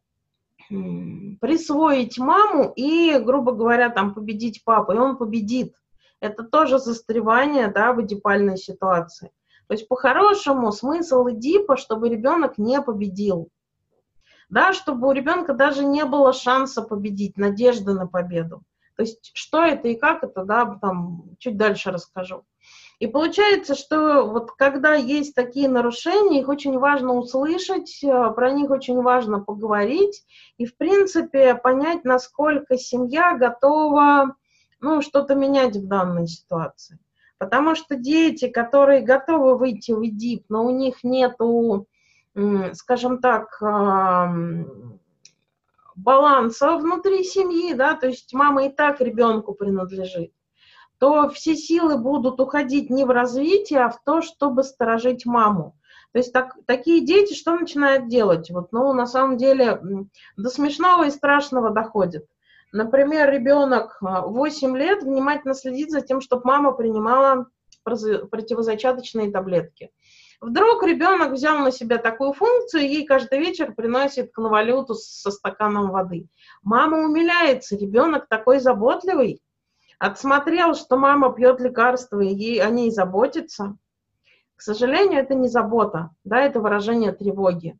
присвоить 1.40 2.18
маму 2.18 2.72
и, 2.74 3.18
грубо 3.18 3.52
говоря, 3.52 3.90
там 3.90 4.14
победить 4.14 4.64
папу, 4.64 4.92
и 4.92 4.96
он 4.96 5.16
победит. 5.18 5.74
Это 6.20 6.44
тоже 6.44 6.78
застревание, 6.78 7.68
да, 7.68 7.92
в 7.92 8.00
идипальной 8.00 8.56
ситуации. 8.56 9.32
То 9.66 9.74
есть 9.74 9.88
по-хорошему 9.88 10.72
смысл 10.72 11.28
идипа, 11.28 11.76
чтобы 11.76 12.08
ребенок 12.08 12.58
не 12.58 12.80
победил 12.80 13.50
да, 14.52 14.74
чтобы 14.74 15.08
у 15.08 15.12
ребенка 15.12 15.54
даже 15.54 15.82
не 15.82 16.04
было 16.04 16.34
шанса 16.34 16.82
победить, 16.82 17.38
надежды 17.38 17.94
на 17.94 18.06
победу. 18.06 18.62
То 18.96 19.02
есть 19.02 19.30
что 19.32 19.64
это 19.64 19.88
и 19.88 19.94
как 19.94 20.22
это, 20.24 20.44
да, 20.44 20.78
там 20.80 21.24
чуть 21.38 21.56
дальше 21.56 21.90
расскажу. 21.90 22.44
И 23.02 23.08
получается, 23.08 23.74
что 23.74 24.28
вот 24.28 24.52
когда 24.52 24.94
есть 24.94 25.34
такие 25.34 25.68
нарушения, 25.68 26.38
их 26.38 26.48
очень 26.48 26.78
важно 26.78 27.14
услышать, 27.14 27.98
э, 28.04 28.30
про 28.30 28.52
них 28.52 28.70
очень 28.70 29.02
важно 29.02 29.40
поговорить 29.40 30.24
и, 30.56 30.66
в 30.66 30.76
принципе, 30.76 31.56
понять, 31.56 32.04
насколько 32.04 32.78
семья 32.78 33.36
готова, 33.36 34.36
ну, 34.78 35.02
что-то 35.02 35.34
менять 35.34 35.74
в 35.74 35.88
данной 35.88 36.28
ситуации. 36.28 37.00
Потому 37.38 37.74
что 37.74 37.96
дети, 37.96 38.46
которые 38.46 39.00
готовы 39.00 39.58
выйти 39.58 39.90
в 39.90 40.00
ИДИП, 40.00 40.44
но 40.48 40.64
у 40.64 40.70
них 40.70 41.02
нету 41.02 41.88
скажем 42.74 43.18
так, 43.18 43.60
баланса 45.96 46.76
внутри 46.76 47.24
семьи, 47.24 47.74
да, 47.74 47.94
то 47.94 48.06
есть 48.06 48.32
мама 48.32 48.66
и 48.66 48.68
так 48.68 49.00
ребенку 49.00 49.54
принадлежит, 49.54 50.32
то 51.02 51.28
все 51.30 51.56
силы 51.56 51.98
будут 51.98 52.38
уходить 52.38 52.88
не 52.88 53.04
в 53.04 53.10
развитие, 53.10 53.80
а 53.80 53.90
в 53.90 54.00
то, 54.04 54.22
чтобы 54.22 54.62
сторожить 54.62 55.26
маму. 55.26 55.76
То 56.12 56.20
есть 56.20 56.32
так, 56.32 56.54
такие 56.64 57.04
дети 57.04 57.34
что 57.34 57.56
начинают 57.56 58.06
делать? 58.06 58.52
Вот, 58.52 58.70
ну, 58.70 58.92
на 58.92 59.06
самом 59.06 59.36
деле, 59.36 59.82
до 60.36 60.48
смешного 60.48 61.08
и 61.08 61.10
страшного 61.10 61.70
доходит. 61.70 62.26
Например, 62.70 63.28
ребенок 63.32 63.98
8 64.00 64.76
лет 64.76 65.02
внимательно 65.02 65.54
следит 65.54 65.90
за 65.90 66.02
тем, 66.02 66.20
чтобы 66.20 66.42
мама 66.44 66.70
принимала 66.70 67.48
противозачаточные 67.82 69.32
таблетки. 69.32 69.90
Вдруг 70.40 70.84
ребенок 70.84 71.32
взял 71.32 71.58
на 71.58 71.72
себя 71.72 71.98
такую 71.98 72.32
функцию, 72.32 72.88
ей 72.88 73.04
каждый 73.06 73.40
вечер 73.40 73.74
приносит 73.74 74.30
конвалюту 74.32 74.94
со 74.94 75.32
стаканом 75.32 75.90
воды. 75.90 76.28
Мама 76.62 76.98
умиляется, 76.98 77.76
ребенок 77.76 78.28
такой 78.28 78.60
заботливый, 78.60 79.42
отсмотрел, 80.02 80.74
что 80.74 80.96
мама 80.96 81.32
пьет 81.32 81.60
лекарства, 81.60 82.20
и 82.20 82.34
ей 82.34 82.60
о 82.60 82.70
ней 82.70 82.90
заботится. 82.90 83.76
К 84.56 84.62
сожалению, 84.62 85.20
это 85.20 85.34
не 85.34 85.48
забота, 85.48 86.10
да, 86.24 86.40
это 86.40 86.60
выражение 86.60 87.12
тревоги. 87.12 87.78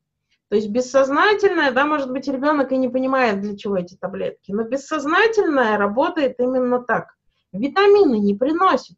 То 0.49 0.57
есть 0.57 0.69
бессознательное, 0.69 1.73
да, 1.73 1.87
может 1.87 2.11
быть, 2.11 2.29
ребенок 2.29 2.73
и 2.73 2.77
не 2.77 2.89
понимает, 2.89 3.41
для 3.41 3.57
чего 3.57 3.77
эти 3.77 3.97
таблетки, 3.97 4.53
но 4.53 4.65
бессознательное 4.65 5.77
работает 5.77 6.41
именно 6.41 6.83
так. 6.83 7.15
Витамины 7.53 8.19
не 8.19 8.35
приносит, 8.35 8.97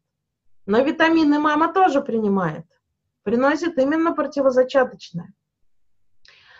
но 0.65 0.81
витамины 0.81 1.39
мама 1.39 1.73
тоже 1.73 2.01
принимает 2.01 2.65
приносит 3.25 3.77
именно 3.79 4.13
противозачаточное. 4.13 5.33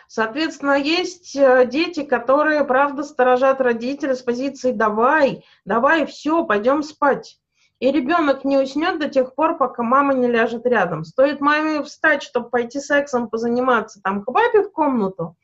Соответственно, 0.08 0.78
есть 0.78 1.36
э, 1.36 1.66
дети, 1.66 2.04
которые, 2.04 2.64
правда, 2.64 3.04
сторожат 3.04 3.62
родителя 3.62 4.16
с 4.16 4.22
позиции 4.22 4.72
«давай, 4.72 5.44
давай, 5.66 6.06
все, 6.06 6.46
пойдем 6.46 6.84
спать». 6.84 7.40
И 7.80 7.92
ребенок 7.92 8.46
не 8.46 8.58
уснет 8.58 9.00
до 9.00 9.10
тех 9.10 9.36
пор, 9.36 9.58
пока 9.58 9.84
мама 9.84 10.14
не 10.14 10.28
ляжет 10.28 10.66
рядом. 10.66 11.04
Стоит 11.04 11.42
маме 11.42 11.84
встать, 11.84 12.24
чтобы 12.24 12.50
пойти 12.50 12.80
сексом 12.80 13.30
позаниматься, 13.30 14.00
там, 14.02 14.24
к 14.24 14.32
папе 14.32 14.62
в 14.62 14.72
комнату, 14.72 15.36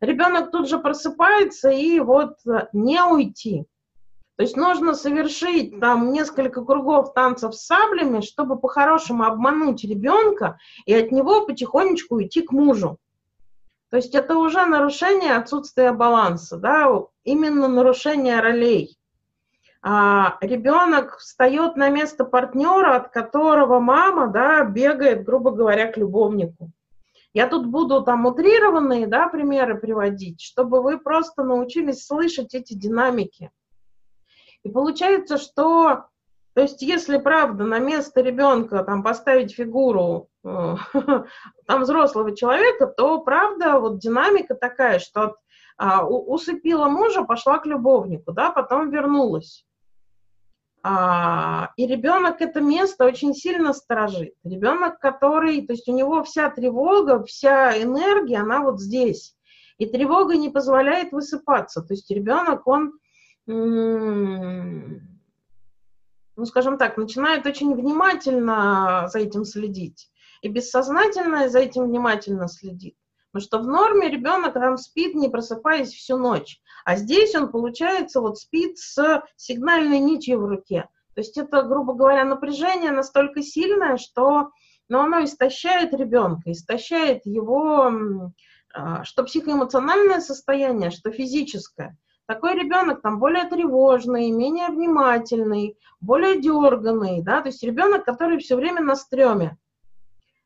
ребенок 0.00 0.50
тут 0.50 0.68
же 0.68 0.78
просыпается 0.78 1.70
и 1.70 1.98
вот 2.00 2.36
э, 2.46 2.68
не 2.72 3.02
уйти. 3.02 3.64
То 4.36 4.42
есть 4.42 4.56
нужно 4.56 4.94
совершить 4.94 5.80
там 5.80 6.12
несколько 6.12 6.64
кругов 6.64 7.12
танцев 7.12 7.56
с 7.56 7.66
саблями, 7.66 8.20
чтобы 8.20 8.56
по-хорошему 8.56 9.24
обмануть 9.24 9.82
ребенка 9.82 10.58
и 10.86 10.94
от 10.94 11.10
него 11.10 11.44
потихонечку 11.44 12.16
уйти 12.16 12.42
к 12.42 12.52
мужу. 12.52 12.98
То 13.90 13.96
есть 13.96 14.14
это 14.14 14.36
уже 14.36 14.66
нарушение 14.66 15.36
отсутствия 15.36 15.92
баланса, 15.92 16.58
да, 16.58 16.88
именно 17.24 17.68
нарушение 17.68 18.40
ролей. 18.40 18.98
А, 19.80 20.36
ребенок 20.40 21.18
встает 21.18 21.76
на 21.76 21.88
место 21.88 22.24
партнера, 22.24 22.96
от 22.96 23.10
которого 23.10 23.80
мама, 23.80 24.28
да, 24.28 24.64
бегает, 24.64 25.24
грубо 25.24 25.52
говоря, 25.52 25.90
к 25.90 25.96
любовнику. 25.96 26.70
Я 27.32 27.46
тут 27.46 27.66
буду 27.66 28.02
там 28.02 28.26
утрированные, 28.26 29.06
да, 29.06 29.28
примеры 29.28 29.78
приводить, 29.78 30.40
чтобы 30.40 30.82
вы 30.82 30.98
просто 30.98 31.44
научились 31.44 32.04
слышать 32.04 32.54
эти 32.54 32.74
динамики. 32.74 33.50
И 34.64 34.70
получается, 34.70 35.38
что, 35.38 36.06
то 36.58 36.62
есть, 36.62 36.82
если 36.82 37.18
правда 37.18 37.62
на 37.62 37.78
место 37.78 38.20
ребенка 38.20 38.82
там 38.82 39.04
поставить 39.04 39.54
фигуру 39.54 40.28
э, 40.42 40.74
там 41.68 41.82
взрослого 41.82 42.34
человека, 42.34 42.88
то 42.88 43.20
правда 43.20 43.78
вот 43.78 44.00
динамика 44.00 44.56
такая, 44.56 44.98
что 44.98 45.36
а, 45.76 46.04
усыпила 46.04 46.88
мужа, 46.88 47.22
пошла 47.22 47.60
к 47.60 47.66
любовнику, 47.66 48.32
да, 48.32 48.50
потом 48.50 48.90
вернулась. 48.90 49.64
А, 50.82 51.70
и 51.76 51.86
ребенок 51.86 52.40
это 52.40 52.60
место 52.60 53.04
очень 53.04 53.34
сильно 53.34 53.72
сторожит. 53.72 54.34
Ребенок, 54.42 54.98
который, 54.98 55.64
то 55.64 55.74
есть 55.74 55.88
у 55.88 55.94
него 55.94 56.24
вся 56.24 56.50
тревога, 56.50 57.22
вся 57.22 57.80
энергия, 57.80 58.38
она 58.38 58.62
вот 58.62 58.80
здесь. 58.80 59.36
И 59.76 59.86
тревога 59.86 60.36
не 60.36 60.50
позволяет 60.50 61.12
высыпаться. 61.12 61.82
То 61.82 61.94
есть 61.94 62.10
ребенок, 62.10 62.66
он 62.66 62.94
ну, 66.38 66.46
скажем 66.46 66.78
так, 66.78 66.96
начинает 66.96 67.44
очень 67.46 67.74
внимательно 67.74 69.08
за 69.12 69.18
этим 69.18 69.44
следить. 69.44 70.08
И 70.40 70.48
бессознательно 70.48 71.48
за 71.48 71.58
этим 71.58 71.88
внимательно 71.88 72.46
следит. 72.46 72.94
Потому 73.32 73.44
что 73.44 73.58
в 73.58 73.66
норме 73.66 74.08
ребенок 74.08 74.54
там 74.54 74.76
спит, 74.76 75.16
не 75.16 75.28
просыпаясь 75.28 75.92
всю 75.92 76.16
ночь. 76.16 76.60
А 76.84 76.94
здесь 76.94 77.34
он, 77.34 77.50
получается, 77.50 78.20
вот 78.20 78.38
спит 78.38 78.78
с 78.78 79.20
сигнальной 79.34 79.98
нитью 79.98 80.40
в 80.40 80.46
руке. 80.46 80.88
То 81.14 81.22
есть 81.22 81.36
это, 81.36 81.62
грубо 81.62 81.94
говоря, 81.94 82.24
напряжение 82.24 82.92
настолько 82.92 83.42
сильное, 83.42 83.96
что 83.96 84.50
ну, 84.88 85.00
оно 85.00 85.24
истощает 85.24 85.92
ребенка, 85.92 86.52
истощает 86.52 87.26
его, 87.26 88.30
а, 88.72 89.02
что 89.02 89.24
психоэмоциональное 89.24 90.20
состояние, 90.20 90.92
что 90.92 91.10
физическое 91.10 91.98
такой 92.28 92.54
ребенок 92.54 93.00
там 93.00 93.18
более 93.18 93.46
тревожный, 93.46 94.30
менее 94.30 94.68
внимательный, 94.68 95.78
более 95.98 96.38
дерганный, 96.38 97.22
да, 97.22 97.40
то 97.40 97.48
есть 97.48 97.62
ребенок, 97.62 98.04
который 98.04 98.38
все 98.38 98.54
время 98.54 98.82
на 98.82 98.96
стреме. 98.96 99.56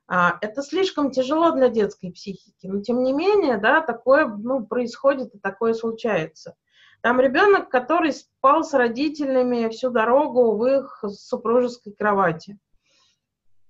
А, 0.06 0.38
это 0.40 0.62
слишком 0.62 1.10
тяжело 1.10 1.50
для 1.50 1.68
детской 1.68 2.12
психики, 2.12 2.68
но 2.68 2.82
тем 2.82 3.02
не 3.02 3.12
менее, 3.12 3.58
да, 3.58 3.80
такое 3.80 4.28
ну, 4.28 4.64
происходит 4.64 5.34
и 5.34 5.38
такое 5.38 5.74
случается. 5.74 6.54
Там 7.00 7.20
ребенок, 7.20 7.68
который 7.68 8.12
спал 8.12 8.62
с 8.62 8.74
родителями 8.74 9.68
всю 9.68 9.90
дорогу 9.90 10.56
в 10.56 10.64
их 10.64 11.02
супружеской 11.08 11.94
кровати. 11.94 12.60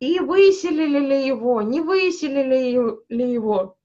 И 0.01 0.21
выселили 0.21 0.99
ли 0.99 1.27
его, 1.27 1.63
не 1.63 1.81
выселили 1.81 2.79
ли 3.09 3.33
его. 3.33 3.79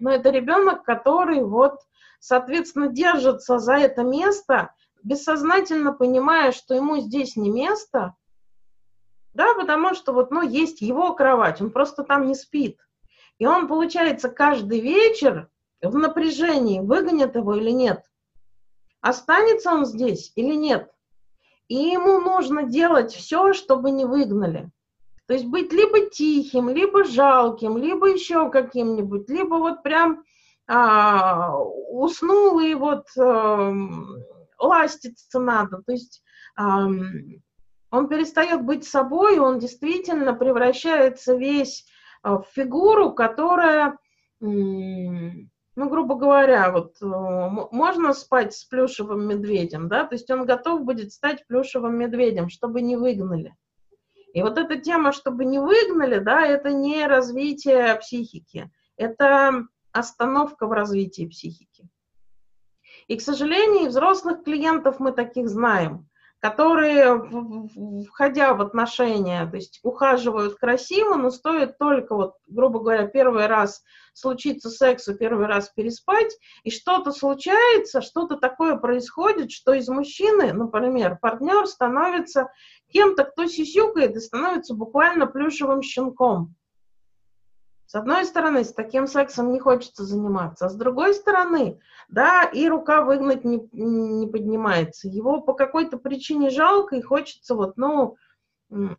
Но 0.00 0.10
это 0.10 0.30
ребенок, 0.30 0.84
который 0.84 1.42
вот, 1.42 1.80
соответственно, 2.20 2.88
держится 2.88 3.58
за 3.58 3.74
это 3.74 4.02
место, 4.02 4.74
бессознательно 5.02 5.92
понимая, 5.92 6.52
что 6.52 6.74
ему 6.74 6.98
здесь 6.98 7.36
не 7.36 7.50
место, 7.50 8.14
да, 9.34 9.54
потому 9.54 9.94
что 9.94 10.12
вот, 10.12 10.30
ну, 10.30 10.42
есть 10.42 10.80
его 10.80 11.14
кровать, 11.14 11.60
он 11.60 11.70
просто 11.70 12.02
там 12.02 12.26
не 12.26 12.34
спит. 12.34 12.78
И 13.38 13.46
он, 13.46 13.68
получается, 13.68 14.28
каждый 14.28 14.80
вечер 14.80 15.48
в 15.80 15.94
напряжении, 15.94 16.80
выгонят 16.80 17.36
его 17.36 17.54
или 17.54 17.70
нет. 17.70 18.04
Останется 19.00 19.70
он 19.70 19.86
здесь 19.86 20.32
или 20.34 20.54
нет. 20.54 20.90
И 21.68 21.76
ему 21.76 22.20
нужно 22.20 22.64
делать 22.64 23.12
все, 23.12 23.52
чтобы 23.52 23.90
не 23.90 24.06
выгнали. 24.06 24.70
То 25.28 25.34
есть 25.34 25.44
быть 25.44 25.74
либо 25.74 26.08
тихим, 26.08 26.70
либо 26.70 27.04
жалким, 27.04 27.76
либо 27.76 28.08
еще 28.08 28.50
каким-нибудь, 28.50 29.28
либо 29.28 29.56
вот 29.56 29.82
прям 29.82 30.24
а, 30.66 31.54
уснул 31.54 32.58
и 32.60 32.72
вот 32.72 33.04
а, 33.18 33.70
ластиться 34.58 35.38
надо. 35.38 35.82
То 35.84 35.92
есть 35.92 36.22
а, 36.56 36.88
он 37.90 38.08
перестает 38.08 38.64
быть 38.64 38.86
собой, 38.86 39.38
он 39.38 39.58
действительно 39.58 40.32
превращается 40.32 41.34
весь 41.36 41.84
а, 42.22 42.38
в 42.38 42.46
фигуру, 42.54 43.12
которая, 43.12 43.98
ну, 44.40 45.44
грубо 45.76 46.14
говоря, 46.14 46.72
вот 46.72 46.94
э, 47.02 47.06
можно 47.06 48.14
спать 48.14 48.54
с 48.54 48.64
плюшевым 48.64 49.28
медведем, 49.28 49.88
да, 49.88 50.04
то 50.04 50.14
есть 50.14 50.30
он 50.30 50.46
готов 50.46 50.84
будет 50.84 51.12
стать 51.12 51.46
плюшевым 51.46 51.96
медведем, 51.96 52.48
чтобы 52.48 52.80
не 52.80 52.96
выгнали. 52.96 53.54
И 54.32 54.42
вот 54.42 54.58
эта 54.58 54.76
тема, 54.76 55.12
чтобы 55.12 55.44
не 55.44 55.58
выгнали, 55.58 56.18
да, 56.18 56.46
это 56.46 56.70
не 56.70 57.06
развитие 57.06 57.94
психики, 57.96 58.70
это 58.96 59.66
остановка 59.92 60.66
в 60.66 60.72
развитии 60.72 61.26
психики. 61.26 61.88
И, 63.06 63.16
к 63.16 63.22
сожалению, 63.22 63.88
взрослых 63.88 64.44
клиентов 64.44 65.00
мы 65.00 65.12
таких 65.12 65.48
знаем 65.48 66.08
которые, 66.40 67.28
входя 68.08 68.54
в 68.54 68.60
отношения, 68.60 69.44
то 69.46 69.56
есть 69.56 69.80
ухаживают 69.82 70.54
красиво, 70.54 71.16
но 71.16 71.30
стоит 71.30 71.78
только, 71.78 72.14
вот, 72.14 72.34
грубо 72.46 72.78
говоря, 72.78 73.06
первый 73.08 73.46
раз 73.46 73.82
случиться 74.14 74.70
сексу, 74.70 75.16
первый 75.16 75.46
раз 75.46 75.70
переспать, 75.74 76.36
и 76.62 76.70
что-то 76.70 77.10
случается, 77.12 78.02
что-то 78.02 78.36
такое 78.36 78.76
происходит, 78.76 79.50
что 79.50 79.72
из 79.72 79.88
мужчины, 79.88 80.52
например, 80.52 81.18
партнер 81.20 81.66
становится 81.66 82.50
кем-то, 82.92 83.24
кто 83.24 83.46
сисюкает 83.46 84.16
и 84.16 84.20
становится 84.20 84.74
буквально 84.74 85.26
плюшевым 85.26 85.82
щенком. 85.82 86.54
С 87.86 87.94
одной 87.94 88.26
стороны, 88.26 88.64
с 88.64 88.72
таким 88.74 89.06
сексом 89.06 89.50
не 89.50 89.60
хочется 89.60 90.04
заниматься, 90.04 90.66
а 90.66 90.68
с 90.68 90.74
другой 90.74 91.14
стороны, 91.14 91.80
да, 92.08 92.44
и 92.44 92.68
рука 92.68 93.02
выгнать 93.02 93.44
не, 93.44 93.66
не 93.72 94.26
поднимается. 94.26 95.08
Его 95.08 95.40
по 95.40 95.54
какой-то 95.54 95.96
причине 95.96 96.50
жалко 96.50 96.96
и 96.96 97.02
хочется 97.02 97.54
вот, 97.54 97.78
ну, 97.78 98.16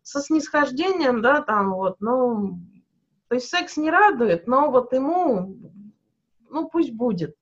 со 0.01 0.21
снисхождением, 0.21 1.21
да, 1.21 1.41
там 1.41 1.75
вот, 1.75 1.97
ну, 1.99 2.57
то 3.27 3.35
есть 3.35 3.49
секс 3.49 3.77
не 3.77 3.91
радует, 3.91 4.47
но 4.47 4.71
вот 4.71 4.91
ему, 4.91 5.55
ну, 6.49 6.67
пусть 6.67 6.91
будет, 6.91 7.35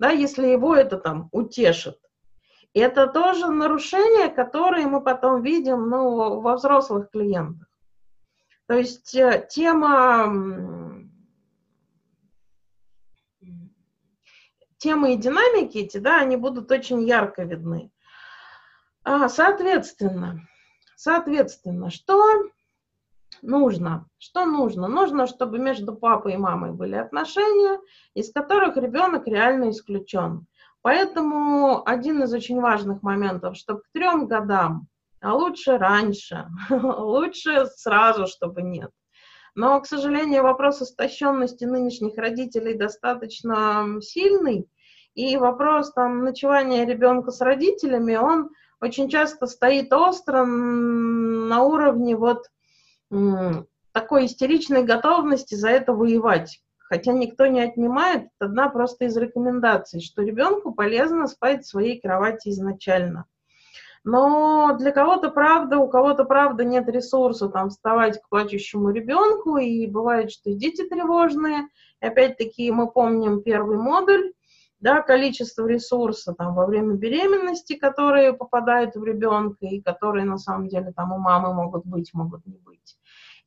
да, 0.00 0.10
если 0.10 0.48
его 0.48 0.74
это 0.74 0.98
там 0.98 1.28
утешит. 1.30 2.00
Это 2.74 3.06
тоже 3.06 3.48
нарушения, 3.48 4.28
которые 4.28 4.86
мы 4.86 5.00
потом 5.02 5.42
видим, 5.42 5.88
ну, 5.88 6.40
во 6.40 6.56
взрослых 6.56 7.10
клиентах. 7.10 7.66
То 8.66 8.74
есть 8.74 9.14
э, 9.14 9.46
тема, 9.50 11.08
темы 14.76 15.14
и 15.14 15.16
динамики 15.16 15.78
эти, 15.78 15.96
да, 15.98 16.20
они 16.20 16.36
будут 16.36 16.70
очень 16.70 17.02
ярко 17.02 17.44
видны. 17.44 17.90
А, 19.04 19.30
соответственно, 19.30 20.46
соответственно, 20.96 21.88
что 21.90 22.50
нужно? 23.40 24.06
Что 24.18 24.44
нужно? 24.44 24.86
Нужно, 24.88 25.26
чтобы 25.26 25.58
между 25.58 25.94
папой 25.94 26.34
и 26.34 26.38
мамой 26.38 26.72
были 26.72 26.96
отношения, 26.96 27.80
из 28.12 28.32
которых 28.32 28.76
ребенок 28.76 29.26
реально 29.26 29.70
исключен. 29.70 30.46
Поэтому 30.82 31.82
один 31.86 32.22
из 32.22 32.32
очень 32.32 32.60
важных 32.60 33.02
моментов, 33.02 33.56
что 33.56 33.78
к 33.78 33.82
трем 33.92 34.26
годам 34.26 34.88
а 35.20 35.34
лучше 35.34 35.78
раньше, 35.78 36.46
лучше 36.70 37.66
сразу, 37.76 38.26
чтобы 38.26 38.62
нет. 38.62 38.90
Но, 39.54 39.80
к 39.80 39.86
сожалению, 39.86 40.44
вопрос 40.44 40.82
истощенности 40.82 41.64
нынешних 41.64 42.16
родителей 42.16 42.74
достаточно 42.74 44.00
сильный, 44.00 44.68
и 45.14 45.36
вопрос 45.36 45.92
там 45.92 46.22
ночевания 46.22 46.86
ребенка 46.86 47.32
с 47.32 47.40
родителями, 47.40 48.14
он 48.14 48.50
очень 48.80 49.08
часто 49.08 49.46
стоит 49.46 49.92
остро 49.92 50.44
на 50.44 51.62
уровне 51.62 52.14
вот 52.14 52.44
такой 53.90 54.26
истеричной 54.26 54.84
готовности 54.84 55.56
за 55.56 55.70
это 55.70 55.92
воевать. 55.92 56.62
Хотя 56.88 57.12
никто 57.12 57.46
не 57.46 57.60
отнимает, 57.60 58.28
это 58.38 58.46
одна 58.46 58.68
просто 58.70 59.04
из 59.04 59.16
рекомендаций, 59.16 60.00
что 60.00 60.22
ребенку 60.22 60.72
полезно 60.72 61.26
спать 61.26 61.64
в 61.64 61.68
своей 61.68 62.00
кровати 62.00 62.48
изначально– 62.48 63.26
но 64.04 64.74
для 64.78 64.92
кого-то 64.92 65.30
правда, 65.30 65.76
у 65.78 65.86
кого-то 65.86 66.24
правда 66.24 66.64
нет 66.64 66.88
ресурса 66.88 67.48
там 67.48 67.68
вставать 67.68 68.20
к 68.20 68.28
плачущему 68.30 68.90
ребенку, 68.90 69.58
и 69.58 69.86
бывает, 69.86 70.30
что 70.30 70.48
и 70.48 70.54
дети 70.54 70.88
тревожные. 70.88 71.68
И 72.00 72.06
опять-таки 72.06 72.70
мы 72.70 72.90
помним 72.90 73.42
первый 73.42 73.76
модуль, 73.76 74.32
да, 74.80 75.02
количество 75.02 75.66
ресурса 75.66 76.32
там 76.32 76.54
во 76.54 76.64
время 76.64 76.94
беременности, 76.94 77.74
которые 77.74 78.32
попадают 78.32 78.94
в 78.94 79.04
ребенка 79.04 79.66
и 79.66 79.82
которые 79.82 80.24
на 80.24 80.38
самом 80.38 80.68
деле 80.68 80.92
там 80.92 81.12
у 81.12 81.18
мамы 81.18 81.52
могут 81.52 81.84
быть, 81.84 82.14
могут 82.14 82.46
не 82.46 82.56
быть. 82.58 82.96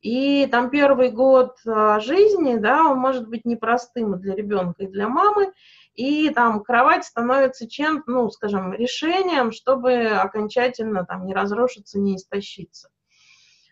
И 0.02 0.46
там 0.46 0.68
первый 0.70 1.10
год 1.10 1.56
а, 1.64 2.00
жизни, 2.00 2.56
да, 2.56 2.90
он 2.90 2.98
может 2.98 3.28
быть 3.28 3.44
непростым 3.44 4.18
для 4.18 4.34
ребенка 4.34 4.82
и 4.82 4.88
для 4.88 5.08
мамы, 5.08 5.52
и 5.94 6.28
там 6.30 6.64
кровать 6.64 7.04
становится 7.04 7.68
чем, 7.68 8.02
ну, 8.06 8.28
скажем, 8.28 8.72
решением, 8.72 9.52
чтобы 9.52 10.06
окончательно 10.06 11.06
там 11.06 11.24
не 11.24 11.34
разрушиться, 11.34 12.00
не 12.00 12.16
истощиться. 12.16 12.88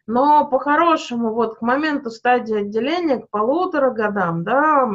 Но 0.06 0.46
по-хорошему, 0.46 1.34
вот 1.34 1.58
к 1.58 1.62
моменту 1.62 2.10
стадии 2.10 2.60
отделения, 2.60 3.18
к 3.18 3.28
полутора 3.28 3.90
годам, 3.90 4.44
да, 4.44 4.88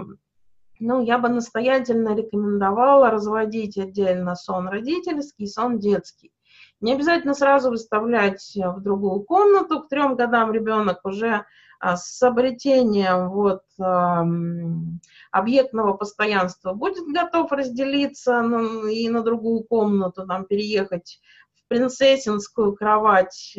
ну, 0.80 1.02
я 1.02 1.18
бы 1.18 1.28
настоятельно 1.28 2.16
рекомендовала 2.16 3.10
разводить 3.10 3.78
отдельно 3.78 4.36
сон 4.36 4.70
родительский 4.70 5.46
и 5.46 5.50
сон 5.50 5.80
детский. 5.80 6.32
Не 6.82 6.94
обязательно 6.94 7.34
сразу 7.34 7.70
выставлять 7.70 8.54
в 8.56 8.82
другую 8.82 9.22
комнату. 9.22 9.82
К 9.82 9.90
трем 9.90 10.16
годам 10.16 10.52
ребенок 10.52 11.00
уже 11.04 11.46
а, 11.80 11.98
с 11.98 12.22
обретением 12.22 13.30
вот, 13.30 13.62
объектного 15.32 15.94
постоянства 15.94 16.74
будет 16.74 17.06
готов 17.08 17.52
разделиться 17.52 18.42
и 18.90 19.10
на 19.10 19.22
другую 19.22 19.64
комнату, 19.64 20.26
там, 20.26 20.46
переехать 20.46 21.20
в 21.54 21.68
принцессинскую 21.68 22.76
кровать. 22.76 23.58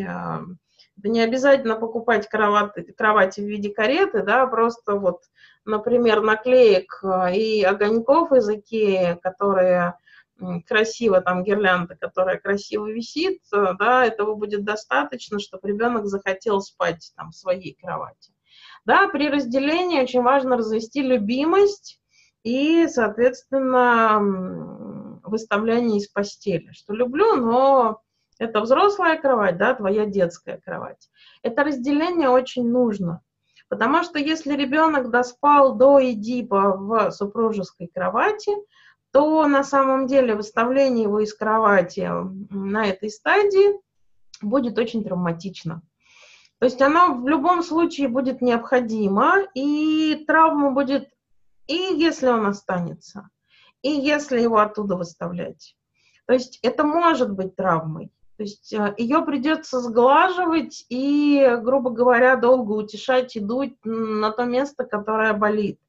Не 1.02 1.20
обязательно 1.20 1.76
покупать 1.76 2.26
кровать, 2.28 2.72
кровати 2.96 3.40
в 3.40 3.44
виде 3.44 3.68
кареты, 3.68 4.22
да, 4.22 4.46
просто 4.46 4.94
вот, 4.94 5.24
например, 5.66 6.22
наклеек 6.22 7.00
а, 7.02 7.30
и 7.30 7.62
огоньков 7.62 8.32
из 8.32 8.48
Икеи, 8.48 9.18
которые 9.22 9.94
красиво, 10.66 11.20
там 11.20 11.44
гирлянда, 11.44 11.96
которая 11.96 12.38
красиво 12.38 12.90
висит, 12.90 13.40
э, 13.52 13.74
да, 13.78 14.04
этого 14.04 14.34
будет 14.34 14.64
достаточно, 14.64 15.38
чтобы 15.38 15.68
ребенок 15.68 16.06
захотел 16.06 16.60
спать 16.60 17.12
там 17.16 17.30
в 17.30 17.36
своей 17.36 17.74
кровати. 17.74 18.32
Да, 18.84 19.08
при 19.08 19.28
разделении 19.28 20.00
очень 20.00 20.22
важно 20.22 20.56
развести 20.56 21.02
любимость 21.02 22.00
и, 22.44 22.86
соответственно, 22.88 24.20
выставление 25.24 25.98
из 25.98 26.08
постели. 26.08 26.70
Что 26.72 26.94
люблю, 26.94 27.34
но 27.36 28.02
это 28.38 28.60
взрослая 28.60 29.18
кровать, 29.18 29.56
да, 29.56 29.74
твоя 29.74 30.06
детская 30.06 30.58
кровать. 30.58 31.10
Это 31.42 31.64
разделение 31.64 32.28
очень 32.28 32.68
нужно. 32.68 33.22
Потому 33.68 34.04
что 34.04 34.18
если 34.18 34.54
ребенок 34.54 35.10
доспал 35.10 35.74
до 35.74 35.98
Эдипа 36.00 36.76
в 36.76 37.10
супружеской 37.10 37.88
кровати, 37.88 38.52
то 39.16 39.48
на 39.48 39.64
самом 39.64 40.06
деле 40.06 40.34
выставление 40.34 41.04
его 41.04 41.20
из 41.20 41.32
кровати 41.32 42.06
на 42.50 42.84
этой 42.84 43.08
стадии 43.08 43.80
будет 44.42 44.76
очень 44.76 45.02
травматично. 45.02 45.80
То 46.58 46.66
есть 46.66 46.82
оно 46.82 47.14
в 47.14 47.26
любом 47.26 47.62
случае 47.62 48.08
будет 48.08 48.42
необходимо, 48.42 49.38
и 49.54 50.22
травма 50.26 50.70
будет, 50.70 51.08
и 51.66 51.94
если 51.96 52.26
он 52.26 52.44
останется, 52.44 53.30
и 53.80 53.88
если 53.88 54.38
его 54.38 54.58
оттуда 54.58 54.96
выставлять. 54.96 55.78
То 56.26 56.34
есть 56.34 56.58
это 56.62 56.84
может 56.84 57.32
быть 57.32 57.56
травмой. 57.56 58.12
То 58.36 58.42
есть 58.42 58.70
э, 58.74 58.94
ее 58.98 59.24
придется 59.24 59.80
сглаживать 59.80 60.84
и, 60.90 61.56
грубо 61.62 61.88
говоря, 61.88 62.36
долго 62.36 62.72
утешать 62.72 63.34
и 63.34 63.40
дуть 63.40 63.78
на 63.82 64.30
то 64.30 64.44
место, 64.44 64.84
которое 64.84 65.32
болит. 65.32 65.80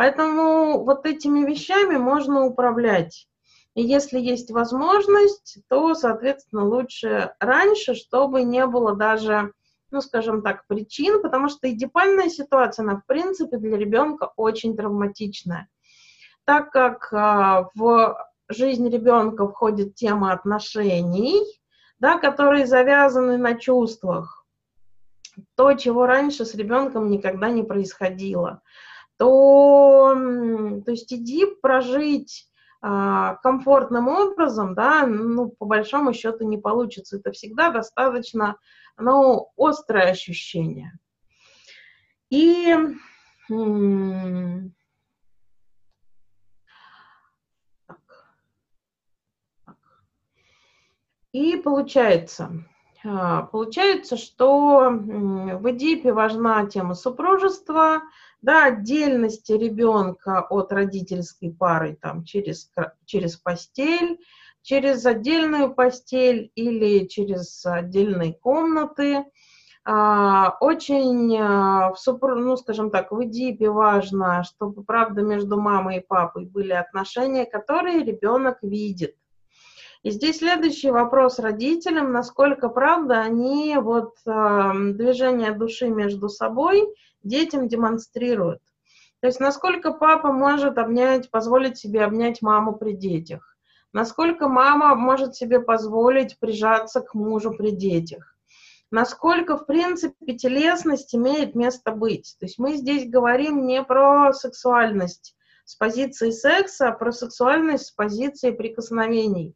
Поэтому 0.00 0.82
вот 0.82 1.04
этими 1.04 1.44
вещами 1.44 1.98
можно 1.98 2.46
управлять. 2.46 3.28
И 3.74 3.82
если 3.82 4.18
есть 4.18 4.50
возможность, 4.50 5.58
то, 5.68 5.92
соответственно, 5.92 6.64
лучше 6.64 7.34
раньше, 7.38 7.94
чтобы 7.94 8.42
не 8.42 8.66
было 8.66 8.96
даже, 8.96 9.52
ну, 9.90 10.00
скажем 10.00 10.40
так, 10.40 10.66
причин, 10.66 11.20
потому 11.20 11.50
что 11.50 11.70
эдипальная 11.70 12.30
ситуация, 12.30 12.84
она, 12.84 12.96
в 12.96 13.04
принципе, 13.04 13.58
для 13.58 13.76
ребенка 13.76 14.32
очень 14.36 14.74
травматичная. 14.74 15.68
Так 16.46 16.70
как 16.70 17.12
а, 17.12 17.68
в 17.74 18.26
жизнь 18.48 18.88
ребенка 18.88 19.46
входит 19.46 19.96
тема 19.96 20.32
отношений, 20.32 21.42
да, 21.98 22.16
которые 22.16 22.64
завязаны 22.64 23.36
на 23.36 23.52
чувствах, 23.52 24.46
то, 25.56 25.74
чего 25.74 26.06
раньше 26.06 26.46
с 26.46 26.54
ребенком 26.54 27.10
никогда 27.10 27.50
не 27.50 27.64
происходило, 27.64 28.62
то, 29.20 30.14
то 30.86 30.90
есть 30.90 31.12
иди 31.12 31.44
прожить 31.44 32.48
а, 32.80 33.34
комфортным 33.42 34.08
образом, 34.08 34.74
да, 34.74 35.06
ну, 35.06 35.50
по 35.50 35.66
большому 35.66 36.14
счету 36.14 36.48
не 36.48 36.56
получится. 36.56 37.18
Это 37.18 37.30
всегда 37.30 37.70
достаточно, 37.70 38.56
ну, 38.96 39.50
острое 39.58 40.10
ощущение. 40.10 40.98
И 42.30 42.74
И 51.32 51.56
получается, 51.58 52.64
а, 53.04 53.42
получается, 53.42 54.16
что 54.16 54.90
в 54.90 55.70
Эдипе 55.70 56.12
важна 56.12 56.66
тема 56.66 56.94
супружества, 56.94 58.02
да, 58.42 58.66
отдельности 58.66 59.52
ребенка 59.52 60.46
от 60.48 60.72
родительской 60.72 61.50
пары 61.52 61.96
там, 62.00 62.24
через, 62.24 62.70
через 63.04 63.36
постель, 63.36 64.18
через 64.62 65.04
отдельную 65.06 65.74
постель 65.74 66.50
или 66.54 67.06
через 67.06 67.64
отдельные 67.64 68.34
комнаты. 68.34 69.24
А, 69.82 70.56
очень, 70.60 71.36
а, 71.38 71.92
в 71.92 71.98
супруг, 71.98 72.38
ну, 72.38 72.56
скажем 72.56 72.90
так, 72.90 73.12
в 73.12 73.24
Эдипе 73.24 73.70
важно, 73.70 74.44
чтобы, 74.44 74.84
правда, 74.84 75.22
между 75.22 75.58
мамой 75.58 75.98
и 75.98 76.06
папой 76.06 76.44
были 76.44 76.72
отношения, 76.72 77.46
которые 77.46 78.04
ребенок 78.04 78.58
видит. 78.62 79.16
И 80.02 80.10
здесь 80.10 80.38
следующий 80.38 80.90
вопрос 80.90 81.38
родителям, 81.38 82.12
насколько 82.12 82.68
правда 82.68 83.20
они 83.20 83.76
вот 83.76 84.14
э, 84.26 84.72
движение 84.94 85.52
души 85.52 85.88
между 85.88 86.30
собой 86.30 86.86
детям 87.22 87.68
демонстрируют. 87.68 88.62
То 89.20 89.26
есть 89.26 89.40
насколько 89.40 89.92
папа 89.92 90.32
может 90.32 90.78
обнять, 90.78 91.30
позволить 91.30 91.78
себе 91.78 92.04
обнять 92.04 92.40
маму 92.42 92.74
при 92.74 92.92
детях, 92.92 93.56
насколько 93.92 94.48
мама 94.48 94.94
может 94.94 95.34
себе 95.34 95.60
позволить 95.60 96.38
прижаться 96.38 97.00
к 97.00 97.14
мужу 97.14 97.52
при 97.52 97.70
детях, 97.70 98.36
насколько, 98.90 99.58
в 99.58 99.66
принципе, 99.66 100.34
телесность 100.34 101.14
имеет 101.14 101.54
место 101.54 101.92
быть. 101.92 102.36
То 102.40 102.46
есть 102.46 102.58
мы 102.58 102.76
здесь 102.76 103.08
говорим 103.08 103.66
не 103.66 103.82
про 103.82 104.32
сексуальность 104.32 105.36
с 105.64 105.76
позиции 105.76 106.30
секса, 106.30 106.88
а 106.88 106.92
про 106.92 107.12
сексуальность 107.12 107.86
с 107.86 107.90
позиции 107.92 108.50
прикосновений. 108.50 109.54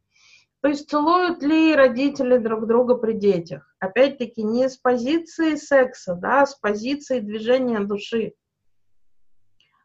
То 0.65 0.69
есть 0.69 0.89
целуют 0.89 1.43
ли 1.43 1.75
родители 1.75 2.39
друг 2.39 2.65
друга 2.65 2.95
при 2.95 3.13
детях? 3.13 3.71
Опять-таки 3.77 4.41
не 4.41 4.67
с 4.67 4.77
позиции 4.77 5.53
секса, 5.57 6.15
да, 6.15 6.41
а 6.41 6.45
с 6.47 6.55
позиции 6.55 7.19
движения 7.19 7.81
души. 7.81 8.33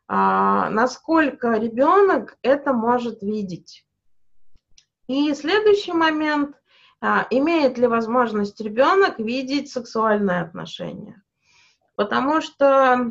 А, 0.08 0.70
насколько 0.70 1.52
ребенок 1.58 2.38
это 2.40 2.72
может 2.72 3.20
видеть? 3.20 3.86
И 5.06 5.34
следующий 5.34 5.92
момент, 5.92 6.56
а, 7.02 7.26
имеет 7.28 7.76
ли 7.76 7.86
возможность 7.86 8.58
ребенок 8.62 9.18
видеть 9.18 9.70
сексуальные 9.70 10.40
отношения? 10.40 11.22
Потому 11.94 12.40
что 12.40 13.10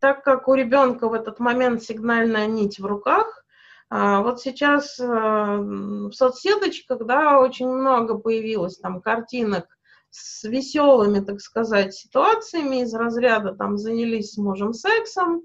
так 0.00 0.24
как 0.24 0.48
у 0.48 0.54
ребенка 0.54 1.08
в 1.08 1.12
этот 1.12 1.38
момент 1.38 1.84
сигнальная 1.84 2.48
нить 2.48 2.80
в 2.80 2.86
руках, 2.86 3.35
вот 3.90 4.40
сейчас 4.40 4.98
э, 4.98 5.04
в 5.06 6.12
соцсеточках, 6.12 7.06
да, 7.06 7.40
очень 7.40 7.68
много 7.68 8.18
появилось 8.18 8.78
там 8.78 9.00
картинок 9.00 9.66
с 10.10 10.44
веселыми, 10.44 11.20
так 11.20 11.40
сказать, 11.40 11.94
ситуациями 11.94 12.82
из 12.82 12.92
разряда 12.94 13.54
там 13.54 13.76
занялись 13.78 14.32
с 14.32 14.38
мужем 14.38 14.72
сексом, 14.72 15.42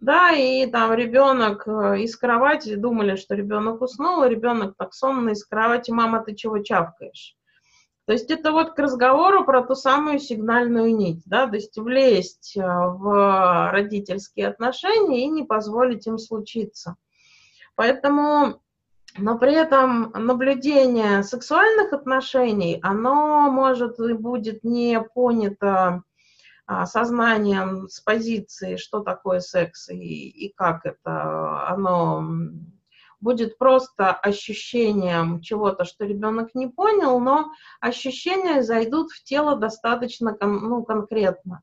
да, 0.00 0.32
и 0.32 0.66
там 0.66 0.92
ребенок 0.92 1.68
э, 1.68 2.00
из 2.00 2.16
кровати, 2.16 2.74
думали, 2.74 3.16
что 3.16 3.34
ребенок 3.34 3.80
уснул, 3.80 4.24
и 4.24 4.28
ребенок 4.28 4.74
так 4.76 4.94
сонный 4.94 5.32
из 5.32 5.44
кровати, 5.44 5.90
мама, 5.90 6.24
ты 6.24 6.34
чего 6.34 6.58
чавкаешь? 6.60 7.36
То 8.06 8.12
есть 8.12 8.30
это 8.30 8.52
вот 8.52 8.72
к 8.72 8.78
разговору 8.78 9.44
про 9.44 9.62
ту 9.62 9.74
самую 9.74 10.18
сигнальную 10.18 10.96
нить, 10.96 11.22
да, 11.26 11.46
то 11.46 11.56
есть 11.56 11.76
влезть 11.76 12.56
э, 12.56 12.62
в 12.62 13.70
родительские 13.70 14.48
отношения 14.48 15.24
и 15.24 15.28
не 15.28 15.44
позволить 15.44 16.06
им 16.06 16.18
случиться. 16.18 16.96
Поэтому, 17.78 18.60
но 19.18 19.38
при 19.38 19.54
этом 19.54 20.10
наблюдение 20.10 21.22
сексуальных 21.22 21.92
отношений, 21.92 22.80
оно 22.82 23.52
может 23.52 24.00
и 24.00 24.14
будет 24.14 24.64
не 24.64 25.00
понято 25.00 26.02
а, 26.66 26.86
сознанием 26.86 27.88
с 27.88 28.00
позиции, 28.00 28.74
что 28.78 28.98
такое 28.98 29.38
секс 29.38 29.90
и, 29.90 29.96
и 29.96 30.52
как 30.56 30.86
это, 30.86 31.68
оно 31.68 32.24
будет 33.20 33.58
просто 33.58 34.10
ощущением 34.10 35.40
чего-то, 35.40 35.84
что 35.84 36.04
ребенок 36.04 36.56
не 36.56 36.66
понял, 36.66 37.20
но 37.20 37.52
ощущения 37.78 38.64
зайдут 38.64 39.12
в 39.12 39.22
тело 39.22 39.54
достаточно 39.54 40.36
ну, 40.40 40.82
конкретно. 40.82 41.62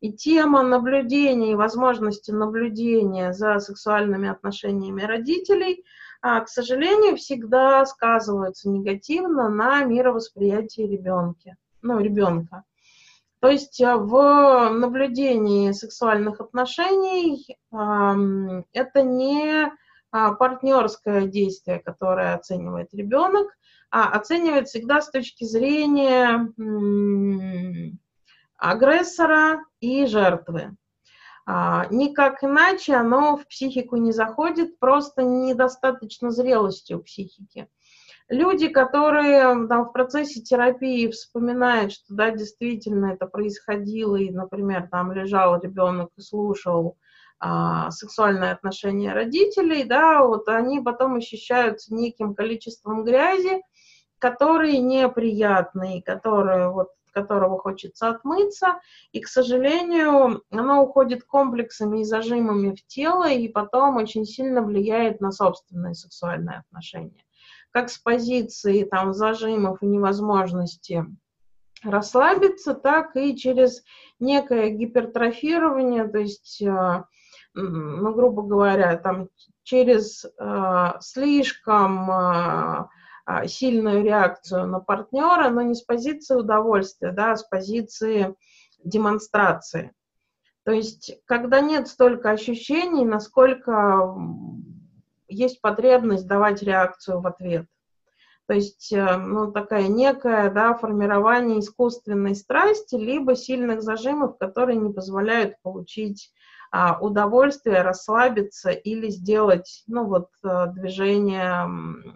И 0.00 0.12
тема 0.12 0.62
наблюдения 0.62 1.52
и 1.52 1.56
возможности 1.56 2.30
наблюдения 2.30 3.32
за 3.32 3.58
сексуальными 3.58 4.28
отношениями 4.28 5.02
родителей, 5.02 5.84
а, 6.20 6.40
к 6.40 6.48
сожалению, 6.48 7.16
всегда 7.16 7.84
сказываются 7.86 8.68
негативно 8.68 9.48
на 9.48 9.84
мировосприятии 9.84 10.82
ребенка. 10.82 11.56
Ну, 11.82 12.00
ребенка. 12.00 12.64
То 13.40 13.48
есть 13.48 13.80
а, 13.82 13.98
в 13.98 14.70
наблюдении 14.70 15.72
сексуальных 15.72 16.40
отношений 16.40 17.58
это 17.70 19.02
не 19.02 19.70
а, 20.10 20.32
партнерское 20.32 21.26
действие, 21.26 21.80
которое 21.80 22.34
оценивает 22.34 22.94
ребенок, 22.94 23.48
а 23.90 24.08
оценивает 24.10 24.68
всегда 24.68 25.00
с 25.00 25.10
точки 25.10 25.44
зрения 25.44 26.48
агрессора 28.56 29.64
и 29.84 30.06
жертвы. 30.06 30.76
А, 31.46 31.86
никак 31.90 32.42
иначе 32.42 32.94
оно 32.94 33.36
в 33.36 33.46
психику 33.46 33.96
не 33.96 34.12
заходит, 34.12 34.78
просто 34.78 35.22
недостаточно 35.22 36.30
зрелости 36.30 36.94
у 36.94 37.00
психики. 37.00 37.68
Люди, 38.30 38.68
которые 38.68 39.66
там, 39.68 39.84
в 39.84 39.92
процессе 39.92 40.40
терапии 40.40 41.08
вспоминают, 41.08 41.92
что 41.92 42.14
да, 42.14 42.30
действительно 42.30 43.12
это 43.12 43.26
происходило, 43.26 44.16
и, 44.16 44.30
например, 44.30 44.88
там 44.90 45.12
лежал 45.12 45.60
ребенок 45.60 46.10
и 46.16 46.22
слушал 46.22 46.96
а, 47.38 47.90
сексуальные 47.90 48.52
отношения 48.52 49.12
родителей, 49.12 49.84
да, 49.84 50.24
вот 50.24 50.48
они 50.48 50.80
потом 50.80 51.16
ощущаются 51.16 51.92
неким 51.92 52.34
количеством 52.34 53.04
грязи, 53.04 53.60
которые 54.18 54.78
неприятные, 54.78 56.02
которые 56.02 56.70
вот 56.70 56.88
которого 57.14 57.58
хочется 57.58 58.08
отмыться, 58.08 58.80
и, 59.12 59.20
к 59.20 59.28
сожалению, 59.28 60.42
оно 60.50 60.82
уходит 60.82 61.24
комплексами 61.24 62.00
и 62.00 62.04
зажимами 62.04 62.74
в 62.74 62.86
тело, 62.86 63.28
и 63.28 63.48
потом 63.48 63.96
очень 63.96 64.26
сильно 64.26 64.62
влияет 64.62 65.20
на 65.20 65.30
собственные 65.30 65.94
сексуальные 65.94 66.58
отношения. 66.58 67.24
Как 67.70 67.90
с 67.90 67.98
позиции 67.98 68.84
там, 68.84 69.14
зажимов 69.14 69.82
и 69.82 69.86
невозможности 69.86 71.06
расслабиться, 71.82 72.74
так 72.74 73.16
и 73.16 73.36
через 73.36 73.82
некое 74.18 74.70
гипертрофирование, 74.70 76.08
то 76.08 76.18
есть, 76.18 76.62
э, 76.62 77.04
ну, 77.54 78.14
грубо 78.14 78.42
говоря, 78.42 78.96
там, 78.96 79.28
через 79.62 80.24
э, 80.24 80.92
слишком 81.00 82.10
э, 82.10 82.86
сильную 83.46 84.04
реакцию 84.04 84.66
на 84.66 84.80
партнера, 84.80 85.48
но 85.50 85.62
не 85.62 85.74
с 85.74 85.82
позиции 85.82 86.34
удовольствия, 86.34 87.12
да, 87.12 87.32
а 87.32 87.36
с 87.36 87.42
позиции 87.44 88.34
демонстрации. 88.82 89.92
То 90.64 90.72
есть, 90.72 91.18
когда 91.26 91.60
нет 91.60 91.88
столько 91.88 92.30
ощущений, 92.30 93.04
насколько 93.04 94.14
есть 95.28 95.60
потребность 95.60 96.26
давать 96.26 96.62
реакцию 96.62 97.20
в 97.20 97.26
ответ. 97.26 97.66
То 98.46 98.54
есть, 98.54 98.92
э, 98.92 99.16
ну, 99.16 99.52
такая 99.52 99.88
некая, 99.88 100.50
да, 100.50 100.74
формирование 100.74 101.60
искусственной 101.60 102.34
страсти, 102.34 102.94
либо 102.94 103.36
сильных 103.36 103.82
зажимов, 103.82 104.36
которые 104.36 104.76
не 104.76 104.92
позволяют 104.92 105.54
получить 105.62 106.30
а, 106.76 106.98
удовольствие, 107.00 107.82
расслабиться 107.82 108.70
или 108.70 109.08
сделать, 109.08 109.84
ну, 109.86 110.06
вот, 110.06 110.30
э, 110.42 110.66
движение 110.72 111.68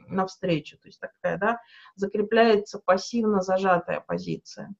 навстречу. 0.08 0.76
То 0.78 0.88
есть 0.88 0.98
такая, 0.98 1.38
да, 1.38 1.60
закрепляется 1.94 2.80
пассивно 2.84 3.40
зажатая 3.40 4.02
позиция. 4.04 4.74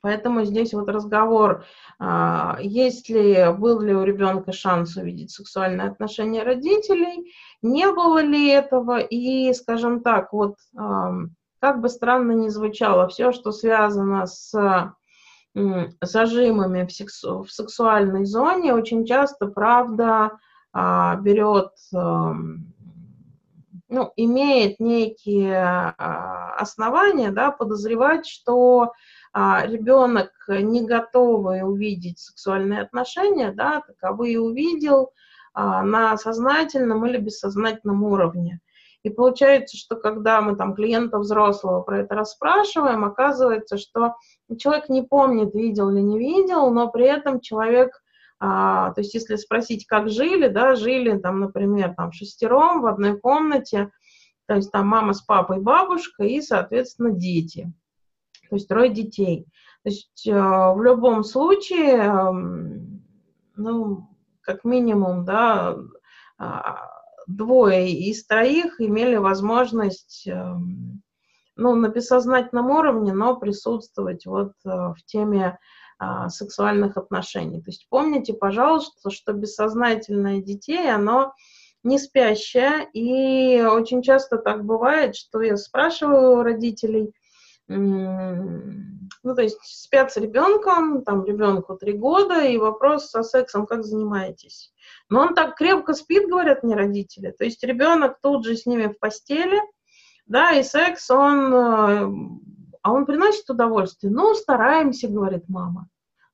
Поэтому 0.00 0.44
здесь 0.44 0.72
вот 0.72 0.88
разговор, 0.88 1.66
а, 1.98 2.56
есть 2.62 3.10
ли, 3.10 3.52
был 3.58 3.80
ли 3.80 3.94
у 3.94 4.02
ребенка 4.02 4.52
шанс 4.52 4.96
увидеть 4.96 5.30
сексуальные 5.30 5.88
отношения 5.88 6.42
родителей, 6.42 7.34
не 7.60 7.92
было 7.92 8.22
ли 8.22 8.48
этого, 8.48 8.98
и, 8.98 9.52
скажем 9.52 10.00
так, 10.00 10.32
вот 10.32 10.56
как 11.58 11.82
бы 11.82 11.90
странно 11.90 12.32
ни 12.32 12.48
звучало, 12.48 13.08
все, 13.08 13.32
что 13.32 13.52
связано 13.52 14.24
с 14.26 14.94
зажимами 16.02 16.84
в, 16.84 16.92
сексу, 16.92 17.42
в 17.42 17.50
сексуальной 17.50 18.26
зоне, 18.26 18.74
очень 18.74 19.06
часто, 19.06 19.46
правда, 19.46 20.32
а, 20.72 21.16
берет, 21.16 21.70
ну, 21.92 22.72
имеет 24.16 24.80
некие 24.80 25.56
а, 25.56 26.54
основания, 26.58 27.30
да, 27.30 27.50
подозревать, 27.50 28.26
что 28.26 28.92
а, 29.32 29.66
ребенок 29.66 30.30
не 30.48 30.86
готовый 30.86 31.62
увидеть 31.62 32.18
сексуальные 32.18 32.82
отношения, 32.82 33.52
да, 33.52 33.80
таковые 33.80 34.40
увидел 34.40 35.12
на 35.54 36.18
сознательном 36.18 37.06
или 37.06 37.16
бессознательном 37.16 38.02
уровне. 38.02 38.60
И 39.06 39.08
получается, 39.08 39.76
что 39.76 39.94
когда 39.94 40.40
мы 40.40 40.56
там 40.56 40.74
клиента 40.74 41.20
взрослого 41.20 41.80
про 41.82 42.00
это 42.00 42.16
расспрашиваем, 42.16 43.04
оказывается, 43.04 43.78
что 43.78 44.16
человек 44.58 44.88
не 44.88 45.02
помнит, 45.02 45.54
видел 45.54 45.90
или 45.90 46.00
не 46.00 46.18
видел, 46.18 46.72
но 46.72 46.88
при 46.88 47.04
этом 47.04 47.38
человек, 47.38 48.02
а, 48.40 48.90
то 48.94 49.02
есть 49.02 49.14
если 49.14 49.36
спросить, 49.36 49.86
как 49.86 50.08
жили, 50.08 50.48
да, 50.48 50.74
жили 50.74 51.16
там, 51.18 51.38
например, 51.38 51.94
там 51.96 52.10
шестером 52.10 52.80
в 52.80 52.86
одной 52.86 53.16
комнате, 53.16 53.92
то 54.48 54.56
есть 54.56 54.72
там 54.72 54.88
мама 54.88 55.12
с 55.12 55.22
папой, 55.22 55.60
бабушка 55.60 56.24
и, 56.24 56.40
соответственно, 56.40 57.12
дети 57.12 57.72
то 58.48 58.56
есть 58.56 58.68
трое 58.68 58.90
детей. 58.90 59.46
То 59.82 59.90
есть 59.90 60.26
э, 60.26 60.32
в 60.32 60.80
любом 60.82 61.24
случае, 61.24 61.96
эм, 61.96 63.02
ну, 63.56 64.08
как 64.40 64.64
минимум, 64.64 65.24
да, 65.24 65.76
а, 66.38 66.95
двое 67.26 67.90
из 67.90 68.24
троих 68.26 68.80
имели 68.80 69.16
возможность, 69.16 70.26
эм, 70.26 71.02
ну, 71.56 71.74
на 71.74 71.88
бессознательном 71.88 72.70
уровне, 72.70 73.12
но 73.12 73.36
присутствовать 73.36 74.26
вот 74.26 74.52
э, 74.64 74.68
в 74.68 74.96
теме 75.06 75.58
а, 75.98 76.28
сексуальных 76.28 76.98
отношений. 76.98 77.62
То 77.62 77.70
есть 77.70 77.86
помните, 77.88 78.34
пожалуйста, 78.34 79.10
что 79.10 79.32
бессознательное 79.32 80.42
детей, 80.42 80.92
оно 80.92 81.32
не 81.82 81.98
спящее, 81.98 82.86
и 82.92 83.62
очень 83.62 84.02
часто 84.02 84.36
так 84.36 84.64
бывает, 84.64 85.16
что 85.16 85.40
я 85.40 85.56
спрашиваю 85.56 86.38
у 86.38 86.42
родителей– 86.42 87.12
ну, 87.68 89.34
то 89.34 89.42
есть 89.42 89.58
спят 89.62 90.12
с 90.12 90.16
ребенком, 90.16 91.02
там 91.02 91.24
ребенку 91.24 91.76
три 91.76 91.94
года, 91.94 92.44
и 92.44 92.58
вопрос 92.58 93.10
со 93.10 93.22
сексом, 93.22 93.66
как 93.66 93.84
занимаетесь. 93.84 94.72
Но 95.08 95.20
он 95.20 95.34
так 95.34 95.56
крепко 95.56 95.94
спит, 95.94 96.28
говорят 96.28 96.62
мне 96.62 96.74
родители. 96.74 97.30
То 97.30 97.44
есть 97.44 97.62
ребенок 97.62 98.18
тут 98.20 98.44
же 98.44 98.56
с 98.56 98.66
ними 98.66 98.86
в 98.86 98.98
постели, 98.98 99.60
да, 100.26 100.52
и 100.52 100.62
секс, 100.62 101.10
он, 101.10 101.54
э, 101.54 102.10
а 102.82 102.92
он 102.92 103.06
приносит 103.06 103.48
удовольствие. 103.48 104.12
Ну, 104.12 104.34
стараемся, 104.34 105.08
говорит 105.08 105.48
мама. 105.48 105.88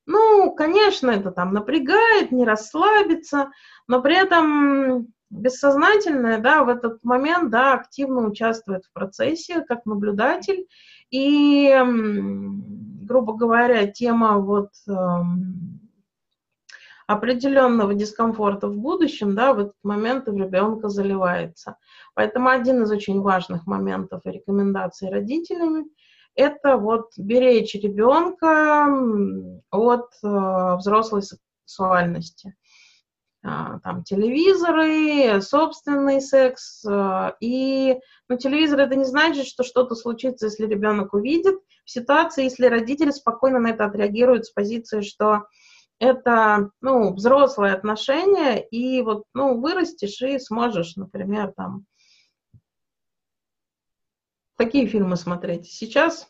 Ну, 0.05 0.53
конечно, 0.53 1.11
это 1.11 1.31
там 1.31 1.53
напрягает, 1.53 2.31
не 2.31 2.45
расслабиться, 2.45 3.51
но 3.87 4.01
при 4.01 4.17
этом 4.17 5.07
бессознательное, 5.29 6.39
да, 6.39 6.63
в 6.63 6.69
этот 6.69 7.03
момент, 7.03 7.49
да, 7.49 7.73
активно 7.73 8.27
участвует 8.27 8.85
в 8.85 8.93
процессе 8.93 9.61
как 9.61 9.85
наблюдатель 9.85 10.67
и, 11.09 11.73
грубо 13.05 13.33
говоря, 13.33 13.87
тема 13.87 14.39
вот 14.39 14.69
эм, 14.87 15.82
определенного 17.07 17.93
дискомфорта 17.93 18.67
в 18.67 18.77
будущем, 18.77 19.35
да, 19.35 19.53
в 19.53 19.59
этот 19.59 19.75
момент 19.83 20.27
у 20.27 20.37
ребенка 20.37 20.89
заливается. 20.89 21.77
Поэтому 22.13 22.49
один 22.49 22.83
из 22.83 22.91
очень 22.91 23.21
важных 23.21 23.67
моментов 23.67 24.21
и 24.25 24.31
рекомендаций 24.31 25.09
родителями– 25.09 25.85
это 26.35 26.77
вот 26.77 27.11
беречь 27.17 27.75
ребенка 27.75 28.87
от 29.69 30.09
э, 30.23 30.75
взрослой 30.77 31.21
сексуальности. 31.21 32.55
А, 33.45 33.79
там 33.83 34.03
телевизоры, 34.03 35.41
собственный 35.41 36.21
секс. 36.21 36.83
А, 36.85 37.35
и 37.39 37.99
ну, 38.29 38.37
телевизор 38.37 38.79
это 38.79 38.95
не 38.95 39.03
значит, 39.03 39.45
что 39.45 39.63
что-то 39.63 39.95
случится, 39.95 40.45
если 40.45 40.65
ребенок 40.65 41.13
увидит. 41.13 41.59
В 41.85 41.91
ситуации, 41.91 42.45
если 42.45 42.67
родители 42.67 43.11
спокойно 43.11 43.59
на 43.59 43.71
это 43.71 43.85
отреагируют 43.85 44.45
с 44.45 44.49
позиции, 44.49 45.01
что 45.01 45.43
это, 46.03 46.71
ну, 46.81 47.13
взрослые 47.13 47.73
отношения, 47.73 48.59
и 48.59 49.01
вот, 49.01 49.23
ну, 49.33 49.61
вырастешь 49.61 50.21
и 50.21 50.37
сможешь, 50.37 50.97
например, 50.97 51.53
там, 51.55 51.85
такие 54.57 54.85
фильмы 54.87 55.15
смотреть. 55.15 55.67
Сейчас 55.71 56.29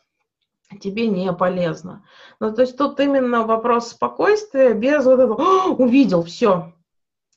тебе 0.80 1.08
не 1.08 1.32
полезно. 1.32 2.04
Ну, 2.38 2.54
то 2.54 2.62
есть 2.62 2.78
тут 2.78 3.00
именно 3.00 3.44
вопрос 3.44 3.90
спокойствия 3.90 4.74
без 4.74 5.04
вот 5.04 5.18
этого 5.18 5.74
«увидел, 5.74 6.22
все, 6.22 6.72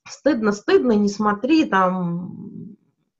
стыдно, 0.07 0.51
стыдно, 0.51 0.91
не 0.91 1.09
смотри, 1.09 1.65
там, 1.65 2.77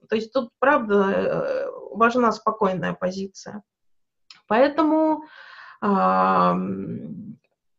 то 0.08 0.16
есть 0.16 0.32
тут, 0.32 0.52
правда, 0.60 1.72
важна 1.92 2.32
спокойная 2.32 2.94
позиция. 2.94 3.64
Поэтому 4.48 5.24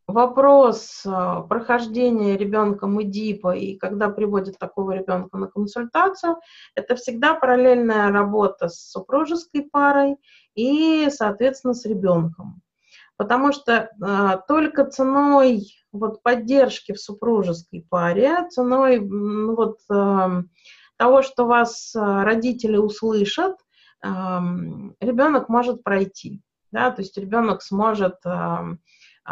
вопрос 0.09 1.03
э, 1.05 1.43
прохождения 1.49 2.37
ребенком 2.37 3.01
ИДИПа 3.01 3.55
и 3.55 3.77
когда 3.77 4.09
приводят 4.09 4.59
такого 4.59 4.93
ребенка 4.93 5.37
на 5.37 5.47
консультацию, 5.47 6.39
это 6.75 6.97
всегда 6.97 7.35
параллельная 7.35 8.11
работа 8.11 8.69
с 8.69 8.91
супружеской 8.91 9.69
парой 9.71 10.17
и, 10.55 11.09
соответственно, 11.11 11.75
с 11.75 11.85
ребенком. 11.85 12.63
Потому 13.19 13.53
что 13.53 13.91
э, 13.91 14.39
только 14.49 14.87
ценой 14.87 15.67
вот 15.93 16.23
поддержки 16.23 16.93
в 16.93 17.01
супружеской 17.01 17.85
паре, 17.89 18.49
ценой 18.49 19.01
ну, 19.01 19.55
вот, 19.55 19.81
э, 19.93 20.43
того, 20.97 21.23
что 21.23 21.45
вас 21.47 21.95
э, 21.95 22.01
родители 22.01 22.79
услышат, 22.79 23.57
э, 24.03 24.09
ребенок 25.01 25.51
может 25.51 25.85
пройти. 25.85 26.41
Да? 26.73 26.91
То 26.93 27.03
есть 27.03 27.19
ребенок 27.19 27.63
сможет 27.63 28.17
э, 28.25 28.77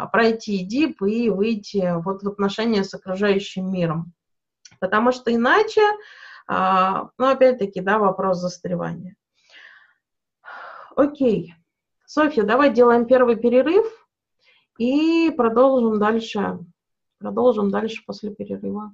пройти 0.05 0.63
дип 0.63 1.01
и 1.01 1.29
выйти 1.29 2.01
вот 2.03 2.23
в 2.23 2.27
отношения 2.27 2.83
с 2.83 2.93
окружающим 2.93 3.71
миром. 3.71 4.13
Потому 4.79 5.11
что 5.11 5.33
иначе, 5.33 5.81
э, 5.81 7.03
ну, 7.17 7.27
опять-таки, 7.27 7.81
да, 7.81 7.97
вопрос 7.97 8.37
застревания. 8.37 9.15
Окей. 10.95 11.53
Софья, 12.05 12.43
давай 12.43 12.73
делаем 12.73 13.05
первый 13.05 13.35
перерыв. 13.35 13.85
И 14.77 15.31
продолжим 15.35 15.99
дальше. 15.99 16.59
Продолжим 17.19 17.71
дальше 17.71 18.03
после 18.05 18.33
перерыва. 18.33 18.93